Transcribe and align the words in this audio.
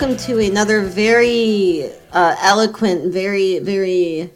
Welcome 0.00 0.16
to 0.28 0.38
another 0.38 0.80
very 0.80 1.90
uh, 2.10 2.34
eloquent, 2.40 3.12
very, 3.12 3.58
very 3.58 4.30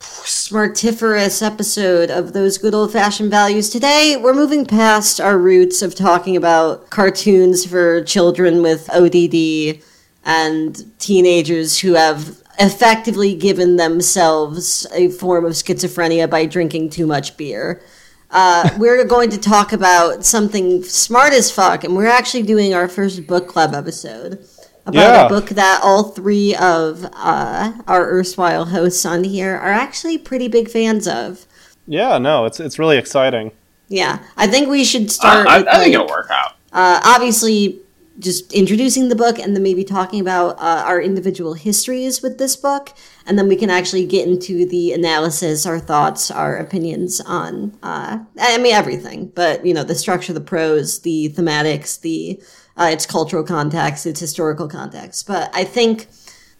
smartiferous 0.00 1.42
episode 1.42 2.10
of 2.10 2.32
those 2.32 2.56
good 2.56 2.72
old 2.72 2.90
fashioned 2.90 3.30
values. 3.30 3.68
Today, 3.68 4.16
we're 4.18 4.32
moving 4.32 4.64
past 4.64 5.20
our 5.20 5.36
roots 5.36 5.82
of 5.82 5.94
talking 5.94 6.38
about 6.38 6.88
cartoons 6.88 7.66
for 7.66 8.02
children 8.04 8.62
with 8.62 8.88
ODD 8.94 9.82
and 10.24 10.90
teenagers 10.98 11.80
who 11.80 11.92
have 11.92 12.42
effectively 12.58 13.34
given 13.34 13.76
themselves 13.76 14.86
a 14.94 15.10
form 15.10 15.44
of 15.44 15.52
schizophrenia 15.52 16.30
by 16.30 16.46
drinking 16.46 16.88
too 16.88 17.06
much 17.06 17.36
beer. 17.36 17.82
Uh, 18.30 18.68
we're 18.78 19.04
going 19.04 19.30
to 19.30 19.38
talk 19.38 19.72
about 19.72 20.24
something 20.24 20.82
smart 20.82 21.32
as 21.32 21.50
fuck, 21.50 21.84
and 21.84 21.94
we're 21.96 22.06
actually 22.06 22.42
doing 22.42 22.74
our 22.74 22.88
first 22.88 23.26
book 23.26 23.46
club 23.48 23.72
episode 23.74 24.44
about 24.84 25.00
Yeah. 25.00 25.26
a 25.26 25.28
book 25.28 25.48
that 25.50 25.80
all 25.82 26.04
three 26.04 26.54
of 26.54 27.04
uh, 27.12 27.72
our 27.86 28.08
erstwhile 28.10 28.66
hosts 28.66 29.04
on 29.06 29.24
here 29.24 29.54
are 29.56 29.70
actually 29.72 30.18
pretty 30.18 30.48
big 30.48 30.68
fans 30.68 31.06
of. 31.08 31.46
Yeah, 31.86 32.18
no, 32.18 32.44
it's 32.46 32.58
it's 32.58 32.78
really 32.80 32.98
exciting. 32.98 33.52
Yeah, 33.88 34.18
I 34.36 34.48
think 34.48 34.68
we 34.68 34.84
should 34.84 35.06
Uh, 35.06 35.08
start. 35.10 35.46
I, 35.46 35.58
with, 35.58 35.68
I 35.68 35.72
think 35.78 35.84
like, 35.84 35.92
it'll 35.94 36.08
work 36.08 36.28
out. 36.30 36.52
uh, 36.72 37.00
obviously 37.04 37.78
just 38.18 38.52
introducing 38.52 39.08
the 39.08 39.14
book 39.14 39.38
and 39.38 39.54
then 39.54 39.62
maybe 39.62 39.84
talking 39.84 40.20
about 40.20 40.58
uh, 40.58 40.84
our 40.86 41.00
individual 41.00 41.54
histories 41.54 42.22
with 42.22 42.38
this 42.38 42.56
book. 42.56 42.92
And 43.26 43.38
then 43.38 43.48
we 43.48 43.56
can 43.56 43.70
actually 43.70 44.06
get 44.06 44.26
into 44.26 44.66
the 44.66 44.92
analysis 44.92 45.66
our 45.66 45.78
thoughts 45.78 46.30
our 46.30 46.56
opinions 46.56 47.20
on 47.20 47.76
uh, 47.82 48.18
i 48.40 48.58
mean 48.58 48.74
everything. 48.74 49.32
But 49.34 49.66
you 49.66 49.74
know 49.74 49.84
the 49.84 49.94
structure 49.94 50.32
the 50.32 50.40
prose 50.40 51.00
the 51.00 51.30
thematics 51.30 52.00
the 52.00 52.40
uh, 52.78 52.90
its 52.92 53.06
cultural 53.06 53.44
context 53.44 54.06
its 54.06 54.20
historical 54.20 54.68
context. 54.68 55.26
But 55.26 55.50
i 55.54 55.64
think 55.64 56.08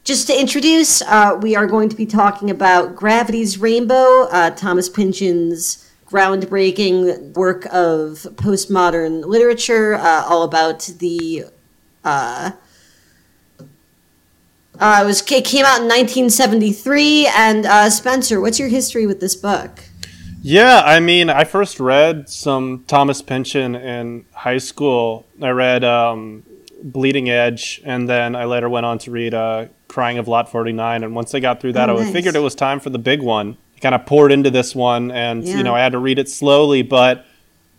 just 0.07 0.29
to 0.29 0.41
introduce, 0.41 1.03
uh, 1.03 1.37
we 1.43 1.57
are 1.57 1.67
going 1.67 1.89
to 1.89 1.97
be 1.97 2.07
talking 2.07 2.49
about 2.49 2.95
Gravity's 2.95 3.59
Rainbow, 3.59 4.29
uh, 4.31 4.51
Thomas 4.51 4.89
Pynchon's 4.89 5.86
groundbreaking 6.07 7.35
work 7.35 7.67
of 7.67 8.27
postmodern 8.37 9.25
literature, 9.25 9.95
uh, 9.95 10.25
all 10.27 10.43
about 10.43 10.81
the. 10.99 11.45
Uh, 12.05 12.53
uh, 14.79 15.01
it 15.03 15.07
was 15.07 15.21
it 15.33 15.45
came 15.45 15.65
out 15.65 15.81
in 15.81 15.89
1973, 15.89 17.27
and 17.29 17.67
uh, 17.67 17.89
Spencer, 17.89 18.41
what's 18.41 18.59
your 18.59 18.69
history 18.69 19.07
with 19.07 19.21
this 19.21 19.35
book? 19.35 19.85
Yeah, 20.43 20.83
I 20.85 21.01
mean, 21.01 21.29
I 21.29 21.45
first 21.45 21.81
read 21.81 22.29
some 22.29 22.85
Thomas 22.87 23.21
Pynchon 23.21 23.75
in 23.75 24.27
high 24.33 24.59
school. 24.59 25.27
I 25.43 25.49
read 25.49 25.83
um, 25.83 26.45
Bleeding 26.85 27.29
Edge, 27.29 27.81
and 27.85 28.09
then 28.09 28.37
I 28.37 28.45
later 28.45 28.69
went 28.69 28.87
on 28.87 28.99
to 28.99 29.11
read 29.11 29.35
uh, 29.35 29.67
Crying 29.89 30.19
of 30.19 30.29
Lot 30.29 30.49
49. 30.49 31.03
And 31.03 31.17
once 31.17 31.35
I 31.35 31.41
got 31.41 31.61
through 31.61 31.73
that, 31.73 31.91
Oh, 31.91 31.99
I 31.99 32.13
figured 32.13 32.37
it 32.37 32.41
was 32.41 32.55
time 32.55 32.79
for 32.79 32.91
the 32.91 32.99
big 32.99 33.23
one. 33.23 33.57
I 33.77 33.81
kind 33.81 33.95
of 33.95 34.07
poured 34.07 34.33
into 34.33 34.51
this 34.51 34.75
one, 34.75 35.11
and 35.11 35.45
Yeah. 35.45 35.59
you 35.59 35.63
know, 35.63 35.75
I 35.75 35.81
had 35.81 35.93
to 35.93 35.99
read 35.99 36.19
it 36.19 36.29
slowly. 36.29 36.83
But 36.83 37.25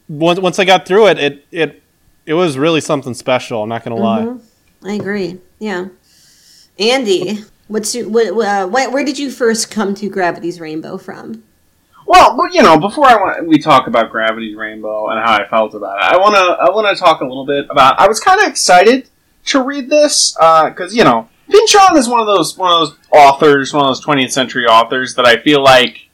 once 0.07 0.39
once 0.39 0.59
I 0.59 0.65
got 0.65 0.85
through 0.85 1.07
it, 1.07 1.17
it 1.19 1.45
it 1.51 1.83
it 2.25 2.33
was 2.33 2.57
really 2.57 2.81
something 2.81 3.13
special. 3.13 3.63
I'm 3.63 3.69
not 3.69 3.83
gonna 3.83 3.95
lie. 3.95 4.35
I 4.85 4.93
agree. 4.93 5.39
Yeah, 5.59 5.87
Andy, 6.77 7.39
what's 7.67 7.95
your, 7.95 8.07
what, 8.09 8.27
uh, 8.27 8.67
where 8.67 9.03
did 9.03 9.17
you 9.17 9.31
first 9.31 9.71
come 9.71 9.95
to 9.95 10.07
Gravity's 10.09 10.59
Rainbow 10.59 10.97
from? 10.97 11.43
Well, 12.05 12.37
but 12.37 12.53
you 12.53 12.61
know, 12.61 12.77
before 12.79 13.05
I 13.07 13.15
want 13.15 13.47
we 13.47 13.57
talk 13.57 13.87
about 13.87 14.11
Gravity's 14.11 14.55
Rainbow 14.55 15.09
and 15.09 15.19
how 15.19 15.33
I 15.33 15.47
felt 15.49 15.73
about 15.73 15.97
it, 15.97 16.13
I 16.13 16.17
wanna 16.17 16.37
I 16.37 16.69
wanna 16.69 16.95
talk 16.95 17.21
a 17.21 17.25
little 17.25 17.45
bit 17.45 17.65
about. 17.69 17.99
I 17.99 18.07
was 18.07 18.19
kind 18.19 18.39
of 18.41 18.47
excited 18.47 19.09
to 19.47 19.63
read 19.63 19.89
this 19.89 20.33
because 20.33 20.95
you 20.95 21.03
know 21.03 21.27
Pynchon 21.49 21.97
is 21.97 22.07
one 22.07 22.19
of 22.21 22.27
those 22.27 22.57
one 22.57 22.71
of 22.71 22.89
those 22.89 22.97
authors, 23.11 23.73
one 23.73 23.85
of 23.85 23.89
those 23.89 24.03
20th 24.05 24.31
century 24.31 24.65
authors 24.65 25.15
that 25.15 25.25
I 25.25 25.37
feel 25.37 25.63
like 25.63 26.09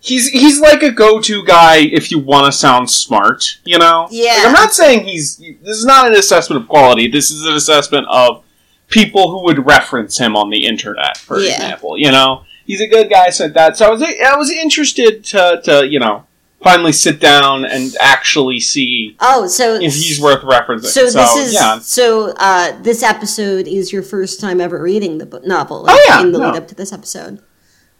he's 0.00 0.28
he's 0.28 0.60
like 0.60 0.82
a 0.82 0.90
go 0.90 1.20
to 1.20 1.44
guy 1.44 1.76
if 1.78 2.10
you 2.10 2.18
want 2.18 2.46
to 2.52 2.58
sound 2.58 2.90
smart. 2.90 3.58
You 3.64 3.78
know, 3.78 4.08
Yeah. 4.10 4.32
Like, 4.34 4.46
I'm 4.46 4.52
not 4.52 4.74
saying 4.74 5.04
he's. 5.06 5.36
This 5.38 5.78
is 5.78 5.84
not 5.84 6.06
an 6.06 6.14
assessment 6.14 6.62
of 6.62 6.68
quality. 6.68 7.08
This 7.08 7.30
is 7.30 7.44
an 7.46 7.54
assessment 7.54 8.06
of 8.10 8.44
people 8.88 9.30
who 9.30 9.44
would 9.44 9.66
reference 9.66 10.18
him 10.18 10.36
on 10.36 10.50
the 10.50 10.66
internet, 10.66 11.16
for 11.16 11.38
Yeah. 11.40 11.54
example. 11.54 11.98
You 11.98 12.10
know, 12.12 12.42
he's 12.66 12.80
a 12.80 12.86
good 12.86 13.08
guy, 13.10 13.30
said 13.30 13.54
that. 13.54 13.76
So 13.76 13.86
I 13.86 13.90
was 13.90 14.02
I 14.02 14.36
was 14.36 14.50
interested 14.50 15.24
to 15.26 15.60
to 15.64 15.86
you 15.88 15.98
know 15.98 16.24
finally 16.66 16.92
sit 16.92 17.20
down 17.20 17.64
and 17.64 17.94
actually 18.00 18.60
see 18.60 19.16
Oh, 19.20 19.46
so 19.46 19.74
if 19.74 19.94
he's 19.94 20.20
worth 20.20 20.42
referencing. 20.42 20.86
So, 20.86 21.04
this 21.10 21.36
is 21.36 21.54
yeah. 21.54 21.78
so. 21.78 22.34
Uh, 22.36 22.80
this 22.82 23.02
episode 23.02 23.66
is 23.66 23.92
your 23.92 24.02
first 24.02 24.40
time 24.40 24.60
ever 24.60 24.82
reading 24.82 25.18
the 25.18 25.26
book, 25.26 25.46
novel. 25.46 25.84
Oh, 25.88 26.04
yeah, 26.08 26.20
in 26.20 26.32
the 26.32 26.38
no. 26.38 26.50
lead 26.50 26.56
up 26.56 26.68
to 26.68 26.74
this 26.74 26.92
episode. 26.92 27.40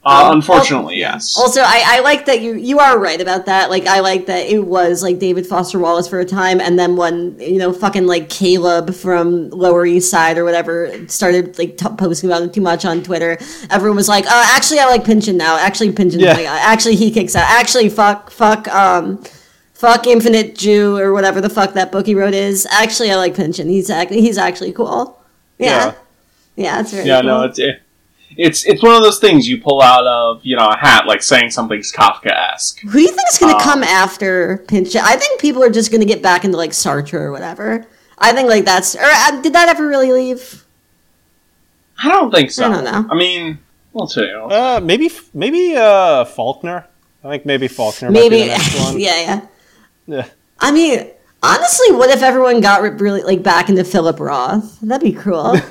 Uh, 0.09 0.27
Um, 0.31 0.37
unfortunately, 0.37 0.99
yes. 0.99 1.37
Also, 1.37 1.61
I, 1.63 1.83
I 1.85 2.01
like 2.01 2.27
that 2.27 2.41
you 2.41 2.55
you 2.55 2.79
are 2.79 2.97
right 2.97 3.21
about 3.21 3.47
that. 3.47 3.71
Like, 3.71 3.87
I 3.89 3.99
like 4.01 4.27
that 4.27 4.47
it 4.47 4.65
was 4.65 5.03
like 5.03 5.19
David 5.19 5.47
Foster 5.47 5.81
Wallace 5.81 6.07
for 6.07 6.21
a 6.21 6.25
time, 6.25 6.61
and 6.61 6.79
then 6.79 6.95
when 6.95 7.37
you 7.41 7.59
know, 7.59 7.73
fucking 7.73 8.07
like 8.07 8.29
Caleb 8.29 8.95
from 8.95 9.51
Lower 9.51 9.85
East 9.85 10.09
Side 10.09 10.39
or 10.39 10.45
whatever 10.45 10.93
started 11.09 11.59
like 11.59 11.77
t- 11.77 11.89
posting 11.99 12.31
about 12.31 12.43
him 12.43 12.51
too 12.51 12.61
much 12.61 12.85
on 12.85 13.03
Twitter, 13.03 13.37
everyone 13.69 13.97
was 13.97 14.09
like, 14.09 14.25
"Uh, 14.27 14.45
actually, 14.55 14.79
I 14.79 14.87
like 14.87 15.05
Pynchon 15.05 15.37
now. 15.37 15.59
Actually, 15.59 15.91
Pynchon. 15.93 16.21
Yeah. 16.21 16.35
Like, 16.35 16.47
actually, 16.47 16.95
he 16.97 17.11
kicks 17.11 17.35
out. 17.35 17.45
Actually, 17.49 17.89
fuck, 17.89 18.31
fuck, 18.31 18.69
um." 18.69 19.23
Fuck 19.75 20.07
Infinite 20.07 20.57
Jew 20.57 20.97
or 20.97 21.13
whatever 21.13 21.39
the 21.43 21.51
fuck 21.51 21.75
that 21.75 21.93
book 21.93 22.07
he 22.07 22.15
wrote 22.15 22.33
is. 22.33 22.67
Actually, 22.71 23.11
I 23.11 23.17
like 23.17 23.35
Pynchon. 23.35 23.69
He's 23.69 23.91
actually 23.91 24.23
he's 24.23 24.39
actually 24.39 24.73
cool. 24.73 25.21
Yeah, 25.59 25.67
Yeah. 25.69 25.95
yeah, 26.57 26.77
that's 26.79 26.93
very 26.93 27.07
yeah, 27.07 27.21
cool. 27.21 27.29
no, 27.29 27.43
it's 27.43 27.59
it, 27.59 27.83
it's 28.37 28.65
it's 28.67 28.83
one 28.83 28.95
of 28.95 29.03
those 29.03 29.19
things 29.19 29.49
you 29.49 29.61
pull 29.61 29.81
out 29.83 30.07
of 30.07 30.41
you 30.45 30.57
know 30.57 30.67
a 30.69 30.77
hat, 30.77 31.07
like 31.07 31.23
saying 31.23 31.51
something's 31.51 31.93
Kafka-esque. 31.93 32.81
Who 32.81 32.93
do 32.93 33.01
you 33.01 33.09
think 33.09 33.29
is 33.31 33.39
going 33.39 33.53
to 33.53 33.57
Um, 33.57 33.63
come 33.63 33.83
after 33.83 34.65
Pynchon? 34.69 35.01
I 35.05 35.17
think 35.17 35.41
people 35.41 35.63
are 35.63 35.71
just 35.71 35.91
going 35.91 36.01
to 36.01 36.07
get 36.07 36.23
back 36.23 36.45
into 36.45 36.57
like 36.57 36.71
Sartre 36.73 37.15
or 37.15 37.33
whatever. 37.33 37.87
I 38.19 38.33
think 38.33 38.49
like 38.49 38.65
that's 38.65 38.95
or 38.95 39.01
uh, 39.05 39.41
did 39.43 39.53
that 39.53 39.69
ever 39.69 39.87
really 39.87 40.11
leave? 40.13 40.65
I 42.03 42.09
don't 42.11 42.31
think 42.31 42.51
so. 42.51 42.67
I 42.67 42.69
don't 42.75 42.85
know. 42.85 43.07
I 43.11 43.15
mean, 43.17 43.59
we'll 43.93 44.07
see. 44.07 44.31
Uh, 44.31 44.81
maybe 44.81 45.11
maybe 45.33 45.75
uh, 45.77 46.25
Faulkner. 46.27 46.87
I 47.25 47.31
think 47.31 47.47
maybe 47.47 47.69
Faulkner 47.69 48.11
might 48.11 48.15
be 48.25 48.31
Maybe, 48.31 48.41
the 48.43 48.47
next 48.57 48.81
one. 48.85 49.01
yeah, 49.01 49.21
yeah. 49.21 49.47
Yeah. 50.07 50.27
I 50.61 50.71
mean, 50.73 51.09
honestly, 51.43 51.91
what 51.93 52.11
if 52.11 52.23
everyone 52.23 52.61
got 52.61 52.83
really 53.01 53.23
like 53.23 53.43
back 53.43 53.69
into 53.69 53.83
Philip 53.85 54.21
Roth? 54.21 54.79
That'd 54.81 55.03
be 55.05 55.19
cool. 55.19 55.55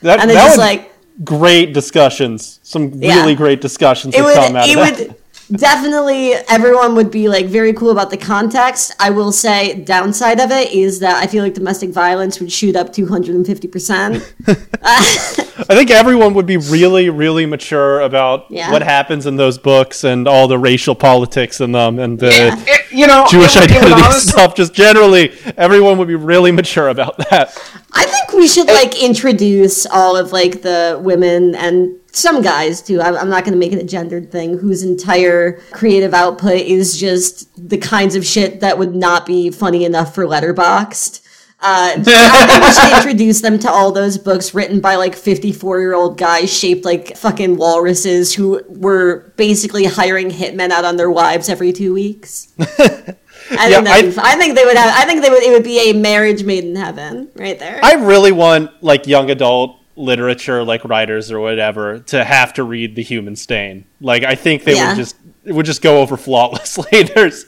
That, 0.00 0.20
And 0.20 0.30
then 0.30 0.36
that 0.36 0.44
just 0.46 0.58
would- 0.58 0.62
like 0.64 0.92
great 1.24 1.72
discussions. 1.72 2.60
Some 2.62 2.92
Yeah. 2.94 3.16
really 3.20 3.34
great 3.34 3.60
discussions 3.60 4.14
it 4.14 4.20
would, 4.22 4.28
would 4.28 4.34
come 4.46 4.56
out 4.56 4.68
it 4.68 4.78
of 4.78 4.98
that. 4.98 5.16
would 5.50 5.60
definitely 5.60 6.32
everyone 6.48 6.94
would 6.94 7.10
be 7.10 7.28
like 7.28 7.46
very 7.46 7.72
cool 7.72 7.90
about 7.90 8.10
the 8.10 8.16
context 8.16 8.94
i 9.00 9.10
will 9.10 9.32
say 9.32 9.82
downside 9.84 10.40
of 10.40 10.50
it 10.50 10.72
is 10.72 11.00
that 11.00 11.22
i 11.22 11.26
feel 11.26 11.42
like 11.42 11.54
domestic 11.54 11.90
violence 11.90 12.40
would 12.40 12.50
shoot 12.52 12.76
up 12.76 12.92
250% 12.92 14.22
I 15.70 15.74
think 15.74 15.90
everyone 15.90 16.34
would 16.34 16.46
be 16.46 16.56
really, 16.56 17.10
really 17.10 17.44
mature 17.44 18.00
about 18.00 18.46
Yeah. 18.48 18.70
what 18.70 18.80
happens 18.80 19.26
in 19.26 19.36
those 19.36 19.58
books 19.58 20.04
and 20.04 20.26
all 20.28 20.46
the 20.48 20.56
racial 20.58 20.94
politics 20.94 21.60
in 21.60 21.72
them 21.72 21.98
and 21.98 22.18
the 22.18 22.28
Yeah. 22.30 22.54
It- 22.66 22.78
you 22.92 23.06
know, 23.06 23.26
Jewish 23.28 23.54
it 23.56 23.60
would- 23.62 23.70
it 23.70 23.76
identity 23.76 24.02
honestly- 24.02 24.30
stuff. 24.32 24.54
Just 24.54 24.72
generally, 24.72 25.32
everyone 25.58 25.98
would 25.98 26.08
be 26.08 26.14
really 26.14 26.52
mature 26.52 26.88
about 26.88 27.18
that. 27.30 27.60
I 27.92 28.04
think 28.06 28.32
we 28.32 28.46
should 28.48 28.68
like 28.68 29.02
introduce 29.02 29.84
all 29.84 30.16
of 30.16 30.32
like 30.32 30.62
the 30.62 30.98
women 31.02 31.54
and 31.56 31.94
some 32.18 32.42
guys 32.42 32.82
too. 32.82 33.00
I'm, 33.00 33.16
I'm 33.16 33.28
not 33.30 33.44
going 33.44 33.52
to 33.52 33.58
make 33.58 33.72
it 33.72 33.80
a 33.80 33.86
gendered 33.86 34.30
thing. 34.32 34.58
Whose 34.58 34.82
entire 34.82 35.52
creative 35.72 36.12
output 36.14 36.60
is 36.60 36.96
just 36.98 37.48
the 37.68 37.78
kinds 37.78 38.14
of 38.16 38.24
shit 38.26 38.60
that 38.60 38.78
would 38.78 38.94
not 38.94 39.24
be 39.26 39.50
funny 39.50 39.84
enough 39.84 40.14
for 40.14 40.24
Letterboxd. 40.24 41.22
Uh, 41.60 41.94
I 41.96 42.46
think 42.46 42.64
we 42.64 42.72
should 42.72 42.96
introduce 42.98 43.40
them 43.40 43.58
to 43.58 43.68
all 43.70 43.90
those 43.90 44.16
books 44.16 44.54
written 44.54 44.78
by 44.80 44.94
like 44.94 45.16
54 45.16 45.80
year 45.80 45.92
old 45.94 46.16
guys 46.16 46.56
shaped 46.56 46.84
like 46.84 47.16
fucking 47.16 47.56
walruses 47.56 48.32
who 48.32 48.62
were 48.68 49.32
basically 49.36 49.84
hiring 49.84 50.30
hitmen 50.30 50.70
out 50.70 50.84
on 50.84 50.96
their 50.96 51.10
wives 51.10 51.48
every 51.48 51.72
two 51.72 51.92
weeks. 51.92 52.52
I 52.60 53.70
think, 53.70 53.86
Yeah, 53.86 53.92
I- 54.22 54.32
I 54.34 54.36
think 54.36 54.54
they 54.54 54.64
would 54.64 54.76
have. 54.76 54.94
I 54.94 55.04
think 55.04 55.22
they 55.22 55.30
would. 55.30 55.42
It 55.42 55.50
would 55.50 55.64
be 55.64 55.90
a 55.90 55.94
marriage 55.94 56.44
made 56.44 56.64
in 56.64 56.76
heaven, 56.76 57.28
right 57.34 57.58
there. 57.58 57.80
I 57.82 57.94
really 57.94 58.30
want 58.30 58.70
like 58.82 59.06
young 59.08 59.28
adult 59.30 59.77
literature, 59.98 60.64
like 60.64 60.84
writers 60.84 61.30
or 61.30 61.40
whatever, 61.40 61.98
to 62.00 62.24
have 62.24 62.54
to 62.54 62.62
read 62.62 62.94
The 62.94 63.02
Human 63.02 63.36
Stain. 63.36 63.84
Like, 64.00 64.22
I 64.24 64.34
think 64.34 64.64
they 64.64 64.76
Yeah. 64.76 64.88
would 64.90 64.96
just 64.96 65.16
it 65.44 65.52
would 65.54 65.66
just 65.66 65.82
go 65.82 66.00
over 66.00 66.16
flawlessly. 66.16 67.02
There's 67.14 67.46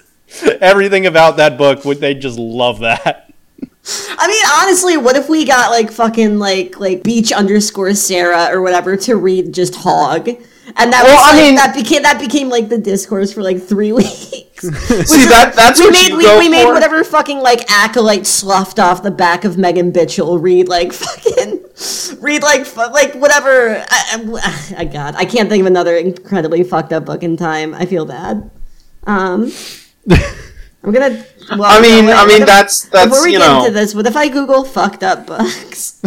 everything 0.60 1.06
about 1.06 1.36
that 1.38 1.56
book 1.58 1.84
would 1.84 2.00
they 2.00 2.14
just 2.14 2.38
love 2.38 2.80
that. 2.80 3.32
I 4.18 4.28
mean, 4.28 4.44
honestly, 4.62 4.96
what 4.96 5.16
if 5.16 5.28
we 5.28 5.44
got 5.46 5.70
like 5.70 5.90
fucking 5.90 6.38
like 6.38 6.78
like 6.78 7.02
beach 7.02 7.32
underscore 7.32 7.94
Sarah 7.94 8.48
or 8.50 8.60
whatever 8.62 8.96
to 8.98 9.16
read 9.16 9.52
just 9.54 9.74
Hog, 9.76 10.28
and 10.76 10.92
that 10.92 11.02
Well, 11.04 11.14
was 11.16 11.24
I 11.24 11.36
like, 11.36 11.42
mean- 11.46 11.54
that 11.56 11.74
became 11.74 12.02
that 12.02 12.20
became 12.20 12.48
like 12.48 12.68
the 12.68 12.78
discourse 12.78 13.32
for 13.32 13.42
like 13.42 13.60
three 13.62 13.92
weeks. 14.00 14.10
See 14.60 15.24
that 15.24 15.54
that's 15.56 15.78
we 15.80 15.86
what 15.86 15.92
made 15.92 16.08
you 16.08 16.16
we, 16.18 16.22
go 16.24 16.38
we 16.38 16.48
made 16.50 16.64
for? 16.66 16.74
whatever 16.74 17.02
fucking 17.02 17.38
like 17.38 17.70
acolyte 17.70 18.26
sloughed 18.26 18.78
off 18.78 19.02
the 19.02 19.10
back 19.10 19.44
of 19.46 19.56
Megan 19.56 19.90
Bitchell 19.92 20.40
read 20.40 20.68
like 20.68 20.92
fucking 20.94 21.64
read 22.20 22.42
like 22.42 22.66
fu- 22.66 22.80
like 22.92 23.14
whatever. 23.14 23.84
I, 23.88 24.20
I, 24.44 24.74
I 24.80 24.84
God, 24.84 25.14
I 25.16 25.24
can't 25.24 25.48
think 25.48 25.62
of 25.62 25.66
another 25.66 25.96
incredibly 25.96 26.62
fucked 26.62 26.92
up 26.92 27.06
book 27.06 27.22
in 27.22 27.36
time. 27.38 27.74
I 27.74 27.86
feel 27.86 28.04
bad. 28.04 28.50
Um, 29.06 29.50
I'm 30.82 30.92
gonna. 30.92 31.24
Well, 31.56 31.64
I 31.64 31.80
mean, 31.80 32.04
no, 32.06 32.12
I 32.12 32.26
mean 32.26 32.42
if- 32.42 32.46
that's 32.46 32.84
Before 32.86 33.22
we 33.24 33.32
you 33.32 33.38
get 33.38 33.46
know. 33.48 33.58
into 33.60 33.70
this, 33.72 33.94
what 33.94 34.06
if 34.06 34.14
I 34.16 34.28
Google 34.28 34.64
fucked 34.64 35.02
up 35.02 35.26
books? 35.26 36.00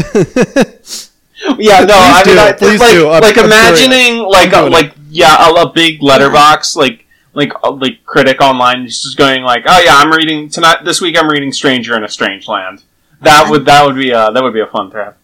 Yeah, 1.60 1.80
no, 1.82 1.94
I 1.96 2.24
mean, 2.26 2.36
do, 2.36 2.42
I, 2.42 2.52
please 2.54 2.80
like, 2.80 2.92
do. 2.92 3.08
I'm- 3.10 3.22
like 3.22 3.38
I'm 3.38 3.46
imagining 3.46 4.20
like 4.24 4.48
a, 4.50 4.52
doing 4.52 4.68
it. 4.68 4.72
like 4.72 4.94
yeah, 5.10 5.50
a, 5.50 5.54
a 5.68 5.72
big 5.72 6.00
Letterboxd 6.00 6.76
like 6.76 7.06
like 7.34 7.52
a 7.64 7.70
like 7.72 8.04
critic 8.06 8.42
online 8.42 8.86
just 8.88 9.18
going 9.18 9.44
like, 9.44 9.64
oh 9.68 9.80
yeah, 9.84 9.96
I'm 9.98 10.12
reading 10.12 10.50
tonight. 10.50 10.84
This 10.86 11.02
week 11.02 11.18
I'm 11.18 11.30
reading 11.30 11.52
Stranger 11.52 11.96
in 11.98 12.04
a 12.04 12.10
Strange 12.10 12.48
Land. 12.48 12.84
That 13.22 13.50
would 13.50 13.66
that 13.66 13.86
would 13.86 13.96
be 13.96 14.12
a 14.12 14.32
that 14.32 14.42
would 14.44 14.54
be 14.54 14.60
a 14.62 14.68
fun 14.68 14.90
tab. 14.92 15.16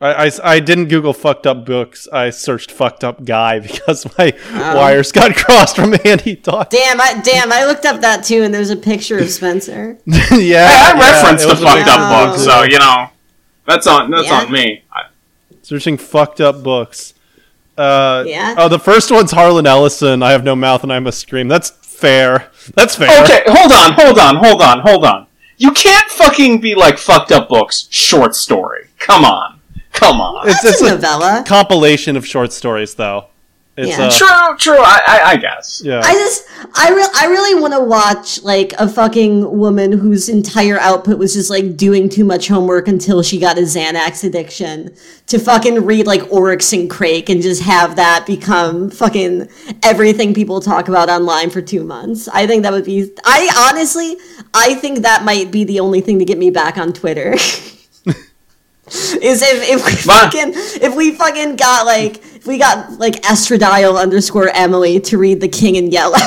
I, 0.00 0.26
I, 0.26 0.30
I 0.42 0.60
didn't 0.60 0.88
Google 0.88 1.12
fucked 1.14 1.46
up 1.46 1.64
books. 1.64 2.06
I 2.12 2.30
searched 2.30 2.70
fucked 2.70 3.04
up 3.04 3.24
guy 3.24 3.58
because 3.66 4.04
my 4.18 4.34
Oh. 4.50 4.76
wires 4.76 5.12
got 5.12 5.34
crossed 5.36 5.76
from 5.76 5.94
Andy 6.04 6.36
talking. 6.36 6.78
Damn, 6.78 7.00
I 7.00 7.20
damn, 7.22 7.52
I 7.52 7.64
looked 7.64 7.86
up 7.86 8.00
that 8.02 8.24
too, 8.24 8.42
and 8.42 8.52
there's 8.52 8.70
a 8.70 8.76
picture 8.76 9.18
of 9.18 9.30
Spencer. 9.30 9.96
yeah, 10.04 10.18
Hey, 10.28 10.92
I 10.92 10.98
referenced 10.98 11.44
it 11.46 11.48
the 11.48 11.56
fucked 11.56 11.88
up 11.88 12.30
book, 12.32 12.38
so 12.38 12.62
you 12.64 12.78
know 12.78 13.08
that's 13.66 13.86
on 13.86 14.10
that's 14.10 14.26
Yeah. 14.26 14.40
on 14.42 14.52
me. 14.52 14.82
I, 14.92 15.04
Searching 15.64 15.96
fucked 15.96 16.40
up 16.40 16.62
books. 16.62 17.14
Uh, 17.76 18.22
Yeah? 18.26 18.54
Oh, 18.58 18.68
the 18.68 18.78
first 18.78 19.10
one's 19.10 19.30
Harlan 19.32 19.66
Ellison. 19.66 20.22
I 20.22 20.32
have 20.32 20.44
no 20.44 20.54
mouth 20.54 20.82
and 20.82 20.92
I 20.92 21.00
must 21.00 21.18
scream. 21.18 21.48
That's 21.48 21.70
fair. 21.70 22.50
That's 22.74 22.94
fair. 22.96 23.08
Okay, 23.24 23.42
hold 23.46 23.72
on, 23.72 23.92
hold 23.94 24.18
on, 24.18 24.36
hold 24.36 24.60
on, 24.62 24.80
hold 24.80 25.04
on. 25.04 25.26
You 25.56 25.72
can't 25.72 26.08
fucking 26.10 26.60
be 26.60 26.74
like 26.74 26.98
fucked 26.98 27.32
up 27.32 27.48
books 27.48 27.86
short 27.90 28.34
story. 28.34 28.88
Come 28.98 29.24
on, 29.24 29.60
come 29.92 30.20
on. 30.20 30.48
It's, 30.48 30.62
That's 30.62 30.80
it's 30.80 30.82
a 30.82 30.86
a 30.86 30.96
novella. 30.96 31.44
compilation 31.46 32.16
of 32.16 32.26
short 32.26 32.52
stories, 32.52 32.94
though. 32.94 33.28
It's 33.76 33.88
Yeah. 33.98 34.04
uh, 34.04 34.10
True, 34.56 34.56
true. 34.74 34.78
I, 34.80 35.00
I, 35.06 35.30
I 35.32 35.36
guess. 35.36 35.82
yeah. 35.84 36.00
I 36.04 36.12
just, 36.14 36.44
I 36.76 36.90
re- 36.90 37.08
I 37.16 37.26
really 37.26 37.60
want 37.60 37.72
to 37.74 37.80
watch 37.80 38.40
like 38.44 38.72
a 38.78 38.88
fucking 38.88 39.58
woman 39.58 39.90
whose 39.90 40.28
entire 40.28 40.78
output 40.78 41.18
was 41.18 41.34
just 41.34 41.50
like 41.50 41.76
doing 41.76 42.08
too 42.08 42.24
much 42.24 42.46
homework 42.46 42.86
until 42.86 43.20
she 43.22 43.40
got 43.40 43.58
a 43.58 43.62
Xanax 43.62 44.22
addiction 44.22 44.94
to 45.26 45.38
fucking 45.40 45.84
read 45.84 46.06
like 46.06 46.22
Oryx 46.32 46.72
and 46.72 46.88
Crake 46.88 47.28
and 47.28 47.42
just 47.42 47.62
have 47.62 47.96
that 47.96 48.24
become 48.26 48.90
fucking 48.90 49.48
everything 49.82 50.34
people 50.34 50.60
talk 50.60 50.86
about 50.88 51.08
online 51.10 51.50
for 51.50 51.60
two 51.60 51.82
months. 51.82 52.28
I 52.28 52.46
think 52.46 52.62
that 52.62 52.72
would 52.72 52.84
be. 52.84 53.10
I 53.24 53.68
honestly, 53.72 54.16
I 54.54 54.74
think 54.74 55.00
that 55.00 55.24
might 55.24 55.50
be 55.50 55.64
the 55.64 55.80
only 55.80 56.00
thing 56.00 56.20
to 56.20 56.24
get 56.24 56.38
me 56.38 56.50
back 56.50 56.78
on 56.78 56.92
Twitter. 56.92 57.34
Is 58.86 59.40
if, 59.42 59.70
if 59.70 59.84
we 59.86 59.92
fucking 59.92 60.52
if 60.82 60.94
we 60.94 61.12
fucking 61.12 61.56
got 61.56 61.86
like 61.86 62.16
if 62.18 62.46
we 62.46 62.58
got 62.58 62.92
like 62.98 63.14
estradiol 63.22 64.00
underscore 64.00 64.48
Emily 64.50 65.00
to 65.00 65.16
read 65.18 65.40
The 65.40 65.48
King 65.48 65.76
in 65.76 65.90
Yellow. 65.90 66.16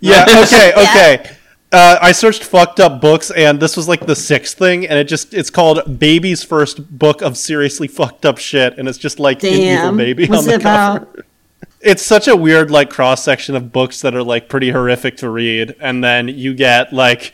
Yeah, 0.00 0.24
okay, 0.42 0.72
Yeah. 0.76 0.82
okay. 0.82 1.30
Uh, 1.70 1.96
I 2.02 2.10
searched 2.10 2.42
fucked 2.42 2.80
up 2.80 3.00
books, 3.00 3.30
and 3.30 3.60
this 3.60 3.76
was 3.76 3.86
like 3.86 4.04
the 4.04 4.16
sixth 4.16 4.58
thing, 4.58 4.84
and 4.86 4.98
it 4.98 5.04
just 5.04 5.32
it's 5.32 5.48
called 5.50 5.98
Baby's 6.00 6.42
First 6.42 6.98
Book 6.98 7.22
of 7.22 7.36
Seriously 7.36 7.86
Fucked 7.86 8.26
Up 8.26 8.38
Shit, 8.38 8.78
and 8.78 8.88
it's 8.88 8.98
just 8.98 9.20
like 9.20 9.44
an 9.44 9.50
evil 9.50 9.62
Damn. 9.62 9.96
baby 9.96 10.26
What's 10.26 10.42
on 10.42 10.48
the 10.48 10.54
it 10.56 10.62
cover. 10.62 10.96
about? 11.04 11.18
It's 11.82 12.02
such 12.02 12.26
a 12.26 12.34
weird 12.34 12.68
like 12.72 12.90
cross 12.90 13.22
section 13.22 13.54
of 13.54 13.70
books 13.70 14.00
that 14.00 14.12
are 14.16 14.24
like 14.24 14.48
pretty 14.48 14.70
horrific 14.70 15.18
to 15.18 15.30
read, 15.30 15.76
and 15.80 16.02
then 16.02 16.26
you 16.26 16.52
get 16.54 16.92
like 16.92 17.32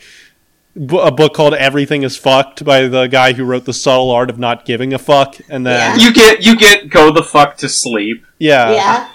a 0.75 1.11
book 1.11 1.33
called 1.33 1.53
Everything 1.53 2.03
Is 2.03 2.17
Fucked 2.17 2.65
by 2.65 2.87
the 2.87 3.07
guy 3.07 3.33
who 3.33 3.43
wrote 3.45 3.65
The 3.65 3.73
Subtle 3.73 4.09
Art 4.11 4.29
of 4.29 4.39
Not 4.39 4.65
Giving 4.65 4.93
a 4.93 4.99
Fuck, 4.99 5.37
and 5.49 5.65
then 5.65 5.99
You 5.99 6.13
get 6.13 6.43
you 6.43 6.55
get 6.57 6.89
go 6.89 7.11
the 7.11 7.23
fuck 7.23 7.57
to 7.57 7.69
sleep. 7.69 8.25
yeah, 8.39 8.71
Yeah. 8.71 9.09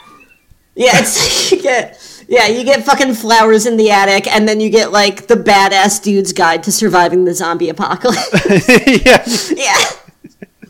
Yeah, 0.74 1.00
it's 1.00 1.50
you 1.50 1.60
get 1.60 2.00
yeah, 2.28 2.46
you 2.46 2.62
get 2.62 2.84
fucking 2.84 3.14
flowers 3.14 3.64
in 3.66 3.76
the 3.78 3.90
attic, 3.90 4.26
and 4.28 4.46
then 4.46 4.60
you 4.60 4.68
get 4.70 4.92
like 4.92 5.26
the 5.26 5.34
badass 5.34 6.02
dude's 6.02 6.32
guide 6.32 6.62
to 6.64 6.72
surviving 6.72 7.24
the 7.24 7.34
zombie 7.34 7.70
apocalypse. 7.70 8.68
yeah, 8.86 9.24
yeah. 9.56 9.90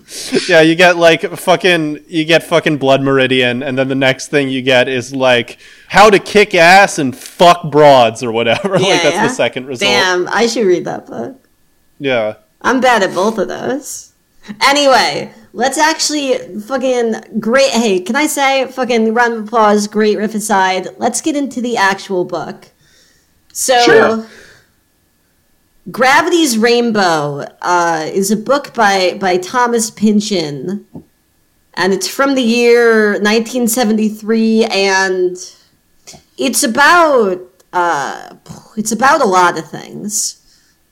yeah. 0.48 0.60
You 0.60 0.74
get 0.74 0.96
like 0.96 1.22
fucking 1.22 2.04
you 2.06 2.24
get 2.24 2.42
fucking 2.42 2.78
Blood 2.78 3.02
Meridian, 3.02 3.62
and 3.62 3.78
then 3.78 3.88
the 3.88 3.94
next 3.94 4.28
thing 4.28 4.48
you 4.48 4.62
get 4.62 4.88
is 4.88 5.14
like 5.14 5.58
how 5.88 6.10
to 6.10 6.18
kick 6.18 6.54
ass 6.54 6.98
and 6.98 7.16
fuck 7.16 7.70
broads 7.70 8.22
or 8.22 8.32
whatever. 8.32 8.68
like 8.78 9.02
that's 9.02 9.14
yeah. 9.14 9.26
the 9.26 9.32
second 9.32 9.66
result. 9.66 9.90
Damn, 9.90 10.28
I 10.28 10.46
should 10.46 10.66
read 10.66 10.84
that 10.84 11.06
book. 11.06 11.40
Yeah. 11.98 12.36
I'm 12.62 12.80
bad 12.80 13.02
at 13.02 13.14
both 13.14 13.38
of 13.38 13.48
those. 13.48 14.12
Anyway, 14.66 15.32
let's 15.52 15.78
actually 15.78 16.38
fucking 16.60 17.40
great. 17.40 17.70
Hey, 17.70 18.00
can 18.00 18.16
I 18.16 18.26
say 18.26 18.66
fucking 18.66 19.12
round 19.14 19.34
of 19.34 19.44
applause? 19.44 19.86
Great 19.86 20.16
riff 20.16 20.34
aside. 20.34 20.88
Let's 20.96 21.20
get 21.20 21.36
into 21.36 21.60
the 21.60 21.76
actual 21.76 22.24
book. 22.24 22.68
So, 23.52 23.78
Sure. 23.82 24.26
Gravity's 25.90 26.58
Rainbow 26.58 27.46
uh, 27.62 28.08
is 28.12 28.30
a 28.30 28.36
book 28.36 28.74
by 28.74 29.16
by 29.20 29.38
Thomas 29.38 29.90
Pynchon, 29.90 30.84
and 31.74 31.92
it's 31.92 32.06
from 32.08 32.34
the 32.34 32.42
year 32.42 33.12
1973, 33.12 34.64
and 34.66 35.36
it's 36.36 36.62
about 36.62 37.40
uh, 37.72 38.34
it's 38.76 38.92
about 38.92 39.22
a 39.22 39.26
lot 39.26 39.58
of 39.58 39.70
things. 39.70 40.34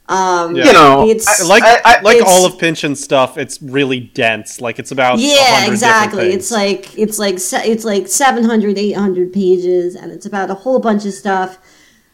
Um, 0.09 0.55
Yeah. 0.55 0.67
You 0.67 0.73
know, 0.73 1.09
It's- 1.09 1.41
I- 1.41 1.45
like 1.45 1.65
I- 1.65 2.01
like 2.01 2.19
it's- 2.19 2.31
all 2.31 2.47
of 2.47 2.59
Pynchon's 2.59 3.03
stuff, 3.03 3.37
it's 3.37 3.61
really 3.61 3.99
dense. 3.99 4.61
Like 4.61 4.79
it's 4.79 4.93
about 4.93 5.19
yeah 5.19 5.67
exactly 5.67 6.33
it's 6.33 6.51
like 6.53 6.97
it's 6.97 7.19
like 7.19 7.35
it's 7.67 7.85
like 7.85 8.07
700 8.07 8.79
800 8.79 9.33
pages 9.33 9.97
and 9.97 10.13
it's 10.13 10.25
about 10.25 10.49
a 10.49 10.55
whole 10.55 10.79
bunch 10.79 11.05
of 11.07 11.13
stuff 11.13 11.59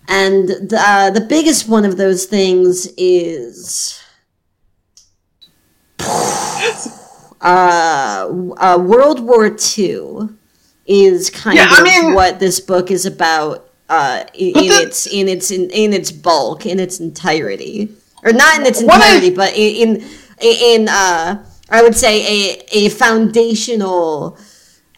and 0.08 0.48
the, 0.48 0.76
uh, 0.78 1.10
the 1.10 1.20
biggest 1.20 1.68
one 1.68 1.84
of 1.84 1.96
those 1.96 2.24
things 2.26 2.86
is 2.96 4.00
uh, 7.40 8.28
uh, 8.56 8.78
world 8.80 9.20
war 9.20 9.56
ii 9.78 10.28
is 10.86 11.30
kind 11.30 11.56
Yeah, 11.56 11.66
of 11.66 11.78
I 11.78 11.82
mean- 11.82 12.14
what 12.14 12.40
this 12.40 12.60
book 12.60 12.90
is 12.90 13.06
about 13.06 13.68
uh, 13.88 14.24
in, 14.34 14.48
in 14.58 14.68
the- 14.68 14.82
its 14.82 15.06
in 15.06 15.28
its 15.28 15.50
in, 15.50 15.70
in 15.70 15.92
its 15.92 16.10
bulk 16.10 16.66
in 16.66 16.80
its 16.80 16.98
entirety. 17.00 17.88
Or 18.24 18.32
not 18.32 18.58
in 18.60 18.66
its 18.66 18.82
What 18.82 19.00
I- 19.02 19.14
entirety 19.16 19.34
but 19.34 19.52
in 19.56 19.96
in, 19.96 20.06
in 20.40 20.88
uh, 20.88 21.44
I 21.70 21.82
would 21.82 21.94
say 21.96 22.22
a 22.26 22.62
a 22.72 22.88
foundational 22.88 24.38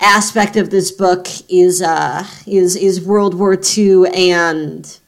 aspect 0.04 0.56
of 0.56 0.70
this 0.70 0.90
book 0.90 1.26
is 1.48 1.82
uh 1.82 2.24
is 2.46 2.76
is 2.76 3.00
World 3.00 3.34
War 3.34 3.56
II 3.76 4.04
and 4.14 4.98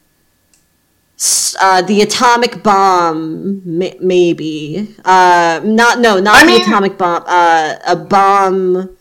uh, 1.61 1.81
the 1.83 2.03
atomic 2.03 2.63
bomb 2.63 3.63
may- 3.65 3.97
maybe. 4.01 4.95
Uh 5.05 5.61
not 5.65 6.01
no 6.01 6.19
not 6.21 6.37
I 6.37 6.41
the 6.45 6.53
mean- 6.53 6.63
atomic 6.63 6.99
bomb 6.99 7.23
uh 7.27 7.77
a 7.87 7.97
bomb 7.97 8.97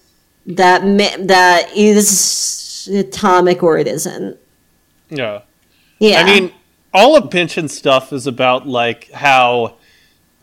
that 0.45 0.83
ma- 0.85 1.17
that 1.25 1.71
is 1.75 2.89
atomic 2.93 3.63
or 3.63 3.77
it 3.77 3.87
isn't. 3.87 4.37
Yeah. 5.09 5.41
yeah. 5.99 6.21
I 6.21 6.23
mean, 6.23 6.51
all 6.93 7.15
of 7.17 7.29
Pynchon's 7.29 7.75
stuff 7.75 8.13
is 8.13 8.27
about 8.27 8.67
like 8.67 9.11
how, 9.11 9.75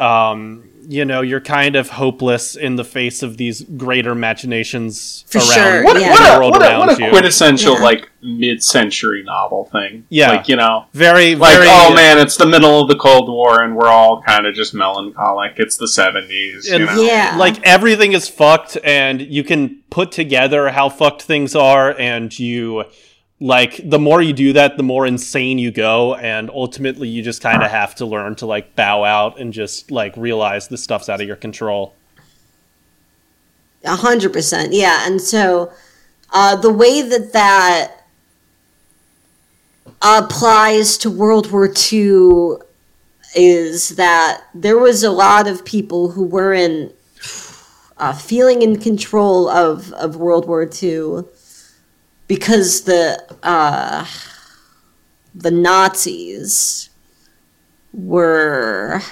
um, 0.00 0.68
you 0.88 1.04
know, 1.04 1.20
you're 1.20 1.40
kind 1.40 1.76
of 1.76 1.90
hopeless 1.90 2.56
in 2.56 2.76
the 2.76 2.84
face 2.84 3.22
of 3.22 3.36
these 3.36 3.62
greater 3.62 4.14
machinations 4.14 5.24
For 5.28 5.38
around 5.38 5.48
sure, 5.50 5.84
what, 5.84 6.00
yeah. 6.00 6.10
what 6.10 6.18
the 6.22 6.34
a 6.34 6.38
world 6.38 6.50
what 6.52 6.62
a, 6.62 6.64
around 6.66 6.78
what 6.80 7.00
a 7.00 7.10
quintessential 7.10 7.74
Yeah. 7.74 7.80
like 7.82 8.10
mid-century 8.22 9.22
novel 9.24 9.68
thing. 9.72 10.04
Yeah. 10.08 10.30
like 10.30 10.48
you 10.48 10.56
know, 10.56 10.86
very, 10.92 11.34
like 11.34 11.54
very. 11.54 11.66
oh 11.70 11.94
man, 11.94 12.18
it's 12.18 12.36
the 12.36 12.46
middle 12.46 12.80
of 12.80 12.88
the 12.88 12.96
Cold 12.96 13.28
War 13.28 13.62
and 13.62 13.76
we're 13.76 13.88
all 13.88 14.22
kind 14.22 14.46
of 14.46 14.54
just 14.54 14.74
melancholic. 14.74 15.54
It's 15.56 15.76
the 15.76 15.88
seventies, 15.88 16.68
you 16.68 16.80
know. 16.80 17.00
yeah 17.00 17.36
Like 17.38 17.60
everything 17.62 18.12
is 18.12 18.28
fucked, 18.28 18.76
and 18.84 19.20
you 19.20 19.44
can 19.44 19.80
put 19.90 20.12
together 20.12 20.70
how 20.70 20.88
fucked 20.88 21.22
things 21.22 21.54
are, 21.56 21.98
and 21.98 22.36
you 22.38 22.84
like 23.42 23.80
the 23.82 23.98
more 23.98 24.22
you 24.22 24.32
do 24.32 24.52
that, 24.52 24.76
the 24.76 24.84
more 24.84 25.04
insane 25.04 25.58
you 25.58 25.72
go, 25.72 26.14
and 26.14 26.48
ultimately 26.48 27.08
you 27.08 27.22
just 27.22 27.42
kind 27.42 27.64
of 27.64 27.70
have 27.72 27.92
to 27.96 28.06
learn 28.06 28.36
to 28.36 28.46
like 28.46 28.76
bow 28.76 29.02
out 29.02 29.40
and 29.40 29.52
just 29.52 29.90
like 29.90 30.16
realize 30.16 30.68
the 30.68 30.78
stuff's 30.78 31.08
out 31.08 31.20
of 31.20 31.26
your 31.26 31.36
control. 31.36 31.92
A 33.84 33.96
hundred 33.96 34.32
percent, 34.32 34.72
yeah. 34.72 35.08
And 35.08 35.20
so, 35.20 35.72
uh, 36.32 36.54
the 36.54 36.72
way 36.72 37.02
that 37.02 37.32
that 37.32 38.06
applies 40.00 40.96
to 40.98 41.10
World 41.10 41.50
War 41.50 41.68
II 41.92 42.58
is 43.34 43.96
that 43.96 44.44
there 44.54 44.78
was 44.78 45.02
a 45.02 45.10
lot 45.10 45.48
of 45.48 45.64
people 45.64 46.12
who 46.12 46.22
weren't 46.22 46.92
uh, 47.96 48.12
feeling 48.12 48.62
in 48.62 48.78
control 48.78 49.48
of 49.48 49.92
of 49.94 50.14
World 50.14 50.46
War 50.46 50.62
II. 50.62 51.24
Because 52.32 52.84
the 52.84 53.22
uh, 53.42 54.06
the 55.34 55.50
Nazis 55.50 56.88
were 57.92 59.02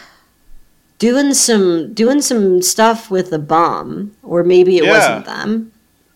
doing 0.99 1.35
some 1.35 1.93
doing 1.93 2.23
some 2.23 2.63
stuff 2.63 3.11
with 3.11 3.29
the 3.29 3.39
bomb, 3.39 4.17
or 4.23 4.43
maybe 4.43 4.79
it 4.79 4.85
Yeah. 4.85 4.93
wasn't 4.93 5.27
them, 5.27 5.73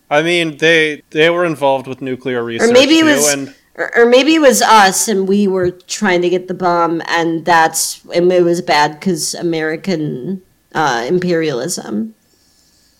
I 0.09 0.23
mean, 0.23 0.57
they 0.57 1.03
they 1.11 1.29
were 1.29 1.45
involved 1.45 1.85
with 1.85 2.01
nuclear 2.01 2.43
research 2.43 2.71
or 2.71 2.73
maybe 2.73 2.95
it 2.95 3.01
too, 3.01 3.05
was. 3.05 3.33
and 3.33 3.55
or, 3.75 3.95
or 3.95 4.05
maybe 4.07 4.33
it 4.33 4.41
was 4.41 4.63
us, 4.63 5.07
and 5.07 5.27
we 5.27 5.47
were 5.47 5.69
trying 5.69 6.23
to 6.23 6.29
get 6.29 6.47
the 6.47 6.55
bomb, 6.55 7.03
and 7.07 7.45
that's 7.45 8.03
and 8.15 8.31
it 8.31 8.43
was 8.43 8.63
bad 8.63 8.99
because 8.99 9.35
American 9.35 10.41
uh, 10.73 11.05
imperialism 11.07 12.15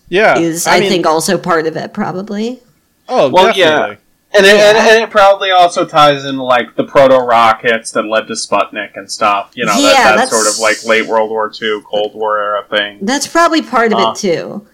yeah, 0.08 0.38
is, 0.38 0.68
I, 0.68 0.78
mean, 0.78 0.90
think, 0.90 1.06
also 1.06 1.38
part 1.38 1.66
of 1.66 1.76
it. 1.76 1.92
Probably. 1.92 2.62
Oh, 3.08 3.28
Well, 3.30 3.46
definitely. 3.52 3.94
yeah. 3.94 3.96
And 4.38 4.44
it, 4.44 4.54
and, 4.56 4.76
and 4.76 5.02
it 5.04 5.10
probably 5.10 5.50
also 5.50 5.86
ties 5.86 6.24
in 6.24 6.36
like 6.36 6.74
the 6.76 6.84
proto 6.84 7.16
rockets 7.18 7.92
that 7.92 8.02
led 8.04 8.26
to 8.26 8.34
Sputnik 8.34 8.90
and 8.96 9.10
stuff. 9.10 9.52
You 9.54 9.64
know, 9.64 9.74
Yeah, 9.78 9.92
that, 10.14 10.16
that 10.16 10.28
sort 10.28 10.46
of 10.46 10.58
like 10.58 10.84
late 10.84 11.06
World 11.06 11.30
War 11.30 11.50
II, 11.62 11.80
Cold 11.84 12.14
War 12.14 12.38
era 12.38 12.64
thing. 12.68 12.98
That's 13.02 13.26
probably 13.26 13.62
part 13.62 13.92
of 13.92 13.98
Uh. 13.98 14.10
it 14.10 14.16
too. 14.18 14.66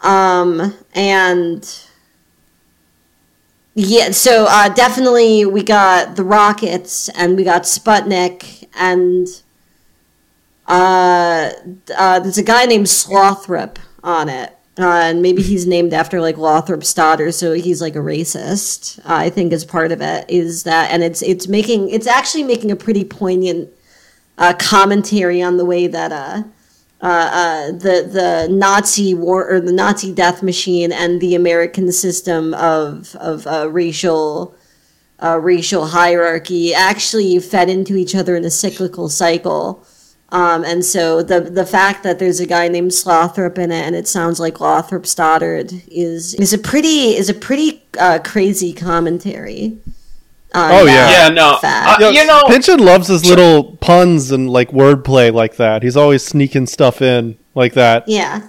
Um, 0.00 0.74
and 0.94 1.78
yeah, 3.74 4.10
so 4.10 4.46
uh, 4.48 4.68
definitely 4.70 5.44
we 5.44 5.62
got 5.62 6.16
the 6.16 6.24
rockets 6.24 7.08
and 7.10 7.36
we 7.36 7.44
got 7.44 7.62
Sputnik 7.62 8.66
and 8.74 9.26
uh, 10.66 11.50
uh, 11.96 12.20
there's 12.20 12.38
a 12.38 12.42
guy 12.42 12.64
named 12.66 12.86
Slothrop 12.86 13.76
on 14.02 14.28
it. 14.28 14.56
Uh, 14.76 15.02
and 15.04 15.22
maybe 15.22 15.40
he's 15.40 15.68
named 15.68 15.94
after 15.94 16.20
like 16.20 16.36
Lothrop 16.36 16.82
Stoddard, 16.82 17.34
so 17.34 17.52
he's 17.52 17.80
like 17.80 17.94
a 17.94 18.00
racist. 18.00 18.98
Uh, 19.00 19.14
I 19.14 19.30
think 19.30 19.52
is 19.52 19.64
part 19.64 19.92
of 19.92 20.00
it 20.00 20.28
is 20.28 20.64
that, 20.64 20.90
and 20.90 21.04
it's 21.04 21.22
it's 21.22 21.46
making 21.46 21.90
it's 21.90 22.08
actually 22.08 22.42
making 22.42 22.72
a 22.72 22.76
pretty 22.76 23.04
poignant 23.04 23.68
uh, 24.36 24.54
commentary 24.54 25.40
on 25.40 25.58
the 25.58 25.64
way 25.64 25.86
that 25.86 26.10
uh, 26.10 26.42
uh, 27.00 27.06
uh, 27.06 27.66
the 27.68 28.08
the 28.10 28.48
Nazi 28.50 29.14
war 29.14 29.48
or 29.48 29.60
the 29.60 29.72
Nazi 29.72 30.12
death 30.12 30.42
machine 30.42 30.90
and 30.90 31.20
the 31.20 31.36
American 31.36 31.92
system 31.92 32.52
of 32.54 33.14
of 33.16 33.46
racial 33.72 34.56
racial 35.22 35.86
hierarchy 35.86 36.74
actually 36.74 37.38
fed 37.38 37.70
into 37.70 37.94
each 37.94 38.14
other 38.14 38.36
in 38.36 38.44
a 38.44 38.50
cyclical 38.50 39.08
cycle. 39.08 39.86
Um, 40.34 40.64
and 40.64 40.84
so 40.84 41.22
the 41.22 41.40
the 41.40 41.64
fact 41.64 42.02
that 42.02 42.18
there's 42.18 42.40
a 42.40 42.46
guy 42.46 42.66
named 42.66 42.90
Slothrop 42.90 43.56
in 43.56 43.70
it 43.70 43.84
and 43.86 43.94
it 43.94 44.08
sounds 44.08 44.40
like 44.40 44.58
Lothrop 44.58 45.06
Stoddard 45.06 45.72
is 45.86 46.34
is 46.34 46.52
a 46.52 46.58
pretty 46.58 47.14
is 47.16 47.28
a 47.28 47.34
pretty 47.34 47.82
uh, 48.00 48.18
crazy 48.24 48.72
commentary. 48.72 49.78
on 50.52 50.70
Oh, 50.72 50.84
yeah, 50.86 51.10
Yeah, 51.10 51.28
no. 51.28 51.56
fact. 51.58 52.00
Uh, 52.02 52.06
Yo, 52.06 52.10
you 52.10 52.26
know, 52.26 52.42
Pynchon 52.48 52.80
loves 52.80 53.06
his 53.08 53.24
little 53.24 53.76
puns 53.76 54.32
and 54.32 54.50
like 54.50 54.70
wordplay 54.70 55.32
like 55.32 55.54
that. 55.56 55.82
He's 55.84 55.96
always 55.96 56.24
sneaking 56.24 56.66
stuff 56.66 57.00
in 57.00 57.36
like 57.54 57.74
that. 57.74 58.08
yeah. 58.08 58.48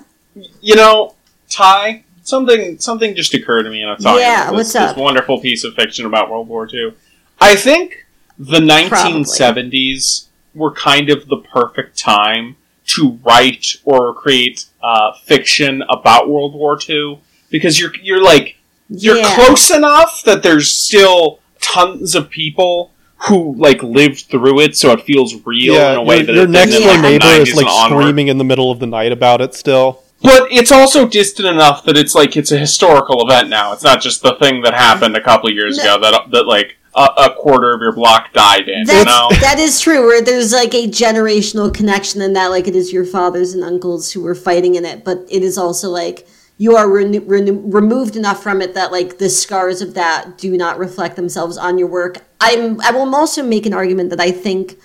you 0.61 0.75
know, 0.75 1.13
Ty, 1.51 2.03
something 2.23 2.79
something 2.79 3.15
just 3.15 3.33
occurred 3.35 3.63
to 3.63 3.69
me 3.69 3.83
in 3.83 3.89
a 3.89 3.95
talking 3.97 4.21
Yeah, 4.21 4.45
about 4.45 4.53
what's 4.55 4.73
up? 4.75 4.95
this 4.95 4.97
wonderful 5.03 5.39
piece 5.39 5.63
of 5.63 5.75
fiction 5.75 6.07
about 6.07 6.31
World 6.31 6.47
War 6.47 6.67
II. 6.73 6.93
I 7.39 7.55
think 7.55 8.07
the 8.39 8.59
1970s 8.59 10.25
were 10.55 10.71
kind 10.71 11.09
of 11.09 11.27
the 11.27 11.37
perfect 11.37 11.97
time 11.97 12.55
to 12.87 13.19
write 13.23 13.75
or 13.83 14.13
create 14.13 14.65
uh, 14.83 15.13
fiction 15.23 15.83
about 15.89 16.29
World 16.29 16.53
War 16.53 16.77
II 16.87 17.19
because 17.49 17.79
you're 17.79 17.95
you're 18.01 18.23
like 18.23 18.57
you're 18.89 19.17
Yeah. 19.17 19.35
close 19.35 19.71
enough 19.71 20.21
that 20.25 20.43
there's 20.43 20.71
still 20.71 21.39
tons 21.61 22.13
of 22.15 22.29
people 22.29 22.91
who 23.27 23.55
like 23.55 23.81
lived 23.81 24.25
through 24.25 24.59
it, 24.59 24.75
so 24.77 24.91
it 24.91 25.01
feels 25.01 25.33
real 25.45 25.75
in 25.75 25.95
a 25.97 26.03
way 26.03 26.17
your, 26.17 26.25
that 26.27 26.33
your 26.35 26.43
it 26.43 26.49
next 26.49 26.77
door 26.77 26.93
in 26.95 27.01
neighbor 27.01 27.25
is 27.25 27.55
like 27.55 27.85
screaming 27.89 28.27
in 28.27 28.37
the 28.37 28.43
middle 28.43 28.71
of 28.71 28.79
the 28.79 28.85
night 28.85 29.11
about 29.11 29.41
it 29.41 29.53
still. 29.55 30.03
But 30.21 30.51
it's 30.51 30.71
also 30.71 31.07
distant 31.07 31.47
enough 31.47 31.83
that 31.85 31.97
it's 31.97 32.13
like 32.15 32.37
it's 32.37 32.51
a 32.51 32.57
historical 32.57 33.25
event 33.27 33.49
now. 33.49 33.73
It's 33.73 33.83
not 33.83 34.01
just 34.01 34.21
the 34.21 34.35
thing 34.35 34.61
that 34.61 34.73
happened 34.73 35.15
a 35.15 35.21
couple 35.21 35.49
years 35.51 35.77
No. 35.77 35.95
ago 35.95 36.01
that 36.11 36.31
that 36.31 36.45
like 36.47 36.77
a, 36.95 37.09
a 37.17 37.35
quarter 37.35 37.73
of 37.73 37.81
your 37.81 37.91
block 37.91 38.31
died 38.33 38.67
in. 38.69 38.79
You 38.79 38.85
That's, 38.85 39.05
know? 39.05 39.29
that 39.41 39.59
is 39.59 39.79
true. 39.79 40.05
Where 40.05 40.21
there's 40.21 40.53
like 40.53 40.73
a 40.73 40.87
generational 40.87 41.73
connection 41.73 42.21
in 42.21 42.33
that, 42.33 42.47
like 42.47 42.67
it 42.67 42.75
is 42.75 42.93
your 42.93 43.05
fathers 43.05 43.53
and 43.53 43.63
uncles 43.63 44.11
who 44.11 44.21
were 44.21 44.35
fighting 44.35 44.75
in 44.75 44.85
it, 44.85 45.03
but 45.03 45.25
it 45.29 45.43
is 45.43 45.57
also 45.57 45.89
like 45.89 46.27
you 46.57 46.77
are 46.77 46.89
reno- 46.89 47.21
reno- 47.21 47.53
removed 47.53 48.15
enough 48.15 48.41
from 48.41 48.61
it 48.61 48.73
that 48.75 48.91
like 48.91 49.17
the 49.17 49.29
scars 49.29 49.81
of 49.81 49.93
that 49.95 50.37
do 50.37 50.55
not 50.55 50.79
reflect 50.79 51.17
themselves 51.17 51.57
on 51.57 51.77
your 51.77 51.87
work. 51.87 52.19
I'm. 52.39 52.79
I 52.81 52.91
will 52.91 53.13
also 53.13 53.43
make 53.43 53.65
an 53.65 53.73
argument 53.73 54.09
that 54.11 54.21
I 54.21 54.31
think 54.31 54.77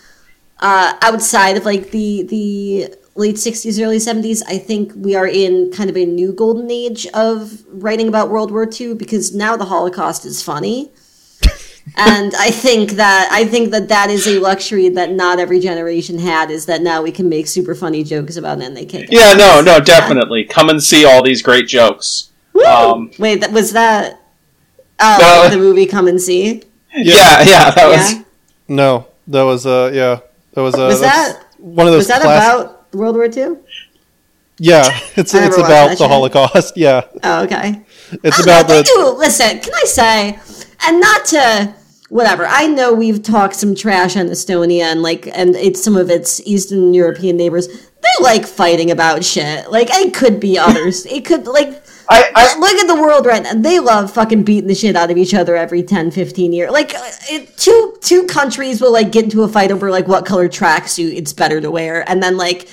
uh, 0.59 0.95
outside 1.03 1.57
of 1.57 1.65
like 1.65 1.91
the 1.91 2.25
the 2.25 2.95
late 3.17 3.35
60s 3.35 3.83
early 3.83 3.97
70s 3.97 4.41
i 4.47 4.57
think 4.57 4.93
we 4.95 5.17
are 5.17 5.27
in 5.27 5.71
kind 5.73 5.91
of 5.91 5.97
a 5.97 6.07
new 6.07 6.33
golden 6.33 6.71
age 6.71 7.09
of 7.09 7.65
writing 7.67 8.07
about 8.07 8.31
world 8.31 8.53
war 8.53 8.71
ii 8.81 8.95
because 8.95 9.35
now 9.35 9.57
the 9.57 9.65
holocaust 9.65 10.25
is 10.25 10.41
funny 10.41 10.91
and 11.97 12.33
i 12.39 12.51
think 12.51 12.93
that 12.93 13.29
i 13.33 13.45
think 13.45 13.71
that 13.71 13.89
that 13.89 14.11
is 14.11 14.27
a 14.27 14.39
luxury 14.39 14.89
that 14.89 15.11
not 15.13 15.39
every 15.39 15.59
generation 15.61 16.19
had 16.19 16.51
is 16.51 16.67
that 16.67 16.83
now 16.83 17.03
we 17.03 17.11
can 17.11 17.29
make 17.29 17.47
super 17.47 17.75
funny 17.75 18.03
jokes 18.05 18.37
about 18.37 18.59
it 18.61 18.65
and 18.65 18.77
they 18.77 18.85
kick 18.85 19.09
yeah, 19.11 19.33
no, 19.35 19.61
no, 19.61 19.81
definitely. 19.81 20.45
Come 20.45 20.69
and 20.69 20.83
see 20.83 21.05
all 21.05 21.23
these 21.23 21.43
great 21.43 21.67
jokes. 21.67 22.31
Um, 22.67 23.11
wait 23.19 23.41
that 23.41 23.53
was 23.53 23.73
that 23.73 24.21
oh 25.01 25.41
No. 25.45 25.51
the 25.51 25.57
movie 25.59 25.87
come 25.87 26.07
and 26.09 26.21
see 26.21 26.63
Yeah, 26.95 27.43
yeah, 27.43 27.71
that 27.71 27.89
was. 27.89 28.13
yeah 28.15 28.23
No, 28.69 29.07
that 29.29 29.43
was 29.43 29.67
uh 29.67 29.91
yeah, 29.93 30.21
that 30.55 30.63
was 30.63 30.75
uh 30.75 30.87
was 30.87 31.01
that 31.01 31.45
one 31.59 31.87
of 31.87 31.93
those 31.93 32.01
was 32.01 32.09
that 32.09 32.23
class- 32.23 32.61
about 32.61 32.95
world 32.95 33.17
war 33.17 33.25
ii 33.25 33.57
Yeah, 34.59 34.85
it's 35.17 35.35
it's 35.35 35.57
about 35.57 35.91
the 35.91 35.97
shit. 35.97 36.09
Holocaust. 36.11 36.77
Yeah, 36.87 37.05
oh 37.25 37.45
okay 37.45 37.83
it's 38.25 38.39
I 38.41 38.43
about 38.43 38.69
don't 38.69 38.77
the 38.79 38.83
they 38.83 38.83
do. 38.83 39.17
Listen, 39.19 39.61
can 39.61 39.73
I 39.75 39.85
say, 39.85 40.39
and 40.87 41.01
not 41.01 41.25
to 41.27 41.75
whatever. 42.11 42.45
I 42.47 42.67
know 42.67 42.93
we've 42.93 43.23
talked 43.23 43.55
some 43.55 43.75
trash 43.75 44.17
on 44.17 44.27
Estonia 44.27 44.83
and 44.83 45.03
like, 45.03 45.27
and 45.29 45.57
it's 45.57 45.83
some 45.83 45.97
of 45.97 46.11
its 46.11 46.41
Eastern 46.47 46.93
European 46.93 47.37
neighbors. 47.37 47.69
They 47.69 48.23
like 48.25 48.47
fighting 48.47 48.91
about 48.91 49.25
shit. 49.25 49.71
Like, 49.71 49.89
it 49.91 50.13
could 50.13 50.39
be 50.39 50.59
others. 50.59 51.07
It 51.11 51.25
could 51.25 51.47
like. 51.47 51.83
I, 52.13 52.31
I, 52.35 52.59
Look 52.59 52.73
at 52.73 52.89
the 52.89 53.01
world 53.01 53.25
right 53.25 53.43
now. 53.43 53.55
They 53.55 53.79
love 53.79 54.13
fucking 54.13 54.43
beating 54.43 54.67
the 54.67 54.75
shit 54.75 54.97
out 54.97 55.13
of 55.13 55.17
each 55.17 55.33
other 55.33 55.55
every 55.55 55.85
10, 55.85 56.11
15 56.11 56.53
years. 56.53 56.71
Like, 56.73 56.93
uh, 56.93 57.11
it, 57.31 57.57
two 57.57 57.97
two 58.01 58.25
countries 58.27 58.81
will 58.81 58.93
like 58.93 59.13
get 59.13 59.25
into 59.25 59.45
a 59.45 59.49
fight 59.49 59.71
over 59.71 59.91
like 59.91 60.09
what 60.09 60.27
color 60.27 60.49
tracksuit 60.49 61.17
it's 61.17 61.33
better 61.33 61.61
to 61.61 61.71
wear, 61.71 62.09
and 62.11 62.21
then 62.21 62.37
like 62.37 62.69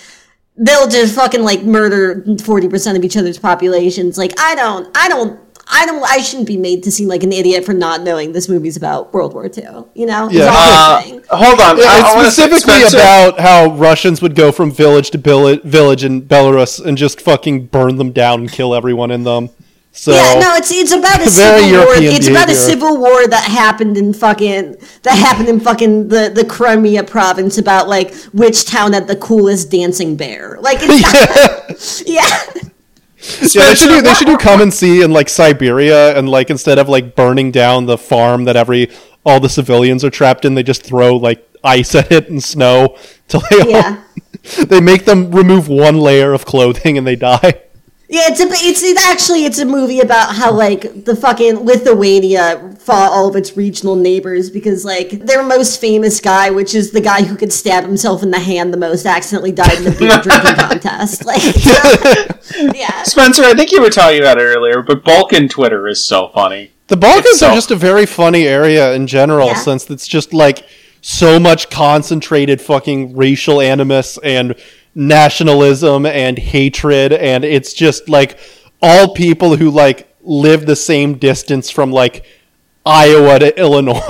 they'll 0.57 0.87
just 0.87 1.15
fucking 1.15 1.43
like 1.43 1.63
murder 1.63 2.23
40% 2.25 2.97
of 2.97 3.03
each 3.03 3.15
other's 3.15 3.37
populations. 3.37 4.17
Like, 4.17 4.33
I 4.39 4.55
don't, 4.55 4.89
I 4.97 5.07
don't, 5.07 5.39
I 5.69 5.85
don't, 5.85 6.03
I 6.03 6.19
shouldn't 6.19 6.47
be 6.47 6.57
made 6.57 6.83
to 6.83 6.91
seem 6.91 7.07
like 7.07 7.23
an 7.23 7.31
idiot 7.33 7.65
for 7.65 7.73
not 7.73 8.01
knowing 8.01 8.31
this 8.31 8.47
movie's 8.47 8.77
about 8.77 9.13
World 9.13 9.33
War 9.33 9.45
II. 9.45 9.83
You 9.95 10.05
know? 10.05 10.29
Yeah. 10.29 10.47
uh, 10.49 11.01
hold 11.35 11.59
on. 11.59 11.79
I, 11.79 11.83
I 11.83 11.99
it's 11.99 12.15
wanna 12.15 12.31
specifically 12.31 12.79
Spencer- 12.81 12.97
about 12.97 13.39
how 13.39 13.75
Russians 13.75 14.21
would 14.21 14.35
go 14.35 14.51
from 14.51 14.71
village 14.71 15.11
to 15.11 15.17
billi- 15.17 15.61
village 15.63 16.03
in 16.03 16.21
Belarus 16.21 16.83
and 16.83 16.97
just 16.97 17.19
fucking 17.21 17.67
burn 17.67 17.97
them 17.97 18.11
down 18.11 18.41
and 18.41 18.51
kill 18.51 18.73
everyone 18.73 19.11
in 19.11 19.23
them. 19.23 19.49
So 19.91 20.11
Yeah, 20.11 20.39
no, 20.39 20.53
it's 20.55 20.71
it's 20.71 20.91
about 20.91 21.15
a 21.25 21.29
Very 21.29 21.63
civil 21.63 21.71
war. 21.71 21.85
European 21.95 22.13
It's 22.13 22.27
about 22.27 22.49
a 22.51 22.55
civil 22.55 22.97
war 22.97 23.27
that 23.27 23.43
happened 23.45 23.97
in 23.97 24.13
fucking 24.13 24.77
that 25.01 25.17
happened 25.17 25.49
in 25.49 25.59
fucking 25.59 26.09
the 26.09 26.29
the 26.33 26.45
Crimea 26.45 27.03
province 27.03 27.57
about 27.57 27.89
like 27.89 28.13
which 28.31 28.65
town 28.65 28.93
had 28.93 29.07
the 29.07 29.15
coolest 29.15 29.71
dancing 29.71 30.15
bear. 30.15 30.59
Like 30.61 30.77
it's 30.81 32.03
yeah. 32.07 32.69
yeah, 33.41 33.65
they 33.69 33.75
should 33.75 33.89
do 33.89 34.01
they 34.01 34.13
should 34.13 34.27
do 34.27 34.37
come 34.37 34.61
and 34.61 34.73
see 34.73 35.01
in 35.01 35.11
like 35.11 35.27
Siberia 35.29 36.17
and 36.17 36.29
like 36.29 36.49
instead 36.49 36.77
of 36.79 36.87
like 36.87 37.15
burning 37.15 37.51
down 37.51 37.85
the 37.85 37.97
farm 37.97 38.43
that 38.45 38.55
every 38.55 38.89
all 39.25 39.39
the 39.39 39.49
civilians 39.49 40.03
are 40.05 40.09
trapped 40.09 40.45
in, 40.45 40.53
they 40.55 40.63
just 40.63 40.83
throw 40.83 41.15
like 41.15 41.47
ice 41.63 41.95
at 41.95 42.11
it 42.11 42.29
and 42.29 42.43
snow 42.43 42.95
till 43.27 43.41
they 43.49 43.59
all- 43.61 43.69
Yeah. 43.69 44.03
they 44.67 44.79
make 44.79 45.05
them 45.05 45.31
remove 45.31 45.67
one 45.67 45.97
layer 45.97 46.33
of 46.33 46.45
clothing 46.45 46.97
and 46.97 47.05
they 47.05 47.15
die. 47.15 47.61
Yeah, 48.09 48.21
it's 48.27 48.39
a 48.39 48.45
it's 48.49 48.83
it 48.83 48.97
actually 48.97 49.43
it's 49.43 49.59
a 49.59 49.65
movie 49.65 49.99
about 49.99 50.33
how 50.33 50.51
like 50.53 51.03
the 51.03 51.13
fucking 51.13 51.65
Lithuania 51.65 52.73
fought 52.79 53.11
all 53.11 53.27
of 53.27 53.35
its 53.35 53.57
regional 53.57 53.97
neighbors 53.97 54.49
because 54.49 54.85
like 54.85 55.09
their 55.09 55.43
most 55.43 55.81
famous 55.81 56.21
guy, 56.21 56.49
which 56.49 56.73
is 56.73 56.91
the 56.91 57.01
guy 57.01 57.23
who 57.23 57.35
could 57.35 57.51
stab 57.51 57.83
himself 57.83 58.23
in 58.23 58.31
the 58.31 58.39
hand 58.39 58.73
the 58.73 58.77
most, 58.77 59.05
accidentally 59.05 59.51
died 59.51 59.79
in 59.81 59.87
a 59.87 59.97
beer 59.97 60.17
drinking 60.23 60.55
contest. 60.55 61.25
Like, 61.25 61.41
yeah, 62.75 63.03
Spencer, 63.03 63.43
I 63.43 63.53
think 63.53 63.73
you 63.73 63.81
were 63.81 63.89
talking 63.89 64.19
about 64.21 64.37
it 64.37 64.43
earlier, 64.43 64.81
but 64.81 65.03
Balkan 65.03 65.49
Twitter 65.49 65.85
is 65.89 66.01
so 66.01 66.29
funny. 66.29 66.71
The 66.87 66.95
Balkans 66.95 67.39
so- 67.39 67.49
are 67.49 67.55
just 67.55 67.71
a 67.71 67.75
very 67.75 68.05
funny 68.05 68.47
area 68.47 68.93
in 68.93 69.07
general, 69.07 69.47
Yeah. 69.47 69.55
since 69.55 69.89
it's 69.89 70.07
just 70.07 70.33
like 70.33 70.65
so 71.01 71.39
much 71.41 71.69
concentrated 71.69 72.61
fucking 72.61 73.17
racial 73.17 73.59
animus 73.59 74.17
and 74.23 74.55
nationalism 74.97 76.05
and 76.05 76.37
hatred, 76.37 77.13
and 77.13 77.45
it's 77.45 77.73
just 77.73 78.09
like 78.09 78.37
all 78.81 79.13
people 79.13 79.55
who 79.55 79.69
like 79.69 80.13
live 80.21 80.65
the 80.65 80.75
same 80.75 81.17
distance 81.17 81.69
from 81.69 81.91
like 81.91 82.25
Iowa 82.85 83.39
to 83.39 83.57
Illinois. 83.59 84.01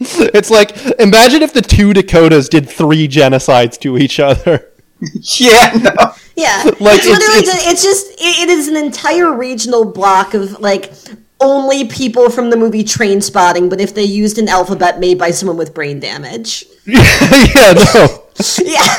it's 0.00 0.50
like 0.50 0.76
imagine 0.98 1.42
if 1.42 1.52
the 1.52 1.62
two 1.62 1.92
Dakotas 1.92 2.48
did 2.48 2.68
three 2.68 3.06
genocides 3.06 3.78
to 3.80 3.98
each 3.98 4.18
other. 4.18 4.70
yeah, 5.38 5.72
no. 5.80 6.12
Yeah, 6.34 6.62
Like, 6.80 6.98
it's, 6.98 7.06
it's- 7.06 7.06
literally 7.06 7.38
it's- 7.38 7.64
ju- 7.64 7.70
it's 7.70 7.82
just 7.84 8.06
it, 8.12 8.42
it 8.42 8.48
is 8.48 8.68
an 8.68 8.76
entire 8.76 9.32
regional 9.36 9.84
block 9.84 10.34
of 10.34 10.58
like 10.60 10.92
only 11.40 11.86
people 11.86 12.30
from 12.30 12.50
the 12.50 12.56
movie 12.56 12.82
Trainspotting, 12.82 13.70
but 13.70 13.80
if 13.80 13.94
they 13.94 14.02
used 14.02 14.38
an 14.38 14.48
alphabet 14.48 14.98
made 14.98 15.18
by 15.18 15.30
someone 15.30 15.56
with 15.56 15.72
brain 15.72 16.00
damage. 16.00 16.64
yeah, 16.84 17.74
no. 17.94 18.24
Yeah, 18.64 18.98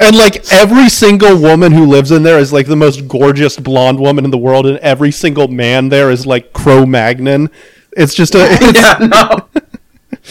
And 0.00 0.16
like 0.16 0.50
every 0.52 0.88
single 0.88 1.36
woman 1.40 1.72
who 1.72 1.86
lives 1.86 2.10
in 2.10 2.22
there 2.22 2.38
is 2.38 2.52
like 2.52 2.66
the 2.66 2.76
most 2.76 3.06
gorgeous 3.08 3.58
blonde 3.58 3.98
woman 4.00 4.24
in 4.24 4.30
the 4.30 4.38
world, 4.38 4.66
and 4.66 4.78
every 4.78 5.10
single 5.10 5.48
man 5.48 5.88
there 5.88 6.10
is 6.10 6.26
like 6.26 6.52
Cro 6.52 6.86
Magnon. 6.86 7.50
It's 7.96 8.14
just 8.14 8.34
a 8.34 8.38
it's, 8.50 8.80
Yeah, 8.80 8.98
no. 9.06 9.48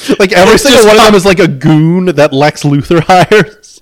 like 0.19 0.31
every 0.33 0.55
It's 0.55 0.63
single 0.63 0.81
just 0.83 0.87
one 0.87 0.97
of 0.97 1.03
them 1.05 1.15
is 1.15 1.25
like 1.25 1.39
a 1.39 1.47
goon 1.47 2.05
that 2.07 2.33
Lex 2.33 2.63
Luthor 2.63 3.01
hires. 3.07 3.79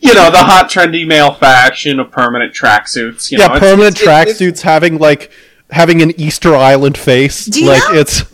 You 0.00 0.14
know, 0.14 0.30
the 0.30 0.38
hot 0.38 0.70
trendy 0.70 1.06
male 1.06 1.34
fashion 1.34 2.00
of 2.00 2.10
permanent 2.10 2.54
tracksuits. 2.54 3.30
Yeah, 3.30 3.38
know, 3.38 3.44
it's- 3.56 3.60
permanent 3.60 4.00
it's- 4.00 4.02
it's- 4.02 4.38
tracksuits 4.40 4.60
having 4.62 4.98
like 4.98 5.30
having 5.70 6.02
an 6.02 6.18
Easter 6.20 6.54
Island 6.56 6.96
face. 6.98 7.44
Do 7.46 7.60
you 7.60 7.68
like 7.68 7.82
know- 7.92 8.00
it's 8.00 8.24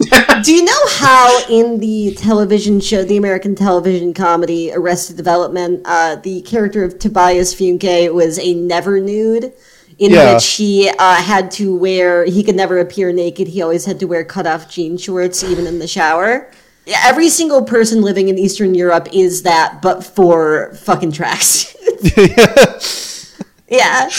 Do 0.42 0.52
you 0.52 0.64
know 0.64 0.86
how 0.88 1.40
in 1.48 1.78
the 1.78 2.14
television 2.14 2.80
show, 2.80 3.04
the 3.04 3.16
American 3.16 3.54
television 3.54 4.12
comedy 4.14 4.72
Arrested 4.72 5.16
Development, 5.16 5.80
uh, 5.84 6.16
the 6.16 6.42
character 6.42 6.84
of 6.84 6.98
Tobias 6.98 7.54
Funke 7.54 8.12
was 8.12 8.38
a 8.38 8.54
never 8.54 9.00
nude, 9.00 9.52
in 9.98 10.12
Yeah. 10.12 10.34
which 10.34 10.46
he 10.54 10.90
uh, 10.90 11.14
had 11.16 11.50
to 11.52 11.74
wear, 11.74 12.24
he 12.24 12.42
could 12.42 12.56
never 12.56 12.78
appear 12.78 13.12
naked. 13.12 13.48
He 13.48 13.62
always 13.62 13.84
had 13.86 13.98
to 14.00 14.06
wear 14.06 14.24
cut 14.24 14.46
off 14.46 14.70
jean 14.70 14.98
shorts, 14.98 15.42
even 15.42 15.66
in 15.66 15.78
the 15.78 15.88
shower. 15.88 16.50
Every 16.86 17.28
single 17.30 17.62
person 17.64 18.02
living 18.02 18.28
in 18.28 18.38
Eastern 18.38 18.74
Europe 18.74 19.08
is 19.12 19.42
that, 19.42 19.80
but 19.82 20.04
for 20.04 20.72
fucking 20.74 21.12
tracks. 21.12 21.74
yeah. 23.68 24.08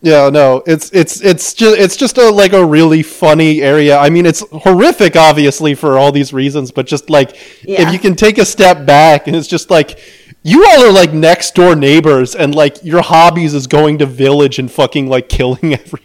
Yeah, 0.00 0.30
no, 0.30 0.62
it's 0.64 0.90
it's 0.92 1.20
it's 1.22 1.52
just 1.54 1.76
it's 1.76 1.96
just 1.96 2.18
a 2.18 2.30
like 2.30 2.52
a 2.52 2.64
really 2.64 3.02
funny 3.02 3.60
area. 3.62 3.98
I 3.98 4.10
mean, 4.10 4.26
it's 4.26 4.44
horrific, 4.52 5.16
obviously, 5.16 5.74
for 5.74 5.98
all 5.98 6.12
these 6.12 6.32
reasons, 6.32 6.70
but 6.70 6.86
just 6.86 7.10
like 7.10 7.36
Yeah. 7.64 7.82
if 7.82 7.92
you 7.92 7.98
can 7.98 8.14
take 8.14 8.38
a 8.38 8.44
step 8.44 8.86
back, 8.86 9.26
and 9.26 9.34
it's 9.34 9.48
just 9.48 9.70
like 9.70 9.98
you 10.44 10.64
all 10.64 10.84
are 10.84 10.92
like 10.92 11.12
next 11.12 11.56
door 11.56 11.74
neighbors, 11.74 12.36
and 12.36 12.54
like 12.54 12.84
your 12.84 13.02
hobbies 13.02 13.54
is 13.54 13.66
going 13.66 13.98
to 13.98 14.06
village 14.06 14.60
and 14.60 14.70
fucking 14.70 15.08
like 15.08 15.28
killing 15.28 15.74
everyone. 15.74 16.04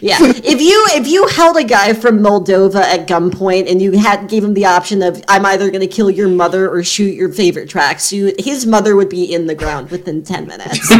Yeah, 0.00 0.18
if 0.20 0.60
you 0.60 0.84
if 1.00 1.06
you 1.06 1.28
held 1.28 1.56
a 1.56 1.62
guy 1.62 1.92
from 1.92 2.18
Moldova 2.18 2.82
at 2.82 3.06
gunpoint 3.06 3.70
and 3.70 3.80
you 3.80 3.92
had 3.92 4.28
gave 4.28 4.42
him 4.42 4.54
the 4.54 4.64
option 4.66 5.02
of 5.04 5.22
I'm 5.28 5.46
either 5.46 5.70
going 5.70 5.82
to 5.82 5.86
kill 5.86 6.10
your 6.10 6.26
mother 6.26 6.68
or 6.68 6.82
shoot 6.82 7.14
your 7.14 7.32
favorite 7.32 7.70
tracksuit, 7.70 8.44
his 8.44 8.66
mother 8.66 8.96
would 8.96 9.08
be 9.08 9.32
in 9.32 9.46
the 9.46 9.54
ground 9.54 9.92
within 9.92 10.24
ten 10.24 10.48
minutes. 10.48 10.90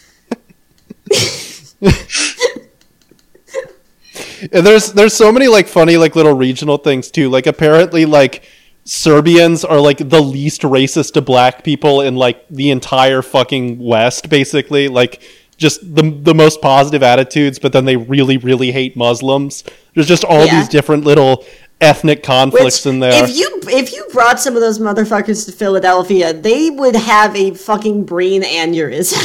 And 1.80 1.92
there's 4.66 4.92
there's 4.92 5.14
so 5.14 5.32
many 5.32 5.48
like 5.48 5.68
funny 5.68 5.96
like 5.96 6.16
little 6.16 6.34
regional 6.34 6.78
things 6.78 7.10
too. 7.10 7.28
Like 7.28 7.46
apparently 7.46 8.04
like 8.04 8.44
Serbians 8.84 9.64
are 9.64 9.80
like 9.80 9.98
the 9.98 10.20
least 10.20 10.62
racist 10.62 11.12
to 11.12 11.20
black 11.20 11.62
people 11.62 12.00
in 12.00 12.16
like 12.16 12.46
the 12.48 12.70
entire 12.70 13.22
fucking 13.22 13.78
West, 13.78 14.30
basically. 14.30 14.88
Like 14.88 15.22
just 15.56 15.94
the 15.94 16.10
the 16.10 16.34
most 16.34 16.60
positive 16.62 17.02
attitudes, 17.02 17.58
but 17.58 17.72
then 17.72 17.84
they 17.84 17.96
really 17.96 18.38
really 18.38 18.72
hate 18.72 18.96
Muslims. 18.96 19.64
There's 19.94 20.08
just 20.08 20.24
all 20.24 20.46
Yeah. 20.46 20.60
these 20.60 20.68
different 20.68 21.04
little 21.04 21.44
ethnic 21.80 22.22
conflicts 22.22 22.84
Which, 22.84 22.94
in 22.94 23.00
there. 23.00 23.24
If 23.24 23.36
you 23.36 23.60
if 23.66 23.92
you 23.92 24.06
brought 24.12 24.40
some 24.40 24.54
of 24.54 24.60
those 24.60 24.78
motherfuckers 24.78 25.44
to 25.46 25.52
Philadelphia, 25.52 26.32
they 26.32 26.70
would 26.70 26.96
have 26.96 27.36
a 27.36 27.54
fucking 27.54 28.04
brain 28.04 28.42
aneurysm. 28.42 29.16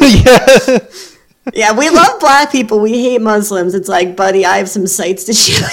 yeah. 0.24 0.78
Yeah, 1.54 1.76
we 1.76 1.90
love 1.90 2.20
black 2.20 2.52
people. 2.52 2.80
We 2.80 2.92
hate 3.02 3.20
Muslims. 3.20 3.74
It's 3.74 3.88
like, 3.88 4.16
buddy, 4.16 4.44
I 4.46 4.58
have 4.58 4.68
some 4.68 4.86
sights 4.86 5.24
to 5.24 5.32
show 5.32 5.66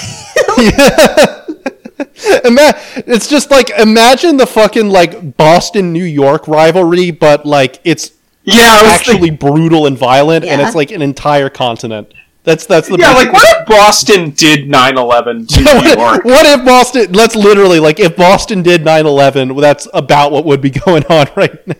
you. 0.58 0.70
yeah. 0.70 1.36
Ima- 2.44 2.74
it's 3.06 3.28
just 3.28 3.50
like 3.50 3.70
imagine 3.78 4.36
the 4.36 4.46
fucking 4.46 4.88
like 4.88 5.36
Boston 5.36 5.92
New 5.92 6.04
York 6.04 6.46
rivalry, 6.48 7.10
but 7.10 7.44
like 7.46 7.80
it's 7.84 8.12
Yeah, 8.44 8.62
I 8.62 8.82
was 8.82 8.92
actually 8.92 9.30
brutal 9.30 9.86
and 9.86 9.96
violent, 9.98 10.44
and 10.44 10.60
it's 10.60 10.74
like 10.74 10.90
an 10.90 11.02
entire 11.02 11.48
continent. 11.50 12.12
That's 12.44 12.64
that's 12.66 12.88
the 12.88 12.96
Yeah, 12.98 13.12
like 13.12 13.32
what 13.32 13.44
if 13.60 13.66
Boston 13.66 14.30
did 14.30 14.68
9/11 14.68 15.48
to 15.48 15.60
New 15.60 15.74
what, 15.74 15.98
York? 15.98 16.24
what 16.24 16.46
if 16.46 16.64
Boston? 16.64 17.12
Let's 17.12 17.36
literally 17.36 17.80
like 17.80 18.00
if 18.00 18.16
Boston 18.16 18.62
did 18.62 18.82
9-11, 18.82 19.60
That's 19.60 19.86
about 19.92 20.32
what 20.32 20.44
would 20.46 20.60
be 20.62 20.70
going 20.86 21.04
on 21.06 21.26
right 21.36 21.66
now. 21.66 21.74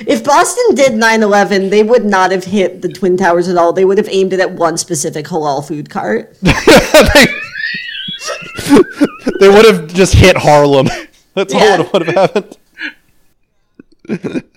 If 0.00 0.24
Boston 0.24 0.74
did 0.74 0.92
9/11, 0.92 1.70
they 1.70 1.82
would 1.82 2.04
not 2.04 2.30
have 2.30 2.44
hit 2.44 2.82
the 2.82 2.88
twin 2.88 3.16
towers 3.16 3.48
at 3.48 3.56
all. 3.56 3.72
They 3.72 3.84
would 3.84 3.98
have 3.98 4.08
aimed 4.10 4.32
it 4.32 4.40
at 4.40 4.52
one 4.52 4.76
specific 4.76 5.26
halal 5.26 5.66
food 5.66 5.88
cart. 5.90 6.36
they, 6.42 6.52
they 9.40 9.48
would 9.48 9.64
have 9.64 9.86
just 9.94 10.14
hit 10.14 10.36
Harlem. 10.36 10.88
That's 11.34 11.52
Yeah. 11.54 11.60
all 11.60 11.76
that 11.78 11.92
would 11.92 12.06
have 12.08 12.14
happened. 12.34 12.56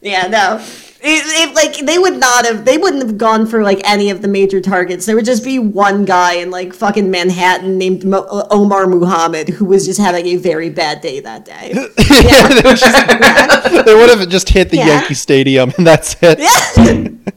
Yeah, 0.00 0.28
no. 0.28 0.64
It, 1.08 1.48
it, 1.50 1.54
like 1.54 1.86
they 1.86 1.98
would 1.98 2.18
not 2.18 2.44
have 2.46 2.64
they 2.64 2.78
wouldn't 2.78 3.02
have 3.02 3.16
gone 3.16 3.46
for 3.46 3.62
like 3.62 3.80
any 3.84 4.10
of 4.10 4.22
the 4.22 4.28
major 4.28 4.60
targets. 4.60 5.06
There 5.06 5.14
would 5.14 5.24
just 5.24 5.44
be 5.44 5.58
one 5.60 6.04
guy 6.04 6.34
in 6.34 6.50
like 6.50 6.72
fucking 6.74 7.10
Manhattan 7.10 7.78
named 7.78 8.04
Mo- 8.04 8.26
uh, 8.28 8.48
Omar 8.50 8.86
Muhammad 8.88 9.48
who 9.50 9.66
was 9.66 9.86
just 9.86 10.00
having 10.00 10.26
a 10.26 10.36
very 10.36 10.68
bad 10.68 11.00
day 11.00 11.20
that 11.20 11.44
day. 11.44 11.72
Yeah, 12.26 12.48
they, 12.48 12.62
would 12.68 12.76
just- 12.76 13.84
they 13.86 13.94
would 13.94 14.08
have 14.10 14.28
just 14.28 14.48
hit 14.48 14.70
the 14.70 14.78
Yeah. 14.78 14.86
Yankee 14.86 15.14
Stadium, 15.14 15.72
and 15.76 15.86
that's 15.86 16.16
it. 16.22 16.38
Yeah. 16.40 17.08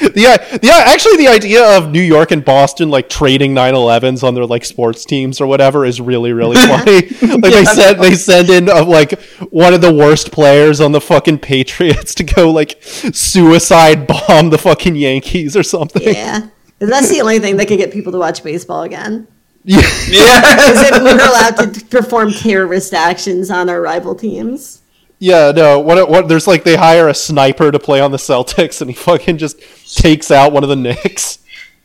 The 0.00 0.26
i- 0.26 0.58
the 0.58 0.70
actually 0.72 1.16
the 1.16 1.28
idea 1.28 1.76
of 1.76 1.90
New 1.90 2.02
York 2.02 2.30
and 2.30 2.44
Boston 2.44 2.90
like 2.90 3.08
trading 3.08 3.54
911s 3.54 4.22
on 4.22 4.34
their 4.34 4.46
like 4.46 4.64
sports 4.64 5.04
teams 5.04 5.40
or 5.40 5.46
whatever 5.46 5.84
is 5.84 6.00
really 6.00 6.32
really 6.32 6.56
funny. 6.66 7.02
like 7.36 7.40
they 7.52 7.64
send 7.64 8.00
they 8.02 8.14
send 8.14 8.50
in 8.50 8.68
uh, 8.68 8.84
like 8.84 9.20
one 9.50 9.72
of 9.74 9.80
the 9.80 9.92
worst 9.92 10.32
players 10.32 10.80
on 10.80 10.92
the 10.92 11.00
fucking 11.00 11.38
Patriots 11.38 12.14
to 12.16 12.24
go 12.24 12.50
like 12.50 12.78
suicide 12.82 14.06
bomb 14.06 14.50
the 14.50 14.58
fucking 14.58 14.96
Yankees 14.96 15.56
or 15.56 15.62
something. 15.62 16.02
yeah. 16.02 16.48
That's 16.78 17.08
the 17.08 17.20
only 17.22 17.38
thing 17.38 17.56
that 17.56 17.68
could 17.68 17.78
get 17.78 17.90
people 17.92 18.12
to 18.12 18.18
watch 18.18 18.42
baseball 18.44 18.82
again. 18.82 19.26
Yeah. 19.64 19.78
yeah. 20.08 20.70
Is 20.70 20.90
if 20.90 21.02
we 21.02 21.12
were 21.12 21.18
allowed 21.28 21.56
to 21.74 21.84
perform 21.86 22.32
terrorist 22.32 22.92
actions 22.94 23.50
on 23.50 23.68
our 23.70 23.80
rival 23.80 24.14
teams. 24.14 24.82
Yeah, 25.18 25.52
no. 25.52 25.80
What? 25.80 26.08
What? 26.10 26.28
There's 26.28 26.46
like 26.46 26.64
they 26.64 26.76
hire 26.76 27.08
a 27.08 27.14
sniper 27.14 27.70
to 27.70 27.78
play 27.78 28.00
on 28.00 28.10
the 28.10 28.18
Celtics, 28.18 28.80
and 28.80 28.90
he 28.90 28.94
fucking 28.96 29.38
just 29.38 29.60
takes 29.96 30.30
out 30.30 30.52
one 30.52 30.62
of 30.62 30.68
the 30.68 30.76
Knicks. 30.76 31.38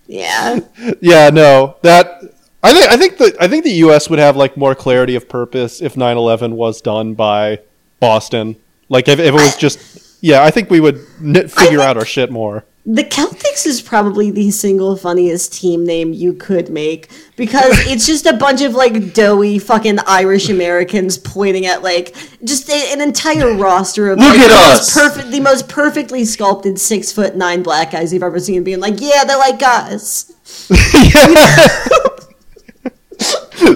Yeah. 0.08 0.60
Yeah, 1.00 1.30
no. 1.30 1.78
That 1.84 2.22
I 2.62 2.74
think 2.74 2.92
I 2.92 2.98
think 2.98 3.18
the 3.18 3.36
I 3.40 3.48
think 3.48 3.64
the 3.64 3.72
U.S. 3.86 4.10
would 4.10 4.20
have 4.20 4.36
like 4.36 4.58
more 4.58 4.76
clarity 4.76 5.16
of 5.16 5.30
purpose 5.30 5.82
if 5.82 5.96
9/11 5.96 6.52
was 6.52 6.82
done 6.82 7.14
by 7.14 7.60
Boston. 8.00 8.58
Like 8.90 9.08
if, 9.08 9.20
if 9.20 9.28
it 9.28 9.34
was 9.34 9.56
just 9.56 10.11
yeah, 10.22 10.44
I 10.44 10.52
think 10.52 10.70
we 10.70 10.80
would 10.80 11.06
n- 11.22 11.48
figure 11.48 11.82
out 11.82 11.98
our 11.98 12.06
shit 12.06 12.32
more. 12.32 12.64
The 12.84 13.04
Celtics 13.04 13.68
is 13.68 13.80
probably 13.80 14.32
the 14.32 14.50
single 14.50 14.96
funniest 14.96 15.54
team 15.54 15.86
name 15.86 16.14
you 16.14 16.34
could 16.34 16.70
make 16.72 17.12
because 17.36 17.78
it's 17.88 18.08
just 18.08 18.26
a 18.26 18.34
bunch 18.34 18.62
of 18.62 18.74
like 18.74 19.14
doughy 19.14 19.60
fucking 19.60 20.00
Irish 20.08 20.50
Americans 20.50 21.20
pointing 21.20 21.68
at 21.68 21.84
like 21.84 22.16
just 22.44 22.70
a, 22.70 22.92
an 22.92 23.00
entire 23.00 23.54
roster 23.58 24.10
of 24.10 24.18
Look 24.18 24.30
like, 24.30 24.40
at 24.40 24.48
the 24.48 24.54
us. 24.80 24.94
perfect, 24.96 25.30
the 25.30 25.42
most 25.42 25.70
perfectly 25.70 26.26
sculpted 26.26 26.80
six 26.80 27.12
foot 27.12 27.36
nine 27.36 27.62
black 27.62 27.92
guys 27.92 28.12
you've 28.12 28.24
ever 28.24 28.40
seen, 28.40 28.64
being 28.64 28.80
like, 28.80 28.96
yeah, 29.00 29.26
they're 29.26 29.38
like 29.38 29.62
us. 29.62 30.32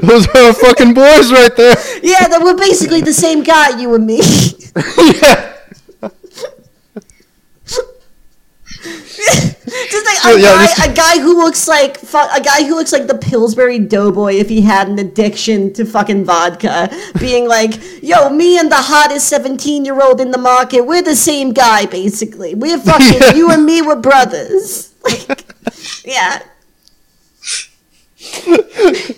Those 0.01 0.27
are 0.29 0.37
our 0.47 0.53
fucking 0.53 0.95
boys 0.95 1.31
right 1.31 1.55
there. 1.55 1.75
Yeah, 2.01 2.27
that 2.27 2.41
we're 2.43 2.57
basically 2.57 3.01
the 3.01 3.13
same 3.13 3.43
guy, 3.43 3.79
you 3.79 3.93
and 3.93 4.05
me. 4.07 4.19
yeah. 5.21 5.54
Just 8.85 10.05
like 10.05 10.35
a, 10.35 10.39
Yeah, 10.39 10.53
guy, 10.53 10.61
this- 10.67 10.85
a 10.87 10.93
guy 10.93 11.19
who 11.21 11.37
looks 11.37 11.67
like 11.67 11.97
a 12.03 12.41
guy 12.41 12.63
who 12.65 12.75
looks 12.75 12.91
like 12.93 13.07
the 13.07 13.17
Pillsbury 13.17 13.79
Doughboy 13.79 14.33
if 14.35 14.47
he 14.49 14.61
had 14.61 14.87
an 14.87 14.99
addiction 14.99 15.73
to 15.73 15.85
fucking 15.85 16.23
vodka, 16.25 16.89
being 17.19 17.47
like, 17.47 17.73
"Yo, 18.03 18.29
me 18.29 18.57
and 18.59 18.71
the 18.71 18.75
hottest 18.77 19.27
seventeen-year-old 19.27 20.21
in 20.21 20.31
the 20.31 20.37
market, 20.37 20.81
we're 20.81 21.01
the 21.01 21.15
same 21.15 21.51
guy, 21.51 21.85
basically. 21.87 22.53
We're 22.55 22.77
fucking 22.91 23.19
Yeah. 23.21 23.33
you 23.33 23.49
and 23.51 23.65
me, 23.65 23.81
we're 23.81 23.95
brothers." 23.95 24.91
Like, 25.05 25.43
yeah, 26.03 26.39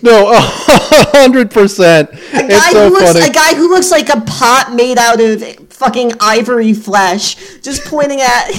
No, 0.02 0.32
a 0.32 0.38
hundred 0.40 1.50
percent. 1.50 2.10
a 2.10 2.14
guy 2.14 2.46
It's 2.50 2.72
so 2.72 2.88
who 2.88 2.94
looks 2.94 3.12
funny. 3.12 3.26
a 3.26 3.32
guy 3.32 3.54
who 3.54 3.68
looks 3.70 3.90
like 3.90 4.08
a 4.10 4.20
pot 4.20 4.72
made 4.74 4.98
out 4.98 5.20
of 5.20 5.42
fucking 5.70 6.12
ivory 6.20 6.74
flesh, 6.74 7.36
just 7.62 7.84
pointing 7.86 8.20
at. 8.20 8.50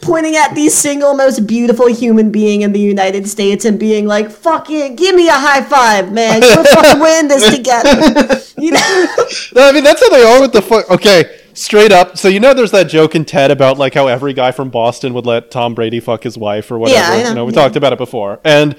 Pointing 0.00 0.36
at 0.36 0.54
the 0.54 0.68
single 0.68 1.14
most 1.14 1.46
beautiful 1.46 1.86
human 1.86 2.30
being 2.30 2.62
in 2.62 2.72
the 2.72 2.80
United 2.80 3.28
States 3.28 3.64
and 3.64 3.78
being 3.78 4.06
like, 4.06 4.30
"Fuck 4.30 4.70
it, 4.70 4.96
give 4.96 5.14
me 5.14 5.28
a 5.28 5.32
high 5.32 5.62
five, 5.62 6.12
man. 6.12 6.40
We're 6.40 6.64
fucking 6.64 7.00
winning 7.00 7.28
this 7.28 7.54
together." 7.54 8.40
You 8.60 8.72
know? 8.72 9.16
No, 9.54 9.68
I 9.68 9.72
mean 9.72 9.84
that's 9.84 10.00
how 10.00 10.08
they 10.10 10.22
are 10.22 10.40
with 10.40 10.52
the 10.52 10.62
fuck. 10.62 10.90
Okay, 10.90 11.38
straight 11.54 11.92
up. 11.92 12.16
So 12.16 12.28
you 12.28 12.40
know, 12.40 12.54
there's 12.54 12.70
that 12.70 12.88
joke 12.88 13.14
in 13.14 13.24
TED 13.24 13.50
about 13.50 13.78
like 13.78 13.94
how 13.94 14.06
every 14.06 14.32
guy 14.32 14.50
from 14.52 14.70
Boston 14.70 15.14
would 15.14 15.26
let 15.26 15.50
Tom 15.50 15.74
Brady 15.74 16.00
fuck 16.00 16.22
his 16.22 16.38
wife 16.38 16.70
or 16.70 16.78
whatever. 16.78 17.18
Yeah, 17.18 17.28
You 17.28 17.34
know, 17.34 17.44
we 17.44 17.52
yeah. 17.52 17.62
talked 17.62 17.76
about 17.76 17.92
it 17.92 17.98
before. 17.98 18.40
And 18.44 18.76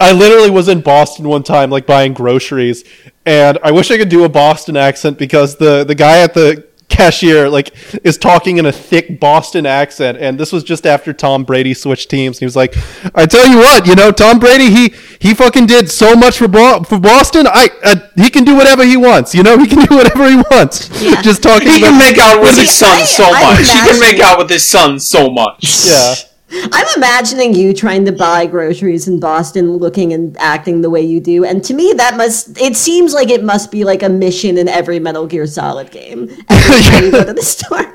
I 0.00 0.12
literally 0.12 0.50
was 0.50 0.68
in 0.68 0.80
Boston 0.80 1.28
one 1.28 1.42
time, 1.42 1.70
like 1.70 1.86
buying 1.86 2.14
groceries, 2.14 2.84
and 3.26 3.58
I 3.62 3.70
wish 3.72 3.90
I 3.90 3.96
could 3.98 4.08
do 4.08 4.24
a 4.24 4.28
Boston 4.28 4.76
accent 4.76 5.18
because 5.18 5.56
the 5.56 5.84
the 5.84 5.94
guy 5.94 6.18
at 6.18 6.34
the 6.34 6.66
cashier 6.92 7.48
like 7.48 7.74
is 8.04 8.18
talking 8.18 8.58
in 8.58 8.66
a 8.66 8.72
thick 8.72 9.18
Boston 9.18 9.64
accent 9.66 10.18
and 10.18 10.38
this 10.38 10.52
was 10.52 10.62
just 10.62 10.86
after 10.86 11.12
Tom 11.12 11.44
Brady 11.44 11.74
switched 11.74 12.10
teams 12.10 12.38
he 12.38 12.44
was 12.44 12.54
like 12.54 12.74
I 13.14 13.26
tell 13.26 13.46
you 13.48 13.56
what 13.58 13.86
you 13.86 13.94
know 13.94 14.12
Tom 14.12 14.38
Brady 14.38 14.70
he 14.70 14.94
he 15.18 15.32
fucking 15.34 15.66
did 15.66 15.90
so 15.90 16.14
much 16.14 16.38
for 16.38 16.48
Bo- 16.48 16.82
for 16.82 16.98
Boston 17.00 17.46
I 17.46 17.70
uh, 17.82 17.96
he 18.16 18.28
can 18.30 18.44
do 18.44 18.54
whatever 18.54 18.84
he 18.84 18.96
wants 18.96 19.34
you 19.34 19.42
know 19.42 19.58
he 19.58 19.66
can 19.66 19.84
do 19.86 19.96
whatever 19.96 20.28
he 20.28 20.36
wants 20.36 20.90
Yeah. 21.02 21.20
just 21.22 21.42
talking 21.42 21.68
He 21.68 21.80
can 21.80 21.98
make 21.98 22.18
out 22.18 22.40
with 22.42 22.54
See, 22.54 22.62
his 22.62 22.74
son 22.78 23.00
I- 23.00 23.04
so 23.04 23.24
I 23.24 23.40
much. 23.54 23.58
He 23.72 23.90
can 23.90 24.00
make 24.00 24.20
out 24.20 24.38
with 24.38 24.50
his 24.50 24.64
son 24.66 25.00
so 25.00 25.30
much. 25.30 25.86
yeah 25.86 26.14
I'm 26.54 26.86
imagining 26.96 27.54
you 27.54 27.72
trying 27.72 28.04
to 28.04 28.12
buy 28.12 28.46
groceries 28.46 29.08
in 29.08 29.20
Boston, 29.20 29.76
looking 29.76 30.12
and 30.12 30.36
acting 30.38 30.82
the 30.82 30.90
way 30.90 31.00
you 31.00 31.20
do, 31.20 31.44
and 31.44 31.64
to 31.64 31.74
me, 31.74 31.92
that 31.94 32.16
must. 32.16 32.60
It 32.60 32.76
seems 32.76 33.14
like 33.14 33.30
it 33.30 33.42
must 33.42 33.70
be 33.70 33.84
like 33.84 34.02
a 34.02 34.08
mission 34.08 34.58
in 34.58 34.68
every 34.68 34.98
Metal 34.98 35.26
Gear 35.26 35.46
Solid 35.46 35.90
game. 35.90 36.22
Every 36.48 36.82
time 36.82 37.04
you 37.04 37.10
go 37.10 37.24
to 37.24 37.32
the 37.32 37.42
store. 37.42 37.94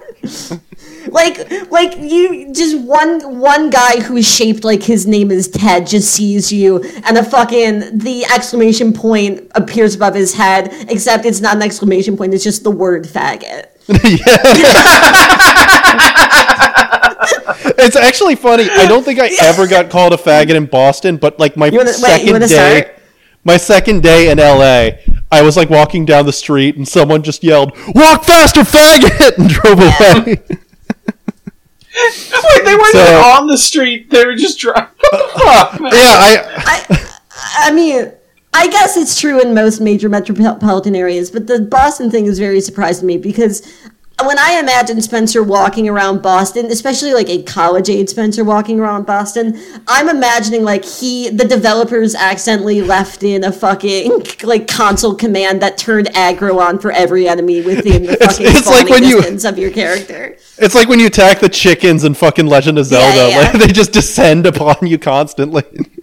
Like, 1.09 1.71
like 1.71 1.97
you 1.99 2.53
just 2.53 2.77
one 2.79 3.39
one 3.39 3.69
guy 3.69 4.01
who's 4.01 4.27
shaped 4.27 4.63
like 4.63 4.83
his 4.83 5.07
name 5.07 5.31
is 5.31 5.47
Ted 5.47 5.87
just 5.87 6.11
sees 6.11 6.51
you, 6.51 6.83
and 7.05 7.17
a 7.17 7.23
fucking 7.23 7.97
the 7.97 8.25
exclamation 8.25 8.91
point 8.91 9.49
appears 9.55 9.95
above 9.95 10.15
his 10.15 10.33
head. 10.33 10.69
Except 10.89 11.25
it's 11.25 11.39
not 11.39 11.55
an 11.55 11.61
exclamation 11.61 12.17
point; 12.17 12.33
it's 12.33 12.43
just 12.43 12.63
the 12.63 12.71
word 12.71 13.05
faggot. 13.05 13.67
it's 17.77 17.95
actually 17.95 18.35
funny 18.35 18.69
I 18.69 18.85
don't 18.87 19.03
think 19.03 19.19
I 19.19 19.29
ever 19.41 19.67
got 19.67 19.89
called 19.89 20.13
a 20.13 20.17
faggot 20.17 20.55
in 20.55 20.65
Boston 20.65 21.17
but 21.17 21.39
like 21.39 21.55
my 21.57 21.69
wanna- 21.69 21.93
second 21.93 22.31
wanna 22.31 22.47
day 22.47 22.81
start? 22.81 22.93
my 23.43 23.55
second 23.57 24.03
day 24.03 24.29
in 24.29 24.39
LA, 24.39 24.97
I 25.31 25.41
was 25.41 25.55
like 25.55 25.69
walking 25.69 26.03
down 26.05 26.25
the 26.25 26.33
street 26.33 26.75
and 26.75 26.85
someone 26.85 27.23
just 27.23 27.45
yelled, 27.45 27.71
"Walk 27.95 28.25
faster, 28.25 28.61
faggot!" 28.61 29.37
and 29.37 29.49
drove 29.49 29.79
away. 29.79 30.43
Wait, 31.95 32.65
they 32.65 32.75
weren't 32.75 32.91
So- 32.91 33.01
even 33.01 33.15
on 33.15 33.47
the 33.47 33.57
street. 33.57 34.09
They 34.09 34.25
were 34.25 34.35
just 34.35 34.59
driving. 34.59 34.89
What 35.11 35.71
the 35.71 35.77
fuck, 35.77 35.79
yeah, 35.81 35.89
I 35.93 36.85
I, 36.89 37.09
I 37.69 37.71
mean, 37.71 38.11
I 38.53 38.67
guess 38.67 38.97
it's 38.97 39.19
true 39.19 39.39
in 39.41 39.53
most 39.53 39.79
major 39.79 40.09
metropolitan 40.09 40.95
areas, 40.95 41.31
but 41.31 41.47
the 41.47 41.61
Boston 41.61 42.11
thing 42.11 42.25
is 42.25 42.37
very 42.39 42.59
surprising 42.59 43.01
to 43.01 43.05
me 43.07 43.17
because 43.17 43.61
when 44.25 44.39
I 44.39 44.59
imagine 44.59 44.99
Spencer 45.01 45.43
walking 45.43 45.87
around 45.87 46.23
Boston, 46.23 46.65
especially 46.67 47.13
like 47.13 47.29
a 47.29 47.43
college 47.43 47.87
age 47.87 48.09
Spencer 48.09 48.43
walking 48.43 48.79
around 48.79 49.05
Boston, 49.05 49.61
I'm 49.87 50.09
imagining 50.09 50.63
like 50.63 50.83
he, 50.83 51.29
the 51.29 51.45
developers 51.45 52.15
accidentally 52.15 52.81
left 52.81 53.21
in 53.21 53.43
a 53.43 53.51
fucking 53.51 54.23
like 54.43 54.67
console 54.67 55.13
command 55.13 55.61
that 55.61 55.77
turned 55.77 56.07
aggro 56.07 56.57
on 56.59 56.79
for 56.79 56.91
every 56.91 57.27
enemy 57.27 57.61
within 57.61 58.03
the 58.07 58.17
fucking 58.21 58.47
it's 58.47 58.65
like 58.65 58.87
spawning 58.87 58.89
when 58.91 59.03
you- 59.03 59.17
distance 59.17 59.43
of 59.45 59.59
your 59.59 59.69
character. 59.71 60.35
it's 60.57 60.73
like 60.73 60.87
when 60.89 60.99
you 60.99 61.05
attack 61.07 61.39
the 61.39 61.49
chickens 61.49 62.03
in 62.03 62.15
fucking 62.15 62.47
Legend 62.47 62.79
of 62.79 62.87
Zelda. 62.87 63.29
yeah. 63.29 63.37
Like, 63.51 63.53
they 63.53 63.67
just 63.67 63.91
descend 63.93 64.47
upon 64.47 64.77
you 64.87 64.97
constantly. 64.97 65.63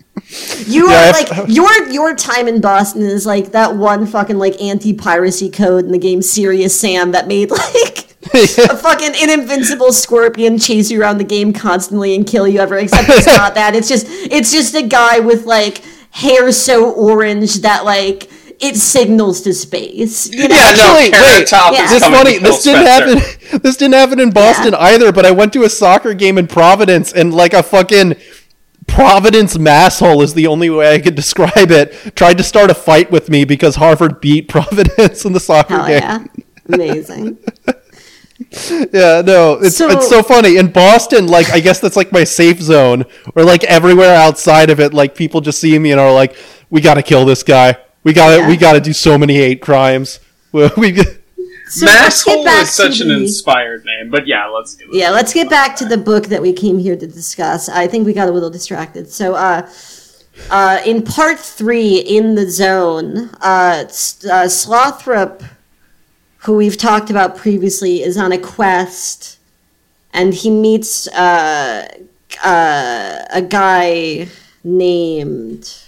You 0.66 0.90
Yeah, 0.90 1.06
are 1.06 1.10
if- 1.20 1.30
like 1.38 1.48
your 1.48 1.88
your 1.90 2.14
time 2.14 2.48
in 2.48 2.60
Boston 2.60 3.02
is 3.02 3.26
like 3.26 3.52
that 3.52 3.76
one 3.76 4.06
fucking 4.06 4.38
like 4.38 4.60
anti 4.60 4.92
piracy 4.92 5.50
code 5.50 5.84
in 5.84 5.92
the 5.92 5.98
game 5.98 6.22
Serious 6.22 6.78
Sam 6.78 7.12
that 7.12 7.28
made 7.28 7.50
like 7.50 8.08
a 8.34 8.76
fucking 8.76 9.12
an 9.22 9.30
invincible 9.30 9.92
scorpion 9.92 10.58
chase 10.58 10.90
you 10.90 11.00
around 11.00 11.18
the 11.18 11.24
game 11.24 11.52
constantly 11.52 12.14
and 12.16 12.26
kill 12.26 12.48
you 12.48 12.58
ever. 12.58 12.78
Except 12.78 13.08
it's 13.08 13.26
not 13.38 13.54
that. 13.54 13.74
It's 13.76 13.88
just 13.88 14.06
it's 14.08 14.50
just 14.50 14.74
a 14.74 14.82
guy 14.82 15.20
with 15.20 15.44
like 15.44 15.82
hair 16.10 16.50
so 16.52 16.92
orange 16.92 17.56
that 17.62 17.84
like 17.84 18.30
it 18.60 18.76
signals 18.76 19.40
to 19.42 19.52
space. 19.52 20.30
You 20.32 20.48
know? 20.48 20.54
Yeah, 20.54 20.70
no, 20.76 20.96
Actually, 20.96 21.10
Carrot 21.10 21.50
wait, 21.50 21.52
yeah. 21.76 21.84
is 21.84 21.90
This 21.90 22.02
coming 22.02 22.18
funny. 22.18 22.34
to 22.34 22.40
kill 22.40 22.50
This 22.52 22.62
didn't 22.64 22.86
Spencer. 22.86 23.18
happen. 23.18 23.60
This 23.62 23.76
didn't 23.76 23.94
happen 23.94 24.20
in 24.20 24.30
Boston 24.30 24.74
either. 24.74 25.12
But 25.12 25.26
I 25.26 25.32
went 25.32 25.52
to 25.54 25.64
a 25.64 25.68
soccer 25.68 26.14
game 26.14 26.38
in 26.38 26.46
Providence, 26.46 27.12
and 27.12 27.34
like 27.34 27.52
a 27.52 27.62
fucking 27.62 28.14
Providence 28.94 29.56
masshole 29.56 30.22
is 30.22 30.34
the 30.34 30.46
only 30.46 30.70
way 30.70 30.94
I 30.94 31.00
could 31.00 31.14
describe 31.14 31.70
it. 31.70 31.92
Tried 32.16 32.38
to 32.38 32.44
start 32.44 32.70
a 32.70 32.74
fight 32.74 33.10
with 33.10 33.28
me 33.28 33.44
because 33.44 33.74
Harvard 33.76 34.20
beat 34.20 34.48
Providence 34.56 35.24
in 35.24 35.32
the 35.32 35.40
soccer 35.40 35.74
Hell 35.76 35.86
game. 35.88 36.00
yeah. 36.02 36.24
Amazing. 36.72 37.38
Yeah, 38.92 39.22
no, 39.24 39.54
it's 39.62 39.76
So- 39.76 39.88
it's 39.90 40.08
so 40.08 40.22
funny. 40.22 40.56
In 40.56 40.70
Boston, 40.72 41.28
like 41.28 41.50
I 41.50 41.60
guess 41.60 41.78
that's 41.80 41.96
like 41.96 42.10
my 42.12 42.24
safe 42.24 42.60
zone, 42.60 43.04
or 43.36 43.44
like 43.44 43.62
everywhere 43.64 44.14
outside 44.14 44.70
of 44.70 44.80
it, 44.80 44.92
like 44.92 45.14
people 45.14 45.40
just 45.40 45.60
see 45.60 45.78
me 45.78 45.92
and 45.92 46.00
are 46.00 46.12
like, 46.12 46.36
"We 46.68 46.80
got 46.80 46.94
to 46.94 47.02
kill 47.02 47.24
this 47.24 47.42
guy. 47.44 47.76
We 48.02 48.12
got 48.12 48.30
to 48.30 48.36
Yeah. 48.42 48.48
we 48.48 48.56
got 48.56 48.72
to 48.72 48.80
do 48.80 48.92
so 48.92 49.16
many 49.16 49.34
hate 49.36 49.60
crimes." 49.62 50.20
We, 50.52 50.68
we 50.76 51.02
So 51.66 51.86
get 51.86 52.12
Masshole 52.12 52.62
is 52.62 52.70
such 52.72 53.00
an 53.00 53.10
inspired 53.10 53.84
name, 53.84 54.10
but 54.10 54.26
yeah, 54.26 54.46
let's 54.46 54.74
do 54.74 54.84
it. 54.84 54.94
Yeah, 54.94 55.10
let's 55.10 55.32
get 55.32 55.48
back 55.48 55.76
to 55.76 55.84
the 55.84 55.96
book 55.96 56.26
that 56.26 56.42
we 56.42 56.52
came 56.52 56.78
here 56.78 56.96
to 56.96 57.06
discuss. 57.06 57.68
I 57.68 57.86
think 57.86 58.06
we 58.06 58.12
got 58.12 58.28
a 58.28 58.32
little 58.32 58.50
distracted. 58.50 59.10
So, 59.10 59.34
uh, 59.34 59.68
uh, 60.50 60.80
in 60.84 61.02
part 61.02 61.38
three, 61.38 61.98
in 61.98 62.34
the 62.34 62.50
zone, 62.50 63.30
uh, 63.40 63.84
uh, 63.84 64.48
Slothrop, 64.48 65.42
who 66.38 66.56
we've 66.56 66.76
talked 66.76 67.08
about 67.08 67.36
previously, 67.36 68.02
is 68.02 68.18
on 68.18 68.32
a 68.32 68.38
quest, 68.38 69.38
and 70.12 70.34
he 70.34 70.50
meets 70.50 71.08
uh, 71.08 71.88
uh, 72.44 73.24
a 73.32 73.42
guy 73.42 74.28
named 74.62 75.82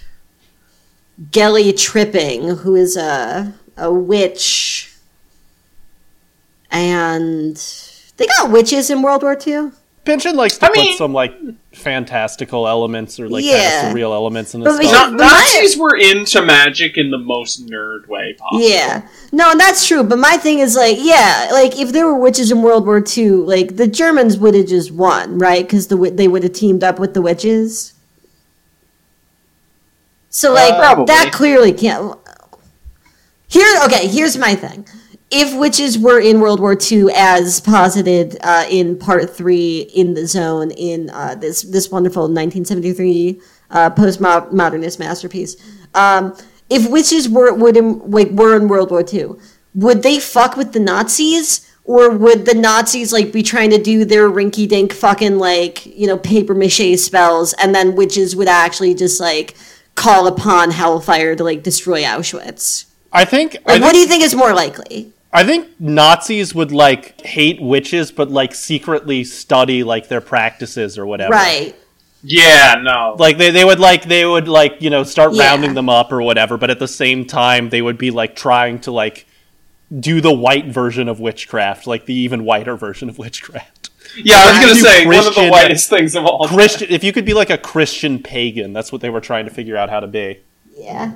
Geli 1.30 1.78
Tripping, 1.78 2.56
who 2.56 2.74
is 2.76 2.96
a 2.96 3.52
a 3.76 3.92
witch, 3.92 4.85
and 6.70 7.56
they 8.16 8.26
got 8.26 8.50
witches 8.50 8.90
in 8.90 9.02
World 9.02 9.22
War 9.22 9.36
II. 9.46 9.70
Pynchon 10.04 10.36
likes 10.36 10.56
to 10.58 10.66
I 10.66 10.68
put 10.68 10.76
mean- 10.78 10.96
some 10.96 11.12
like 11.12 11.34
fantastical 11.72 12.68
elements 12.68 13.18
or 13.18 13.28
like 13.28 13.44
Yeah. 13.44 13.82
kind 13.82 13.88
of 13.88 13.94
surreal 13.96 14.12
elements 14.14 14.54
in 14.54 14.62
But 14.62 14.80
his 14.80 14.90
we- 14.90 14.92
But 14.92 15.10
Nazis 15.14 15.76
were 15.76 15.96
into 15.96 16.42
magic 16.42 16.96
in 16.96 17.10
the 17.10 17.18
most 17.18 17.66
nerd 17.66 18.06
way 18.06 18.34
possible. 18.38 18.62
Yeah. 18.68 19.02
No, 19.32 19.50
and 19.50 19.58
that's 19.58 19.84
true. 19.86 20.04
But 20.04 20.18
my 20.20 20.36
thing 20.36 20.60
is 20.60 20.76
like, 20.76 20.96
yeah, 21.00 21.48
like 21.52 21.76
if 21.78 21.90
there 21.92 22.06
were 22.06 22.18
witches 22.18 22.52
in 22.52 22.62
World 22.62 22.86
War 22.86 23.02
II, 23.04 23.30
like 23.30 23.76
the 23.76 23.88
Germans 23.88 24.38
would 24.38 24.54
have 24.54 24.66
just 24.68 24.92
won, 24.92 25.38
right? 25.38 25.66
Because 25.66 25.88
the 25.88 25.96
they 25.96 26.28
would 26.28 26.44
have 26.44 26.52
teamed 26.52 26.84
up 26.84 27.00
with 27.00 27.12
the 27.12 27.20
witches. 27.20 27.92
So 30.30 30.52
like 30.52 30.72
Uh, 30.72 31.04
that 31.04 31.30
clearly 31.32 31.72
can't. 31.72 32.16
Here, 33.48 33.80
okay. 33.84 34.06
Here's 34.06 34.36
my 34.36 34.54
thing. 34.54 34.86
If 35.30 35.58
witches 35.58 35.98
were 35.98 36.20
in 36.20 36.40
World 36.40 36.60
War 36.60 36.76
II, 36.80 37.08
as 37.14 37.60
posited 37.60 38.38
uh, 38.42 38.64
in 38.70 38.96
Part 38.96 39.28
Three 39.28 39.80
in 39.94 40.14
the 40.14 40.26
Zone 40.26 40.70
in 40.70 41.10
uh, 41.10 41.34
this 41.34 41.62
this 41.62 41.90
wonderful 41.90 42.22
1973 42.22 43.40
uh, 43.70 43.90
postmodernist 43.90 44.98
masterpiece, 45.00 45.56
um, 45.94 46.36
if 46.70 46.88
witches 46.88 47.28
were 47.28 47.52
would 47.52 47.76
in, 47.76 48.08
like 48.10 48.30
were 48.30 48.54
in 48.56 48.68
World 48.68 48.90
War 48.92 49.04
II, 49.12 49.30
would 49.74 50.02
they 50.02 50.20
fuck 50.20 50.56
with 50.56 50.72
the 50.72 50.80
Nazis? 50.80 51.62
Or 51.88 52.10
would 52.10 52.46
the 52.46 52.54
Nazis 52.54 53.12
like 53.12 53.32
be 53.32 53.44
trying 53.44 53.70
to 53.70 53.78
do 53.78 54.04
their 54.04 54.28
rinky 54.28 54.68
dink 54.68 54.92
fucking 54.92 55.38
like, 55.38 55.86
you 55.86 56.08
know, 56.08 56.18
paper 56.18 56.52
mache 56.52 56.98
spells 56.98 57.52
and 57.62 57.72
then 57.76 57.94
witches 57.94 58.34
would 58.34 58.48
actually 58.48 58.92
just 58.92 59.20
like 59.20 59.54
call 59.94 60.26
upon 60.26 60.72
hellfire 60.72 61.36
to 61.36 61.44
like 61.44 61.62
destroy 61.62 62.02
Auschwitz? 62.02 62.86
I 63.12 63.24
think 63.24 63.54
I 63.54 63.58
Like, 63.58 63.66
think, 63.66 63.84
what 63.84 63.92
do 63.92 63.98
you 63.98 64.06
think 64.08 64.24
is 64.24 64.34
more 64.34 64.52
likely? 64.52 65.12
I 65.36 65.44
think 65.44 65.68
Nazis 65.78 66.54
would 66.54 66.72
like 66.72 67.20
hate 67.20 67.60
witches, 67.60 68.10
but 68.10 68.30
like 68.30 68.54
secretly 68.54 69.22
study 69.22 69.84
like 69.84 70.08
their 70.08 70.22
practices 70.22 70.96
or 70.96 71.04
whatever. 71.06 71.32
Right. 71.32 71.74
Yeah, 72.22 72.76
no. 72.82 73.14
Like 73.18 73.36
they, 73.36 73.50
they 73.50 73.64
would 73.64 73.78
like 73.78 74.04
they 74.04 74.24
would 74.24 74.48
like 74.48 74.80
you 74.80 74.88
know 74.90 75.04
start 75.04 75.34
Yeah. 75.34 75.44
rounding 75.48 75.74
them 75.74 75.88
up 75.88 76.10
or 76.10 76.22
whatever, 76.22 76.56
but 76.56 76.70
at 76.70 76.78
the 76.78 76.88
same 76.88 77.26
time 77.26 77.68
they 77.68 77.82
would 77.82 77.98
be 77.98 78.10
like 78.10 78.34
trying 78.34 78.80
to 78.80 78.90
like 78.90 79.26
do 80.00 80.20
the 80.20 80.32
white 80.32 80.66
version 80.66 81.06
of 81.08 81.20
witchcraft, 81.20 81.86
like 81.86 82.06
the 82.06 82.14
even 82.14 82.44
whiter 82.44 82.74
version 82.74 83.08
of 83.10 83.18
witchcraft. 83.18 83.90
yeah, 84.16 84.36
I 84.38 84.50
was 84.50 84.58
gonna 84.58 84.74
You 84.74 84.80
say 84.80 85.06
one 85.06 85.26
of 85.26 85.34
the 85.34 85.48
whitest 85.48 85.90
things 85.90 86.16
of 86.16 86.24
all. 86.24 86.48
Christian, 86.48 86.88
if 86.90 87.04
you 87.04 87.12
could 87.12 87.26
be 87.26 87.34
like 87.34 87.50
a 87.50 87.58
Christian 87.58 88.22
pagan, 88.22 88.72
that's 88.72 88.90
what 88.90 89.02
they 89.02 89.10
were 89.10 89.20
trying 89.20 89.44
to 89.44 89.50
figure 89.52 89.76
out 89.76 89.90
how 89.90 90.00
to 90.00 90.06
be. 90.06 90.40
Yeah. 90.74 91.12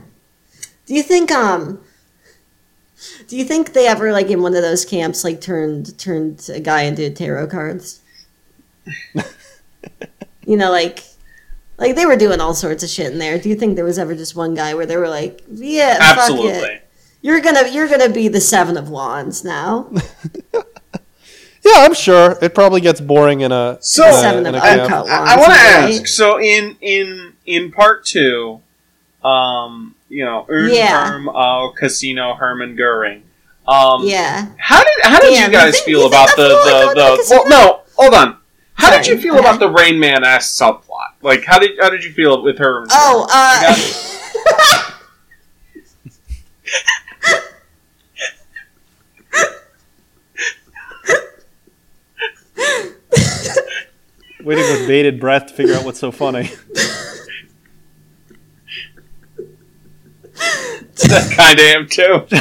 Do 0.86 0.94
you 0.94 1.02
think 1.02 1.32
um 1.32 1.80
do 3.28 3.36
you 3.36 3.44
think 3.44 3.72
they 3.72 3.86
ever 3.86 4.12
like 4.12 4.28
in 4.30 4.42
one 4.42 4.54
of 4.54 4.62
those 4.62 4.84
camps 4.84 5.24
like 5.24 5.40
turned 5.40 5.96
turned 5.98 6.48
a 6.52 6.60
guy 6.60 6.82
into 6.82 7.08
tarot 7.10 7.46
cards? 7.48 8.00
you 10.46 10.56
know, 10.56 10.70
like 10.70 11.04
like 11.78 11.94
they 11.96 12.06
were 12.06 12.16
doing 12.16 12.40
all 12.40 12.54
sorts 12.54 12.82
of 12.82 12.90
shit 12.90 13.12
in 13.12 13.18
there. 13.18 13.38
Do 13.38 13.48
you 13.48 13.54
think 13.54 13.76
there 13.76 13.84
was 13.84 13.98
ever 13.98 14.14
just 14.14 14.36
one 14.36 14.54
guy 14.54 14.74
where 14.74 14.86
they 14.86 14.96
were 14.96 15.08
like, 15.08 15.42
"Yeah, 15.50 15.94
fuck 15.98 16.02
it. 16.02 16.18
Absolutely. 16.18 16.80
You're 17.22 17.40
gonna 17.40 17.68
you're 17.68 17.88
gonna 17.88 18.08
be 18.10 18.28
the 18.28 18.40
seven 18.40 18.76
of 18.76 18.88
wands 18.90 19.44
now." 19.44 19.90
Yeah, 21.62 21.84
I'm 21.84 21.92
sure 21.92 22.38
it 22.40 22.54
probably 22.54 22.80
gets 22.80 23.02
boring 23.02 23.42
in 23.42 23.52
a 23.52 23.76
So- 23.82 24.04
in 24.08 24.14
a- 24.14 24.20
seven 24.20 24.46
in 24.46 24.54
of 24.54 24.62
a 24.62 24.66
camp. 24.66 24.80
uncut 24.80 25.06
I, 25.10 25.18
wands. 25.18 25.30
I 25.32 25.36
want 25.36 25.52
to 25.52 25.58
right? 25.58 25.94
ask. 26.00 26.06
So 26.06 26.40
in 26.40 26.76
in 26.80 27.34
in 27.44 27.70
part 27.70 28.06
two, 28.06 28.62
um, 29.22 29.94
you 30.10 30.24
know, 30.24 30.44
Yeah. 30.50 31.08
Ernherm, 31.10 31.28
uh, 31.34 31.72
Casino, 31.72 32.34
Herman 32.34 32.76
Goering. 32.76 33.22
Um, 33.66 34.04
Yeah. 34.04 34.46
How 34.58 34.82
did 34.82 34.92
how 35.04 35.20
did 35.20 35.30
Damn, 35.30 35.50
you 35.50 35.56
you 35.56 35.62
guys 35.64 35.74
think- 35.74 35.84
feel 35.86 36.00
you 36.00 36.06
about 36.06 36.26
that's 36.26 36.36
the 36.36 36.48
the, 36.48 36.94
the, 36.94 37.26
well? 37.30 37.48
No, 37.48 37.80
hold 37.96 38.14
on. 38.14 38.36
How 38.74 38.90
did 38.90 39.06
you 39.06 39.18
feel 39.18 39.38
about 39.38 39.60
the 39.60 39.68
Rain 39.70 39.98
Man 39.98 40.24
esque 40.24 40.60
subplot? 40.60 41.12
Like, 41.22 41.44
how 41.44 41.58
did 41.58 41.72
how 41.80 41.88
did 41.90 42.02
you 42.04 42.12
feel 42.12 42.42
with 42.42 42.58
her? 42.58 42.84
Oh, 42.90 43.26
uh 43.32 44.90
Waiting 54.42 54.64
with 54.64 54.86
bated 54.88 55.20
breath 55.20 55.46
to 55.48 55.54
figure 55.54 55.74
out 55.74 55.84
what's 55.84 55.98
so 55.98 56.10
funny. 56.10 56.50
kind 61.36 61.58
of 61.58 61.64
am 61.64 61.88
too. 61.88 62.26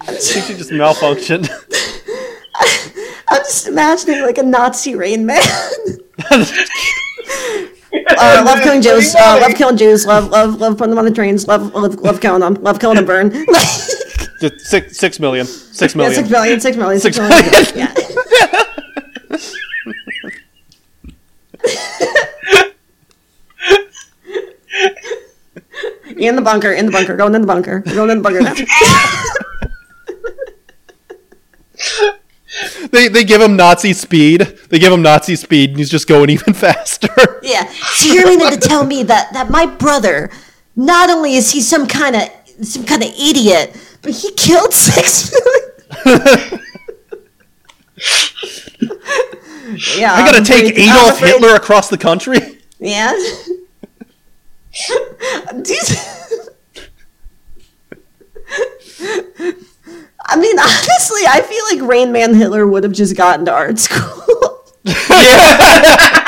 I 0.00 0.14
think 0.16 0.44
she 0.44 0.54
just 0.54 0.70
malfunctioned. 0.70 1.48
I'm 3.30 3.42
just 3.42 3.66
imagining 3.68 4.22
like 4.22 4.38
a 4.38 4.42
Nazi 4.42 4.94
Rain 4.94 5.26
Man. 5.26 5.42
Uh, 8.16 8.42
love 8.44 8.60
killing 8.62 8.82
Jews. 8.82 9.14
Uh, 9.14 9.38
love 9.40 9.54
killing 9.54 9.76
Jews. 9.76 10.06
Love, 10.06 10.30
love, 10.30 10.60
love 10.60 10.76
putting 10.76 10.90
them 10.90 10.98
on 10.98 11.04
the 11.04 11.10
trains. 11.10 11.46
Love, 11.46 11.72
love, 11.74 11.94
love 12.00 12.20
killing 12.20 12.40
them. 12.40 12.54
Love 12.54 12.78
killing 12.80 12.96
them. 12.96 13.06
Burn. 13.06 13.30
Just 14.40 14.60
six 14.66 14.98
six 14.98 15.20
million. 15.20 15.46
Six 15.46 15.94
yeah, 15.94 15.98
million. 15.98 16.14
six 16.14 16.28
million. 16.28 16.60
Six 16.60 16.76
million. 16.76 17.00
Six 17.00 17.16
Six 17.16 17.28
million. 17.28 17.50
million. 17.50 17.78
Yeah. 17.78 18.03
In 26.26 26.36
the 26.36 26.42
bunker. 26.42 26.72
In 26.72 26.86
the 26.86 26.92
bunker. 26.92 27.16
Going 27.16 27.34
in 27.34 27.40
the 27.42 27.46
bunker. 27.46 27.82
We're 27.86 27.94
going 27.94 28.10
in 28.10 28.18
the 28.18 28.22
bunker 28.22 28.40
now. 28.40 28.54
They 32.92 33.08
they 33.08 33.24
give 33.24 33.40
him 33.40 33.56
Nazi 33.56 33.92
speed. 33.92 34.40
They 34.68 34.78
give 34.78 34.92
him 34.92 35.02
Nazi 35.02 35.34
speed, 35.34 35.70
and 35.70 35.78
he's 35.80 35.90
just 35.90 36.06
going 36.06 36.30
even 36.30 36.54
faster. 36.54 37.08
Yeah. 37.42 37.64
So 37.68 38.12
you're 38.12 38.26
meaning 38.28 38.48
to 38.50 38.56
tell 38.56 38.84
me 38.86 39.02
that 39.02 39.32
that 39.32 39.50
my 39.50 39.66
brother, 39.66 40.30
not 40.76 41.10
only 41.10 41.34
is 41.34 41.50
he 41.50 41.60
some 41.60 41.88
kind 41.88 42.14
of 42.14 42.28
some 42.64 42.84
kind 42.84 43.02
of 43.02 43.08
idiot, 43.18 43.76
but 44.02 44.12
he 44.12 44.30
killed 44.34 44.72
six 44.72 45.34
million. 46.04 46.60
yeah. 49.96 50.12
I 50.14 50.24
gotta 50.24 50.38
I'm 50.38 50.44
take 50.44 50.72
afraid- 50.72 50.88
Adolf 50.88 51.18
Hitler 51.18 51.56
across 51.56 51.88
the 51.88 51.98
country. 51.98 52.38
Yeah. 52.78 53.12
These- 55.64 56.50
I 60.26 60.36
mean, 60.36 60.58
honestly, 60.58 61.20
I 61.28 61.42
feel 61.42 61.64
like 61.78 61.88
Rain 61.90 62.12
Man 62.12 62.34
Hitler 62.34 62.66
would 62.66 62.82
have 62.84 62.92
just 62.92 63.16
gotten 63.16 63.44
to 63.46 63.52
art 63.52 63.78
school. 63.78 64.64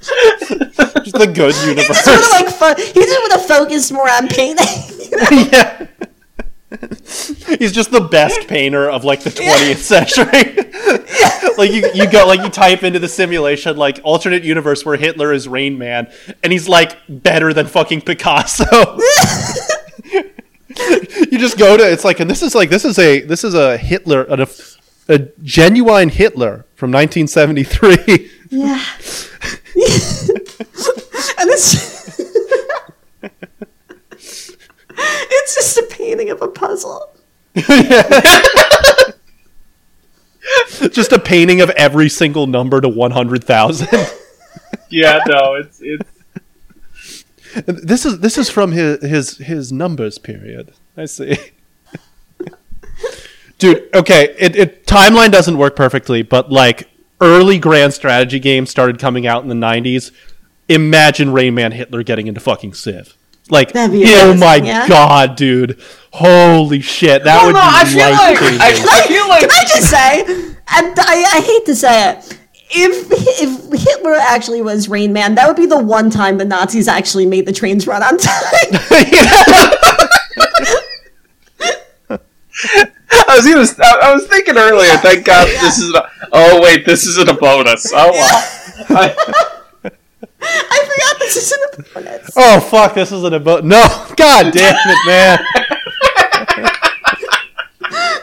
Just 0.00 1.16
the 1.18 1.30
good 1.34 1.54
he 1.54 1.74
just 1.74 2.06
would 2.06 2.14
have 2.14 2.30
like 2.30 2.48
fo- 2.48 2.82
he 2.82 2.92
just 3.04 3.22
would 3.22 3.32
have 3.32 3.46
focused 3.46 3.92
more 3.92 4.08
on 4.10 4.28
painting. 4.28 4.66
yeah. 5.52 5.86
He's 6.70 7.72
just 7.72 7.90
the 7.90 8.00
best 8.00 8.46
painter 8.46 8.88
of 8.88 9.02
like 9.04 9.22
the 9.22 9.30
20th 9.30 9.76
century. 9.76 10.54
like 11.58 11.72
you, 11.72 11.90
you 11.94 12.08
go 12.08 12.26
like 12.26 12.40
you 12.40 12.48
type 12.48 12.84
into 12.84 13.00
the 13.00 13.08
simulation 13.08 13.76
like 13.76 13.98
alternate 14.04 14.44
universe 14.44 14.84
where 14.84 14.96
Hitler 14.96 15.32
is 15.32 15.48
Rain 15.48 15.78
Man, 15.78 16.10
and 16.44 16.52
he's 16.52 16.68
like 16.68 16.96
better 17.08 17.52
than 17.52 17.66
fucking 17.66 18.02
Picasso. 18.02 18.64
you 21.30 21.38
just 21.38 21.58
go 21.58 21.76
to 21.76 21.90
it's 21.90 22.04
like 22.04 22.20
and 22.20 22.30
this 22.30 22.42
is 22.42 22.54
like 22.54 22.70
this 22.70 22.84
is 22.84 22.98
a 23.00 23.22
this 23.22 23.42
is 23.42 23.54
a 23.54 23.76
Hitler 23.76 24.22
a, 24.24 24.46
a 25.08 25.18
genuine 25.42 26.08
Hitler 26.08 26.66
from 26.76 26.92
1973. 26.92 28.30
Yeah. 28.50 28.74
and 31.38 31.50
it's 31.50 31.99
it's 35.30 35.54
just 35.54 35.78
a 35.78 35.86
painting 35.90 36.30
of 36.30 36.42
a 36.42 36.48
puzzle. 36.48 37.10
just 40.90 41.12
a 41.12 41.18
painting 41.18 41.60
of 41.60 41.70
every 41.70 42.08
single 42.08 42.46
number 42.46 42.80
to 42.80 42.88
100,000. 42.88 43.88
Yeah, 44.92 45.20
no, 45.28 45.54
it's 45.54 45.80
it's 45.80 46.10
This 47.64 48.04
is 48.04 48.18
this 48.18 48.36
is 48.36 48.50
from 48.50 48.72
his 48.72 49.00
his 49.02 49.36
his 49.38 49.70
numbers 49.72 50.18
period. 50.18 50.72
I 50.96 51.04
see. 51.04 51.36
Dude, 53.58 53.88
okay, 53.94 54.34
it, 54.38 54.56
it 54.56 54.86
timeline 54.86 55.30
doesn't 55.30 55.58
work 55.58 55.76
perfectly, 55.76 56.22
but 56.22 56.50
like 56.50 56.88
early 57.20 57.58
grand 57.58 57.94
strategy 57.94 58.40
games 58.40 58.70
started 58.70 58.98
coming 58.98 59.26
out 59.28 59.44
in 59.44 59.48
the 59.48 59.54
'90s. 59.54 60.10
Imagine 60.68 61.32
Rain 61.32 61.54
Man 61.54 61.70
Hitler 61.72 62.02
getting 62.02 62.26
into 62.26 62.40
fucking 62.40 62.74
Civ. 62.74 63.16
Like, 63.50 63.72
oh 63.74 63.84
amazing, 63.86 64.38
my 64.38 64.56
yeah? 64.56 64.86
god, 64.88 65.36
dude! 65.36 65.80
Holy 66.12 66.80
shit, 66.80 67.24
that 67.24 67.36
Well, 67.38 67.46
would 67.46 67.54
no, 67.54 67.60
I 67.60 67.84
be 67.84 67.90
feel 67.90 68.10
like 68.10 68.40
life-changing. 68.40 68.60
I, 68.60 69.02
I 69.02 69.06
feel 69.06 69.28
like 69.28 69.40
Can 69.40 69.50
I 69.50 69.64
just 69.64 69.90
say, 69.90 70.22
and 70.68 70.98
I, 70.98 71.24
I 71.36 71.40
hate 71.40 71.66
to 71.66 71.74
say 71.74 72.10
it, 72.10 72.38
if 72.70 73.08
if 73.10 73.80
Hitler 73.82 74.14
actually 74.14 74.62
was 74.62 74.88
Rain 74.88 75.12
Man, 75.12 75.34
that 75.34 75.46
would 75.48 75.56
be 75.56 75.66
the 75.66 75.78
one 75.78 76.10
time 76.10 76.38
the 76.38 76.44
Nazis 76.44 76.88
actually 76.88 77.26
made 77.26 77.46
the 77.46 77.52
trains 77.52 77.86
run 77.86 78.02
on 78.02 78.16
time. 78.18 78.80
I 83.12 83.36
was 83.36 83.44
gonna. 83.76 83.88
I, 83.88 84.10
I 84.10 84.14
was 84.14 84.26
thinking 84.26 84.56
earlier. 84.56 84.96
Thank 84.98 85.24
God 85.24 85.46
this 85.48 85.78
is. 85.78 85.92
A, 85.94 86.08
oh 86.32 86.60
wait, 86.62 86.84
this 86.84 87.06
isn't 87.06 87.28
a 87.28 87.34
bonus. 87.34 87.92
Oh 87.92 88.10
wow. 88.10 88.96
I, 88.96 89.14
I 90.42 90.78
forgot 90.88 91.18
this 91.18 91.36
isn't 91.36 91.62
a 91.78 91.82
bonus. 91.94 92.30
oh 92.36 92.60
fuck, 92.60 92.94
this 92.94 93.12
isn't 93.12 93.34
a 93.34 93.40
boat. 93.40 93.64
No, 93.64 93.82
god 94.16 94.52
damn 94.52 94.74
it, 94.74 95.06
man! 95.06 95.38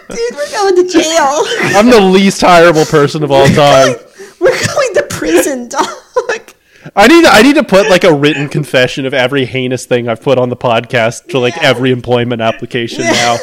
Dude, 0.10 0.36
we're 0.36 0.52
going 0.52 0.76
to 0.76 0.88
jail. 0.92 1.44
I'm 1.78 1.90
the 1.90 2.00
least 2.02 2.42
hireable 2.42 2.90
person 2.90 3.24
of 3.24 3.32
all 3.32 3.48
time. 3.50 3.96
We're 4.40 4.66
going 4.66 4.94
to 4.96 5.06
prison, 5.10 5.68
dog. 5.70 5.86
I 6.96 7.08
need 7.08 7.26
I 7.26 7.42
need 7.42 7.56
to 7.56 7.64
put 7.64 7.90
like 7.90 8.04
a 8.04 8.14
written 8.14 8.48
confession 8.50 9.06
of 9.06 9.14
every 9.14 9.46
heinous 9.46 9.86
thing 9.86 10.08
I've 10.08 10.22
put 10.22 10.38
on 10.38 10.50
the 10.50 10.56
podcast 10.58 11.28
to 11.30 11.40
like 11.40 11.56
Yeah. 11.56 11.64
every 11.70 11.92
employment 11.92 12.42
application 12.42 13.04
now. 13.04 13.38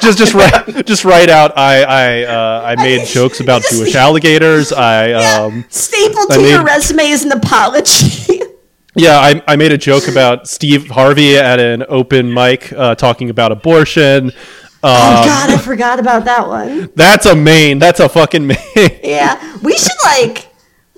just 0.00 0.18
just 0.18 0.34
write 0.34 0.86
just 0.86 1.04
write 1.04 1.28
out 1.30 1.56
I 1.56 1.82
I 1.82 2.22
uh, 2.24 2.62
I 2.64 2.76
made 2.76 3.06
jokes 3.06 3.40
about 3.40 3.62
Jewish 3.70 3.94
alligators. 3.94 4.72
I 4.72 5.12
um 5.12 5.64
Stapled 5.68 6.30
to 6.30 6.40
your 6.42 6.64
resume 6.64 7.04
is 7.08 7.24
an 7.24 7.32
apology. 7.32 8.40
yeah 8.94 9.18
I, 9.18 9.42
I 9.46 9.56
made 9.56 9.72
a 9.72 9.78
joke 9.78 10.08
about 10.08 10.46
Steve 10.48 10.88
Harvey 10.88 11.36
at 11.36 11.58
an 11.60 11.84
open 11.88 12.32
mic 12.32 12.72
uh, 12.72 12.94
talking 12.94 13.30
about 13.30 13.52
abortion. 13.52 14.32
oh 14.82 15.18
Um, 15.20 15.26
God, 15.26 15.50
I 15.50 15.58
forgot 15.58 15.98
about 15.98 16.24
that 16.26 16.46
one. 16.46 16.90
That's 16.94 17.26
a 17.26 17.34
main. 17.34 17.78
That's 17.78 18.00
a 18.00 18.08
fucking 18.08 18.46
main. 18.46 18.58
Yeah, 19.02 19.58
we 19.62 19.76
should 19.76 19.98
like. 20.04 20.48